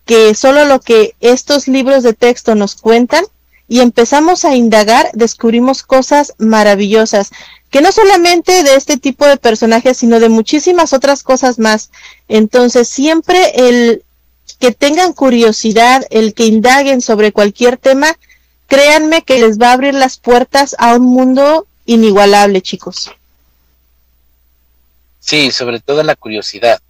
que 0.06 0.36
solo 0.36 0.66
lo 0.66 0.80
que 0.80 1.16
estos 1.20 1.68
libros 1.68 2.04
de 2.04 2.14
texto 2.14 2.56
nos 2.56 2.76
cuentan 2.76 3.26
y 3.68 3.80
empezamos 3.80 4.46
a 4.46 4.56
indagar, 4.56 5.10
descubrimos 5.14 5.84
cosas 5.84 6.34
maravillosas, 6.38 7.32
que 7.70 7.82
no 7.82 7.92
solamente 7.92 8.64
de 8.64 8.76
este 8.76 8.98
tipo 8.98 9.26
de 9.26 9.38
personajes, 9.38 9.98
sino 9.98 10.20
de 10.20 10.30
muchísimas 10.30 10.94
otras 10.94 11.24
cosas 11.24 11.58
más. 11.58 11.90
Entonces, 12.28 12.88
siempre 12.88 13.54
el 13.56 14.04
que 14.60 14.72
tengan 14.72 15.14
curiosidad, 15.14 16.06
el 16.10 16.34
que 16.34 16.46
indaguen 16.46 17.02
sobre 17.02 17.32
cualquier 17.32 17.78
tema, 17.78 18.16
créanme 18.68 19.24
que 19.24 19.40
les 19.40 19.60
va 19.60 19.70
a 19.70 19.74
abrir 19.74 19.94
las 19.94 20.18
puertas 20.18 20.76
a 20.78 20.96
un 20.96 21.06
mundo 21.06 21.66
inigualable, 21.86 22.62
chicos. 22.62 23.12
Sí, 25.20 25.52
sobre 25.52 25.80
todo 25.80 26.04
la 26.04 26.16
curiosidad. 26.16 26.82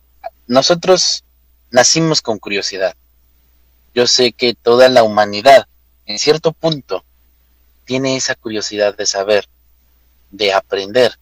Nosotros 0.47 1.23
nacimos 1.71 2.21
con 2.21 2.39
curiosidad. 2.39 2.95
Yo 3.93 4.07
sé 4.07 4.31
que 4.31 4.55
toda 4.55 4.89
la 4.89 5.03
humanidad, 5.03 5.67
en 6.05 6.17
cierto 6.17 6.51
punto, 6.51 7.03
tiene 7.85 8.15
esa 8.15 8.35
curiosidad 8.35 8.95
de 8.97 9.05
saber, 9.05 9.47
de 10.31 10.53
aprender. 10.53 11.17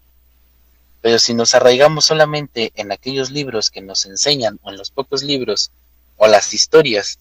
Pero 1.02 1.20
si 1.20 1.34
nos 1.34 1.54
arraigamos 1.54 2.06
solamente 2.06 2.72
en 2.76 2.92
aquellos 2.92 3.32
libros 3.32 3.70
que 3.70 3.82
nos 3.82 4.06
enseñan, 4.06 4.60
o 4.64 4.70
en 4.70 4.78
los 4.78 4.92
pocos 4.92 5.24
libros, 5.24 5.72
o 6.18 6.28
las 6.28 6.54
historias 6.54 7.20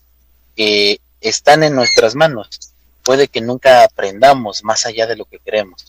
que 0.54 1.00
están 1.20 1.62
en 1.62 1.74
nuestras 1.74 2.14
manos, 2.14 2.72
puede 3.02 3.28
que 3.28 3.40
nunca 3.40 3.82
aprendamos 3.82 4.62
más 4.62 4.86
allá 4.86 5.06
de 5.06 5.16
lo 5.16 5.24
que 5.24 5.38
queremos. 5.38 5.86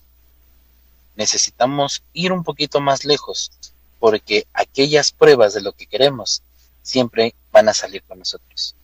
necesitamos 1.17 2.01
ir 2.13 2.31
un 2.31 2.43
poquito 2.43 2.79
más 2.79 3.05
lejos, 3.05 3.51
porque 3.99 4.47
aquellas 4.53 5.11
pruebas 5.11 5.53
de 5.53 5.61
lo 5.61 5.73
que 5.73 5.85
queremos 5.85 6.41
siempre 6.81 7.35
van 7.51 7.69
a 7.69 7.73
salir 7.75 8.01
con 8.03 8.17
nosotros. 8.17 8.75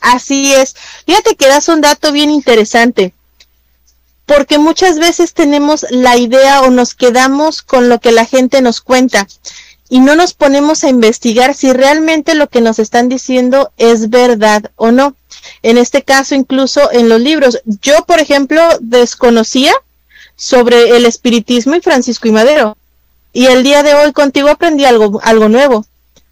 Así 0.00 0.54
es. 0.54 0.74
Fíjate 1.06 1.36
que 1.36 1.48
das 1.48 1.68
un 1.68 1.80
dato 1.80 2.12
bien 2.12 2.30
interesante, 2.30 3.12
porque 4.26 4.58
muchas 4.58 4.98
veces 4.98 5.34
tenemos 5.34 5.86
la 5.90 6.16
idea 6.16 6.62
o 6.62 6.70
nos 6.70 6.94
quedamos 6.94 7.62
con 7.62 7.88
lo 7.88 8.00
que 8.00 8.12
la 8.12 8.24
gente 8.24 8.60
nos 8.60 8.80
cuenta 8.80 9.26
y 9.88 10.00
no 10.00 10.14
nos 10.14 10.34
ponemos 10.34 10.84
a 10.84 10.90
investigar 10.90 11.54
si 11.54 11.72
realmente 11.72 12.34
lo 12.34 12.48
que 12.48 12.60
nos 12.60 12.78
están 12.78 13.08
diciendo 13.08 13.72
es 13.78 14.10
verdad 14.10 14.70
o 14.76 14.90
no. 14.90 15.14
En 15.62 15.78
este 15.78 16.02
caso, 16.02 16.34
incluso 16.34 16.92
en 16.92 17.08
los 17.08 17.20
libros. 17.20 17.60
Yo, 17.64 18.04
por 18.04 18.20
ejemplo, 18.20 18.62
desconocía 18.80 19.72
sobre 20.36 20.96
el 20.96 21.06
espiritismo 21.06 21.74
y 21.74 21.80
Francisco 21.80 22.28
y 22.28 22.32
Madero. 22.32 22.76
Y 23.32 23.46
el 23.46 23.62
día 23.62 23.82
de 23.82 23.94
hoy 23.94 24.12
contigo 24.12 24.50
aprendí 24.50 24.84
algo, 24.84 25.20
algo 25.22 25.48
nuevo. 25.48 25.86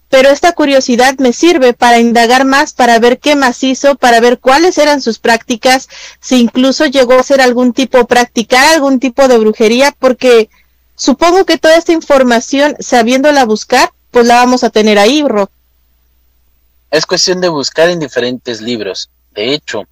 Pero 0.08 0.28
esta 0.28 0.52
curiosidad 0.52 1.16
me 1.18 1.32
sirve 1.32 1.72
para 1.72 1.98
indagar 1.98 2.44
más, 2.44 2.72
para 2.72 2.98
ver 2.98 3.18
qué 3.18 3.34
más 3.34 3.62
hizo, 3.64 3.96
para 3.96 4.20
ver 4.20 4.38
cuáles 4.38 4.78
eran 4.78 5.02
sus 5.02 5.18
prácticas, 5.18 5.88
si 6.20 6.40
incluso 6.40 6.86
llegó 6.86 7.14
a 7.14 7.22
ser 7.22 7.40
algún 7.40 7.72
tipo, 7.72 8.06
practicar 8.06 8.74
algún 8.74 9.00
tipo 9.00 9.26
de 9.26 9.38
brujería, 9.38 9.94
porque 9.98 10.48
supongo 10.94 11.44
que 11.44 11.58
toda 11.58 11.76
esta 11.76 11.92
información, 11.92 12.76
sabiéndola 12.78 13.44
buscar, 13.44 13.90
pues 14.12 14.26
la 14.26 14.36
vamos 14.36 14.62
a 14.62 14.70
tener 14.70 14.98
ahí, 14.98 15.22
Rob. 15.22 15.50
Es 16.90 17.04
cuestión 17.04 17.40
de 17.40 17.48
buscar 17.48 17.88
en 17.88 17.98
diferentes 17.98 18.60
libros. 18.60 19.10
De 19.34 19.52
hecho, 19.52 19.82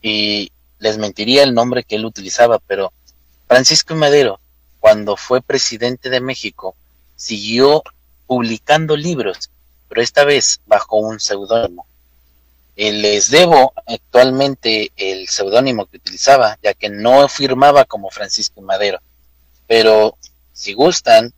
y 0.00 0.52
les 0.78 0.98
mentiría 0.98 1.42
el 1.42 1.52
nombre 1.52 1.82
que 1.82 1.96
él 1.96 2.04
utilizaba, 2.04 2.60
pero 2.60 2.92
Francisco 3.48 3.94
Madero, 3.94 4.38
cuando 4.80 5.16
fue 5.16 5.42
presidente 5.42 6.10
de 6.10 6.20
México, 6.20 6.76
siguió 7.16 7.82
publicando 8.28 8.96
libros, 8.96 9.50
pero 9.88 10.02
esta 10.02 10.24
vez 10.24 10.60
bajo 10.66 10.98
un 10.98 11.18
seudónimo. 11.18 11.86
Eh, 12.76 12.92
les 12.92 13.30
debo 13.30 13.72
actualmente 13.86 14.92
el 14.96 15.26
seudónimo 15.28 15.86
que 15.86 15.96
utilizaba, 15.96 16.58
ya 16.62 16.74
que 16.74 16.90
no 16.90 17.26
firmaba 17.28 17.84
como 17.86 18.10
Francisco 18.10 18.60
Madero. 18.60 19.00
Pero 19.66 20.16
si 20.52 20.74
gustan, 20.74 21.32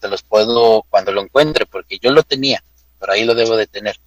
se 0.00 0.08
los 0.08 0.22
puedo 0.22 0.84
cuando 0.90 1.10
lo 1.10 1.22
encuentre, 1.22 1.66
porque 1.66 1.98
yo 1.98 2.10
lo 2.12 2.22
tenía, 2.22 2.62
pero 3.00 3.14
ahí 3.14 3.24
lo 3.24 3.34
debo 3.34 3.56
de 3.56 3.66
tener. 3.66 3.98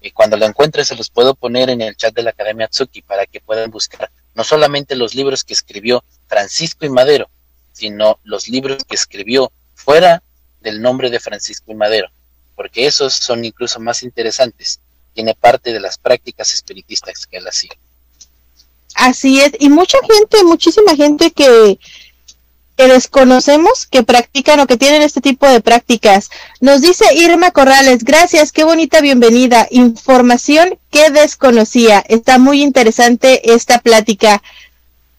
Y 0.00 0.12
cuando 0.12 0.36
lo 0.36 0.46
encuentre 0.46 0.84
se 0.84 0.96
los 0.96 1.10
puedo 1.10 1.34
poner 1.34 1.68
en 1.68 1.82
el 1.82 1.96
chat 1.96 2.14
de 2.14 2.22
la 2.22 2.30
Academia 2.30 2.68
Tsuki 2.68 3.02
para 3.02 3.26
que 3.26 3.40
puedan 3.40 3.70
buscar 3.70 4.10
no 4.34 4.44
solamente 4.44 4.96
los 4.96 5.14
libros 5.14 5.44
que 5.44 5.52
escribió 5.52 6.02
Francisco 6.28 6.86
y 6.86 6.88
Madero, 6.88 7.28
sino 7.72 8.18
los 8.24 8.48
libros 8.48 8.84
que 8.84 8.94
escribió 8.94 9.52
fuera 9.74 10.22
del 10.62 10.80
nombre 10.80 11.10
de 11.10 11.20
Francisco 11.20 11.72
y 11.72 11.74
Madero, 11.74 12.08
porque 12.56 12.86
esos 12.86 13.14
son 13.14 13.44
incluso 13.44 13.80
más 13.80 14.02
interesantes. 14.02 14.80
Tiene 15.14 15.34
parte 15.34 15.72
de 15.72 15.80
las 15.80 15.98
prácticas 15.98 16.54
espiritistas 16.54 17.26
que 17.26 17.36
él 17.36 17.46
hacía. 17.46 17.72
Así 18.94 19.40
es, 19.40 19.52
y 19.58 19.68
mucha 19.68 19.98
gente, 20.08 20.44
muchísima 20.44 20.94
gente 20.94 21.30
que, 21.32 21.78
que 22.76 22.88
desconocemos 22.88 23.86
que 23.86 24.02
practican 24.02 24.60
o 24.60 24.66
que 24.66 24.76
tienen 24.76 25.02
este 25.02 25.20
tipo 25.20 25.46
de 25.48 25.60
prácticas. 25.60 26.30
Nos 26.60 26.82
dice 26.82 27.04
Irma 27.14 27.50
Corrales, 27.50 28.04
gracias, 28.04 28.52
qué 28.52 28.64
bonita 28.64 29.00
bienvenida. 29.00 29.66
Información 29.70 30.78
que 30.90 31.10
desconocía. 31.10 32.04
Está 32.08 32.38
muy 32.38 32.62
interesante 32.62 33.52
esta 33.52 33.78
plática. 33.80 34.42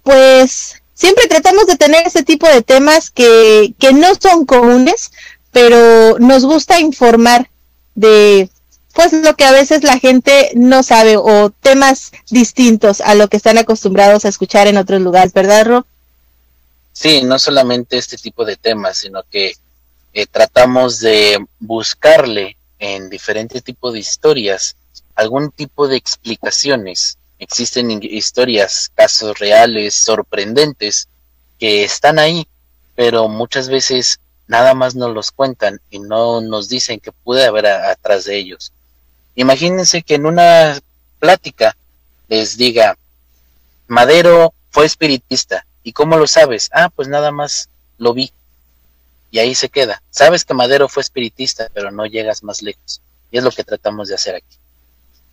Pues 0.03 0.81
siempre 0.93 1.27
tratamos 1.27 1.67
de 1.67 1.77
tener 1.77 2.05
este 2.05 2.23
tipo 2.23 2.47
de 2.47 2.61
temas 2.61 3.09
que, 3.11 3.73
que 3.79 3.93
no 3.93 4.13
son 4.15 4.45
comunes, 4.45 5.11
pero 5.53 6.19
nos 6.19 6.43
gusta 6.43 6.79
informar 6.81 7.49
de 7.95 8.49
pues 8.93 9.13
lo 9.13 9.35
que 9.35 9.45
a 9.45 9.51
veces 9.51 9.83
la 9.83 9.97
gente 9.97 10.51
no 10.55 10.83
sabe 10.83 11.17
o 11.17 11.49
temas 11.49 12.11
distintos 12.29 13.01
a 13.01 13.15
lo 13.15 13.27
que 13.27 13.37
están 13.37 13.57
acostumbrados 13.57 14.25
a 14.25 14.29
escuchar 14.29 14.67
en 14.67 14.77
otros 14.77 15.01
lugares, 15.01 15.33
¿verdad, 15.33 15.65
Rob? 15.65 15.85
Sí, 16.91 17.23
no 17.23 17.39
solamente 17.39 17.97
este 17.97 18.17
tipo 18.17 18.45
de 18.45 18.55
temas, 18.55 18.97
sino 18.97 19.23
que 19.23 19.53
eh, 20.13 20.27
tratamos 20.27 20.99
de 20.99 21.43
buscarle 21.59 22.55
en 22.77 23.09
diferentes 23.09 23.63
tipos 23.63 23.93
de 23.93 23.99
historias 23.99 24.75
algún 25.15 25.51
tipo 25.51 25.87
de 25.87 25.97
explicaciones. 25.97 27.17
Existen 27.39 27.91
historias, 28.03 28.91
casos 28.93 29.37
reales, 29.39 29.95
sorprendentes, 29.95 31.07
que 31.59 31.83
están 31.83 32.19
ahí, 32.19 32.47
pero 32.95 33.27
muchas 33.27 33.69
veces 33.69 34.19
nada 34.53 34.75
más 34.75 34.93
nos 34.93 35.15
los 35.15 35.31
cuentan 35.31 35.81
y 35.89 35.97
no 35.97 36.39
nos 36.39 36.69
dicen 36.69 36.99
que 36.99 37.11
puede 37.11 37.43
haber 37.43 37.65
atrás 37.65 38.25
de 38.25 38.37
ellos. 38.37 38.71
Imagínense 39.33 40.03
que 40.03 40.13
en 40.13 40.27
una 40.27 40.79
plática 41.17 41.75
les 42.27 42.55
diga, 42.55 42.95
Madero 43.87 44.53
fue 44.69 44.85
espiritista, 44.85 45.65
¿y 45.81 45.91
cómo 45.91 46.17
lo 46.17 46.27
sabes? 46.27 46.69
Ah, 46.71 46.91
pues 46.95 47.07
nada 47.07 47.31
más 47.31 47.67
lo 47.97 48.13
vi. 48.13 48.31
Y 49.31 49.39
ahí 49.39 49.55
se 49.55 49.69
queda. 49.69 50.03
Sabes 50.11 50.45
que 50.45 50.53
Madero 50.53 50.87
fue 50.87 51.01
espiritista, 51.01 51.67
pero 51.73 51.89
no 51.89 52.05
llegas 52.05 52.43
más 52.43 52.61
lejos. 52.61 53.01
Y 53.31 53.39
es 53.39 53.43
lo 53.43 53.49
que 53.49 53.63
tratamos 53.63 54.09
de 54.09 54.13
hacer 54.13 54.35
aquí. 54.35 54.57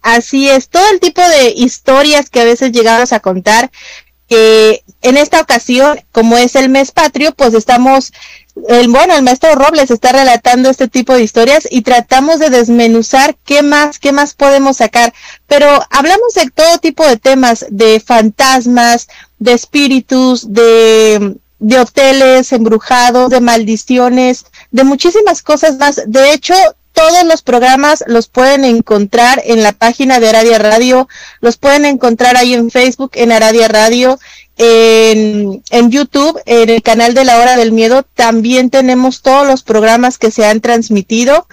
Así 0.01 0.49
es, 0.49 0.71
todo 0.71 0.89
el 0.91 0.99
tipo 0.99 1.21
de 1.21 1.51
historias 1.51 2.31
que 2.31 2.41
a 2.41 2.45
veces 2.45 2.73
llegamos 2.73 3.13
a 3.13 3.21
contar, 3.21 3.71
que 4.31 4.85
en 5.03 5.17
esta 5.17 5.41
ocasión, 5.41 6.01
como 6.13 6.39
es 6.39 6.55
el 6.55 6.69
mes 6.69 6.93
patrio, 6.93 7.33
pues 7.35 7.53
estamos, 7.53 8.13
el, 8.69 8.87
bueno, 8.89 9.17
el 9.17 9.25
maestro 9.25 9.57
Robles 9.57 9.91
está 9.91 10.13
relatando 10.13 10.71
este 10.71 10.87
tipo 10.87 11.13
de 11.15 11.25
historias 11.25 11.67
y 11.69 11.83
tratamos 11.83 12.39
de 12.39 12.49
desmenuzar 12.49 13.37
qué 13.45 13.63
más, 13.63 13.99
qué 13.99 14.13
más 14.13 14.35
podemos 14.35 14.77
sacar. 14.77 15.13
Pero 15.49 15.67
hablamos 15.91 16.35
de 16.35 16.49
todo 16.49 16.79
tipo 16.79 17.05
de 17.05 17.17
temas, 17.17 17.67
de 17.71 17.99
fantasmas, 17.99 19.09
de 19.41 19.53
espíritus, 19.53 20.53
de, 20.53 21.35
de 21.59 21.79
hoteles 21.81 22.53
embrujados, 22.53 23.31
de 23.31 23.41
maldiciones, 23.41 24.45
de 24.71 24.85
muchísimas 24.85 25.43
cosas 25.43 25.77
más. 25.77 26.03
De 26.07 26.33
hecho, 26.33 26.55
todos 27.01 27.25
los 27.25 27.41
programas 27.41 28.05
los 28.07 28.29
pueden 28.29 28.63
encontrar 28.65 29.41
en 29.47 29.63
la 29.63 29.73
página 29.73 30.21
de 30.21 30.29
Aradia 30.29 30.59
Radio, 30.59 31.09
los 31.41 31.57
pueden 31.57 31.87
encontrar 31.87 32.37
ahí 32.37 32.53
en 32.53 32.71
Facebook, 32.71 33.13
en 33.15 33.33
Aradia 33.33 33.69
Radio, 33.69 34.19
en, 34.59 35.63
YouTube, 35.91 36.39
en 36.45 36.69
el 36.69 36.83
canal 36.83 37.15
de 37.15 37.25
la 37.25 37.39
Hora 37.39 37.57
del 37.57 37.73
Miedo, 37.73 38.03
también 38.03 38.69
tenemos 38.69 39.23
todos 39.23 39.47
los 39.47 39.63
programas 39.63 40.19
que 40.19 40.31
se 40.31 40.45
han 40.45 40.61
transmitido 40.61 41.47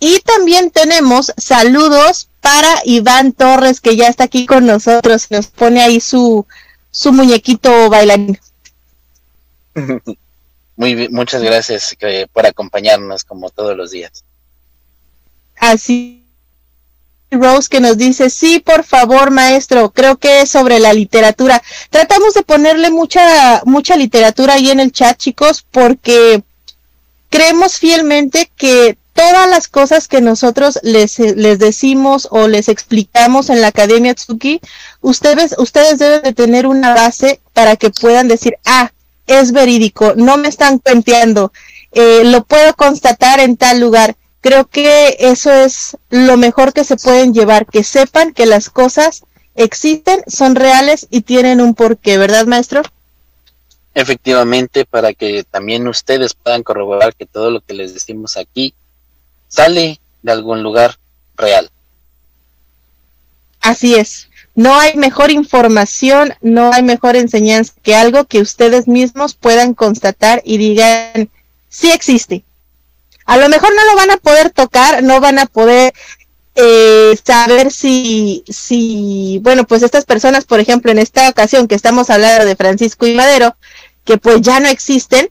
y 0.00 0.20
también 0.20 0.70
tenemos 0.70 1.34
saludos 1.36 2.30
para 2.40 2.80
Iván 2.86 3.32
Torres, 3.32 3.82
que 3.82 3.96
ya 3.96 4.08
está 4.08 4.24
aquí 4.24 4.46
con 4.46 4.64
nosotros, 4.64 5.26
nos 5.30 5.48
pone 5.48 5.82
ahí 5.82 6.00
su, 6.00 6.46
su 6.90 7.12
muñequito 7.12 7.90
bailarín. 7.90 8.38
Muy 10.76 10.94
bien, 10.94 11.12
muchas 11.12 11.42
gracias 11.42 11.94
eh, 12.00 12.26
por 12.32 12.46
acompañarnos 12.46 13.22
como 13.24 13.50
todos 13.50 13.76
los 13.76 13.90
días. 13.90 14.24
Así 15.56 16.24
Rose 17.30 17.68
que 17.68 17.80
nos 17.80 17.96
dice, 17.96 18.30
sí, 18.30 18.60
por 18.60 18.84
favor, 18.84 19.30
maestro, 19.30 19.90
creo 19.90 20.16
que 20.16 20.42
es 20.42 20.50
sobre 20.50 20.78
la 20.78 20.92
literatura. 20.92 21.62
Tratamos 21.90 22.34
de 22.34 22.42
ponerle 22.42 22.90
mucha, 22.90 23.62
mucha 23.64 23.96
literatura 23.96 24.54
ahí 24.54 24.70
en 24.70 24.80
el 24.80 24.92
chat, 24.92 25.18
chicos, 25.18 25.64
porque 25.70 26.42
creemos 27.30 27.78
fielmente 27.78 28.50
que 28.56 28.96
todas 29.12 29.48
las 29.48 29.68
cosas 29.68 30.08
que 30.08 30.20
nosotros 30.20 30.78
les, 30.82 31.18
les 31.18 31.58
decimos 31.58 32.28
o 32.30 32.48
les 32.48 32.68
explicamos 32.68 33.48
en 33.48 33.60
la 33.60 33.68
Academia 33.68 34.14
Tsuki, 34.14 34.60
ustedes, 35.00 35.54
ustedes 35.58 35.98
deben 35.98 36.22
de 36.22 36.32
tener 36.32 36.66
una 36.66 36.94
base 36.94 37.40
para 37.52 37.76
que 37.76 37.90
puedan 37.90 38.28
decir, 38.28 38.56
ah, 38.64 38.90
es 39.26 39.52
verídico, 39.52 40.14
no 40.16 40.36
me 40.36 40.48
están 40.48 40.78
cuenteando, 40.78 41.52
eh, 41.92 42.22
lo 42.24 42.44
puedo 42.44 42.74
constatar 42.74 43.40
en 43.40 43.56
tal 43.56 43.80
lugar 43.80 44.16
Creo 44.44 44.66
que 44.66 45.16
eso 45.20 45.50
es 45.50 45.96
lo 46.10 46.36
mejor 46.36 46.74
que 46.74 46.84
se 46.84 46.98
pueden 46.98 47.32
llevar, 47.32 47.64
que 47.64 47.82
sepan 47.82 48.34
que 48.34 48.44
las 48.44 48.68
cosas 48.68 49.24
existen, 49.54 50.22
son 50.26 50.54
reales 50.54 51.06
y 51.08 51.22
tienen 51.22 51.62
un 51.62 51.74
porqué, 51.74 52.18
¿verdad, 52.18 52.44
maestro? 52.44 52.82
Efectivamente, 53.94 54.84
para 54.84 55.14
que 55.14 55.44
también 55.44 55.88
ustedes 55.88 56.34
puedan 56.34 56.62
corroborar 56.62 57.14
que 57.14 57.24
todo 57.24 57.50
lo 57.50 57.62
que 57.62 57.72
les 57.72 57.94
decimos 57.94 58.36
aquí 58.36 58.74
sale 59.48 59.98
de 60.22 60.32
algún 60.32 60.62
lugar 60.62 60.98
real. 61.38 61.70
Así 63.62 63.94
es. 63.94 64.28
No 64.54 64.78
hay 64.78 64.94
mejor 64.94 65.30
información, 65.30 66.34
no 66.42 66.70
hay 66.70 66.82
mejor 66.82 67.16
enseñanza 67.16 67.72
que 67.82 67.94
algo 67.94 68.26
que 68.26 68.42
ustedes 68.42 68.88
mismos 68.88 69.36
puedan 69.36 69.72
constatar 69.72 70.42
y 70.44 70.58
digan, 70.58 71.30
sí 71.70 71.90
existe, 71.90 72.44
a 73.24 73.36
lo 73.36 73.48
mejor 73.48 73.70
no 73.74 73.84
lo 73.84 73.96
van 73.96 74.10
a 74.10 74.16
poder 74.16 74.50
tocar, 74.50 75.02
no 75.02 75.20
van 75.20 75.38
a 75.38 75.46
poder 75.46 75.92
eh, 76.56 77.18
saber 77.24 77.72
si, 77.72 78.44
si, 78.48 79.40
bueno, 79.42 79.64
pues 79.64 79.82
estas 79.82 80.04
personas, 80.04 80.44
por 80.44 80.60
ejemplo, 80.60 80.92
en 80.92 80.98
esta 80.98 81.28
ocasión 81.28 81.66
que 81.66 81.74
estamos 81.74 82.10
hablando 82.10 82.44
de 82.44 82.56
Francisco 82.56 83.06
y 83.06 83.14
Madero, 83.14 83.56
que 84.04 84.18
pues 84.18 84.40
ya 84.40 84.60
no 84.60 84.68
existen, 84.68 85.30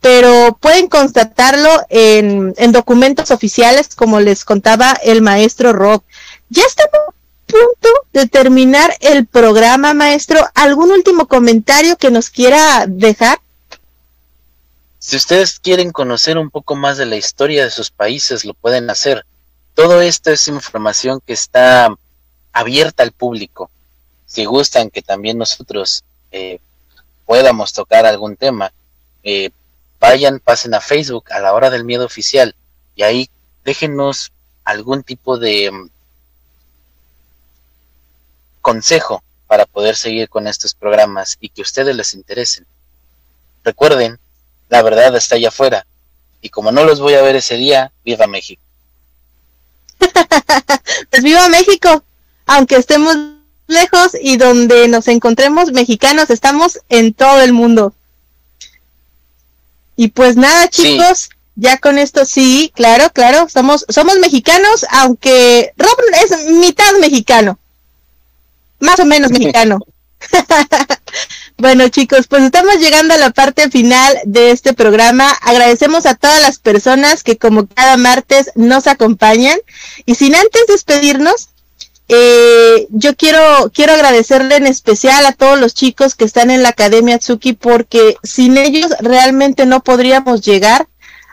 pero 0.00 0.58
pueden 0.60 0.88
constatarlo 0.88 1.70
en, 1.88 2.54
en 2.56 2.72
documentos 2.72 3.30
oficiales, 3.30 3.94
como 3.94 4.20
les 4.20 4.44
contaba 4.44 4.92
el 5.02 5.22
maestro 5.22 5.72
Rob. 5.72 6.02
Ya 6.50 6.62
estamos 6.64 7.08
a 7.08 7.12
punto 7.46 7.88
de 8.12 8.26
terminar 8.26 8.94
el 9.00 9.26
programa, 9.26 9.94
maestro. 9.94 10.40
¿Algún 10.54 10.90
último 10.90 11.28
comentario 11.28 11.96
que 11.96 12.10
nos 12.10 12.30
quiera 12.30 12.84
dejar? 12.86 13.38
Si 15.06 15.16
ustedes 15.16 15.60
quieren 15.60 15.92
conocer 15.92 16.38
un 16.38 16.48
poco 16.48 16.76
más 16.76 16.96
de 16.96 17.04
la 17.04 17.16
historia 17.16 17.62
de 17.62 17.70
sus 17.70 17.90
países, 17.90 18.46
lo 18.46 18.54
pueden 18.54 18.88
hacer. 18.88 19.26
Todo 19.74 20.00
esto 20.00 20.30
es 20.30 20.48
información 20.48 21.20
que 21.20 21.34
está 21.34 21.94
abierta 22.54 23.02
al 23.02 23.12
público. 23.12 23.70
Si 24.24 24.46
gustan 24.46 24.88
que 24.88 25.02
también 25.02 25.36
nosotros 25.36 26.04
eh, 26.32 26.58
podamos 27.26 27.74
tocar 27.74 28.06
algún 28.06 28.36
tema, 28.36 28.72
eh, 29.24 29.50
vayan, 30.00 30.40
pasen 30.40 30.72
a 30.72 30.80
Facebook 30.80 31.30
a 31.32 31.38
la 31.38 31.52
hora 31.52 31.68
del 31.68 31.84
miedo 31.84 32.06
oficial 32.06 32.56
y 32.96 33.02
ahí 33.02 33.28
déjenos 33.62 34.32
algún 34.64 35.02
tipo 35.02 35.36
de 35.36 35.70
mm, 35.70 35.90
consejo 38.62 39.22
para 39.48 39.66
poder 39.66 39.96
seguir 39.96 40.30
con 40.30 40.46
estos 40.46 40.74
programas 40.74 41.36
y 41.40 41.50
que 41.50 41.60
ustedes 41.60 41.94
les 41.94 42.14
interesen. 42.14 42.64
Recuerden, 43.64 44.18
la 44.68 44.82
verdad 44.82 45.14
está 45.16 45.36
allá 45.36 45.48
afuera 45.48 45.86
y 46.44 46.50
como 46.50 46.70
no 46.70 46.84
los 46.84 47.00
voy 47.00 47.14
a 47.14 47.22
ver 47.22 47.36
ese 47.36 47.56
día, 47.56 47.90
viva 48.04 48.26
México. 48.26 48.62
pues 51.10 51.22
viva 51.22 51.48
México, 51.48 52.02
aunque 52.44 52.76
estemos 52.76 53.16
lejos 53.66 54.10
y 54.20 54.36
donde 54.36 54.86
nos 54.88 55.08
encontremos 55.08 55.72
mexicanos, 55.72 56.28
estamos 56.28 56.80
en 56.90 57.14
todo 57.14 57.40
el 57.40 57.54
mundo. 57.54 57.94
Y 59.96 60.08
pues 60.08 60.36
nada, 60.36 60.68
chicos, 60.68 61.30
ya 61.56 61.78
con 61.78 61.98
esto 61.98 62.26
sí, 62.26 62.70
claro, 62.74 63.10
claro, 63.10 63.48
somos, 63.48 63.86
somos 63.88 64.18
mexicanos, 64.18 64.84
aunque 64.90 65.72
Rob 65.78 65.96
es 66.22 66.46
mitad 66.50 66.92
mexicano, 67.00 67.58
más 68.80 69.00
o 69.00 69.06
menos 69.06 69.30
mexicano. 69.30 69.78
bueno, 71.56 71.88
chicos, 71.88 72.26
pues 72.26 72.42
estamos 72.42 72.76
llegando 72.78 73.14
a 73.14 73.18
la 73.18 73.30
parte 73.30 73.70
final 73.70 74.18
de 74.24 74.50
este 74.50 74.72
programa. 74.74 75.30
Agradecemos 75.40 76.04
a 76.04 76.16
todas 76.16 76.40
las 76.42 76.58
personas 76.58 77.22
que 77.22 77.38
como 77.38 77.66
cada 77.66 77.96
martes 77.96 78.50
nos 78.56 78.86
acompañan. 78.86 79.58
Y 80.04 80.16
sin 80.16 80.34
antes 80.34 80.66
despedirnos, 80.66 81.50
eh, 82.08 82.86
yo 82.90 83.14
quiero, 83.14 83.70
quiero 83.72 83.92
agradecerle 83.92 84.56
en 84.56 84.66
especial 84.66 85.24
a 85.26 85.32
todos 85.32 85.58
los 85.58 85.74
chicos 85.74 86.16
que 86.16 86.24
están 86.24 86.50
en 86.50 86.62
la 86.62 86.70
Academia 86.70 87.18
Tsuki 87.18 87.54
porque 87.54 88.16
sin 88.22 88.58
ellos 88.58 88.92
realmente 89.00 89.64
no 89.64 89.82
podríamos 89.82 90.42
llegar 90.42 90.88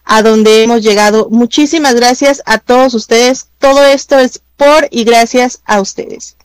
a 0.05 0.21
donde 0.21 0.63
hemos 0.63 0.83
llegado. 0.83 1.29
Muchísimas 1.29 1.95
gracias 1.95 2.43
a 2.45 2.59
todos 2.59 2.93
ustedes. 2.93 3.47
Todo 3.57 3.83
esto 3.85 4.19
es 4.19 4.41
por 4.55 4.87
y 4.91 5.03
gracias 5.03 5.61
a 5.65 5.81
ustedes. 5.81 6.35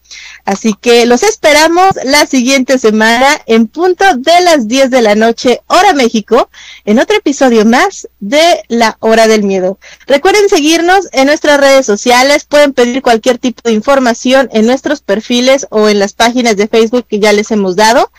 Así 0.44 0.74
que 0.80 1.06
los 1.06 1.22
esperamos 1.24 1.90
la 2.04 2.24
siguiente 2.26 2.78
semana 2.78 3.40
en 3.46 3.66
punto 3.66 4.04
de 4.16 4.40
las 4.42 4.68
10 4.68 4.90
de 4.90 5.02
la 5.02 5.14
noche, 5.16 5.60
hora 5.66 5.92
México, 5.92 6.50
en 6.84 6.98
otro 6.98 7.16
episodio 7.16 7.64
más 7.64 8.08
de 8.20 8.62
La 8.68 8.96
Hora 9.00 9.26
del 9.26 9.42
Miedo. 9.42 9.78
Recuerden 10.06 10.48
seguirnos 10.48 11.08
en 11.12 11.26
nuestras 11.26 11.58
redes 11.58 11.84
sociales, 11.84 12.44
pueden 12.44 12.72
pedir 12.72 13.02
cualquier 13.02 13.38
tipo 13.38 13.62
de 13.64 13.72
información 13.72 14.48
en 14.52 14.66
nuestros 14.66 15.00
perfiles 15.00 15.66
o 15.70 15.88
en 15.88 15.98
las 15.98 16.12
páginas 16.12 16.56
de 16.56 16.68
Facebook 16.68 17.06
que 17.08 17.18
ya 17.18 17.32
les 17.32 17.50
hemos 17.50 17.74
dado. 17.74 18.10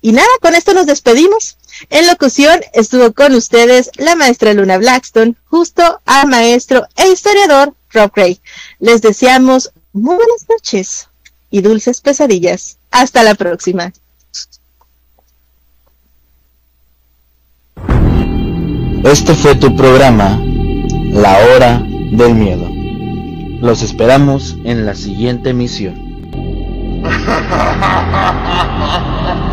Y 0.00 0.12
nada, 0.12 0.28
con 0.40 0.54
esto 0.54 0.74
nos 0.74 0.86
despedimos. 0.86 1.56
En 1.90 2.06
locución 2.06 2.60
estuvo 2.72 3.12
con 3.12 3.34
ustedes 3.34 3.90
la 3.96 4.14
maestra 4.14 4.52
Luna 4.52 4.78
Blackstone, 4.78 5.34
justo 5.46 6.00
al 6.04 6.28
maestro 6.28 6.86
e 6.94 7.08
historiador 7.08 7.74
Rob 7.90 8.12
Gray. 8.14 8.40
Les 8.78 9.00
deseamos 9.02 9.72
muy 9.92 10.16
buenas 10.16 10.46
noches 10.48 11.08
y 11.54 11.60
dulces 11.60 12.00
pesadillas. 12.00 12.78
Hasta 12.90 13.22
la 13.22 13.36
próxima. 13.36 13.92
Este 19.04 19.36
fue 19.36 19.54
tu 19.54 19.76
programa, 19.76 20.42
La 21.12 21.38
Hora 21.46 21.80
del 22.10 22.34
Miedo. 22.34 22.68
Los 23.60 23.82
esperamos 23.82 24.56
en 24.64 24.84
la 24.84 24.96
siguiente 24.96 25.50
emisión. 25.50 25.94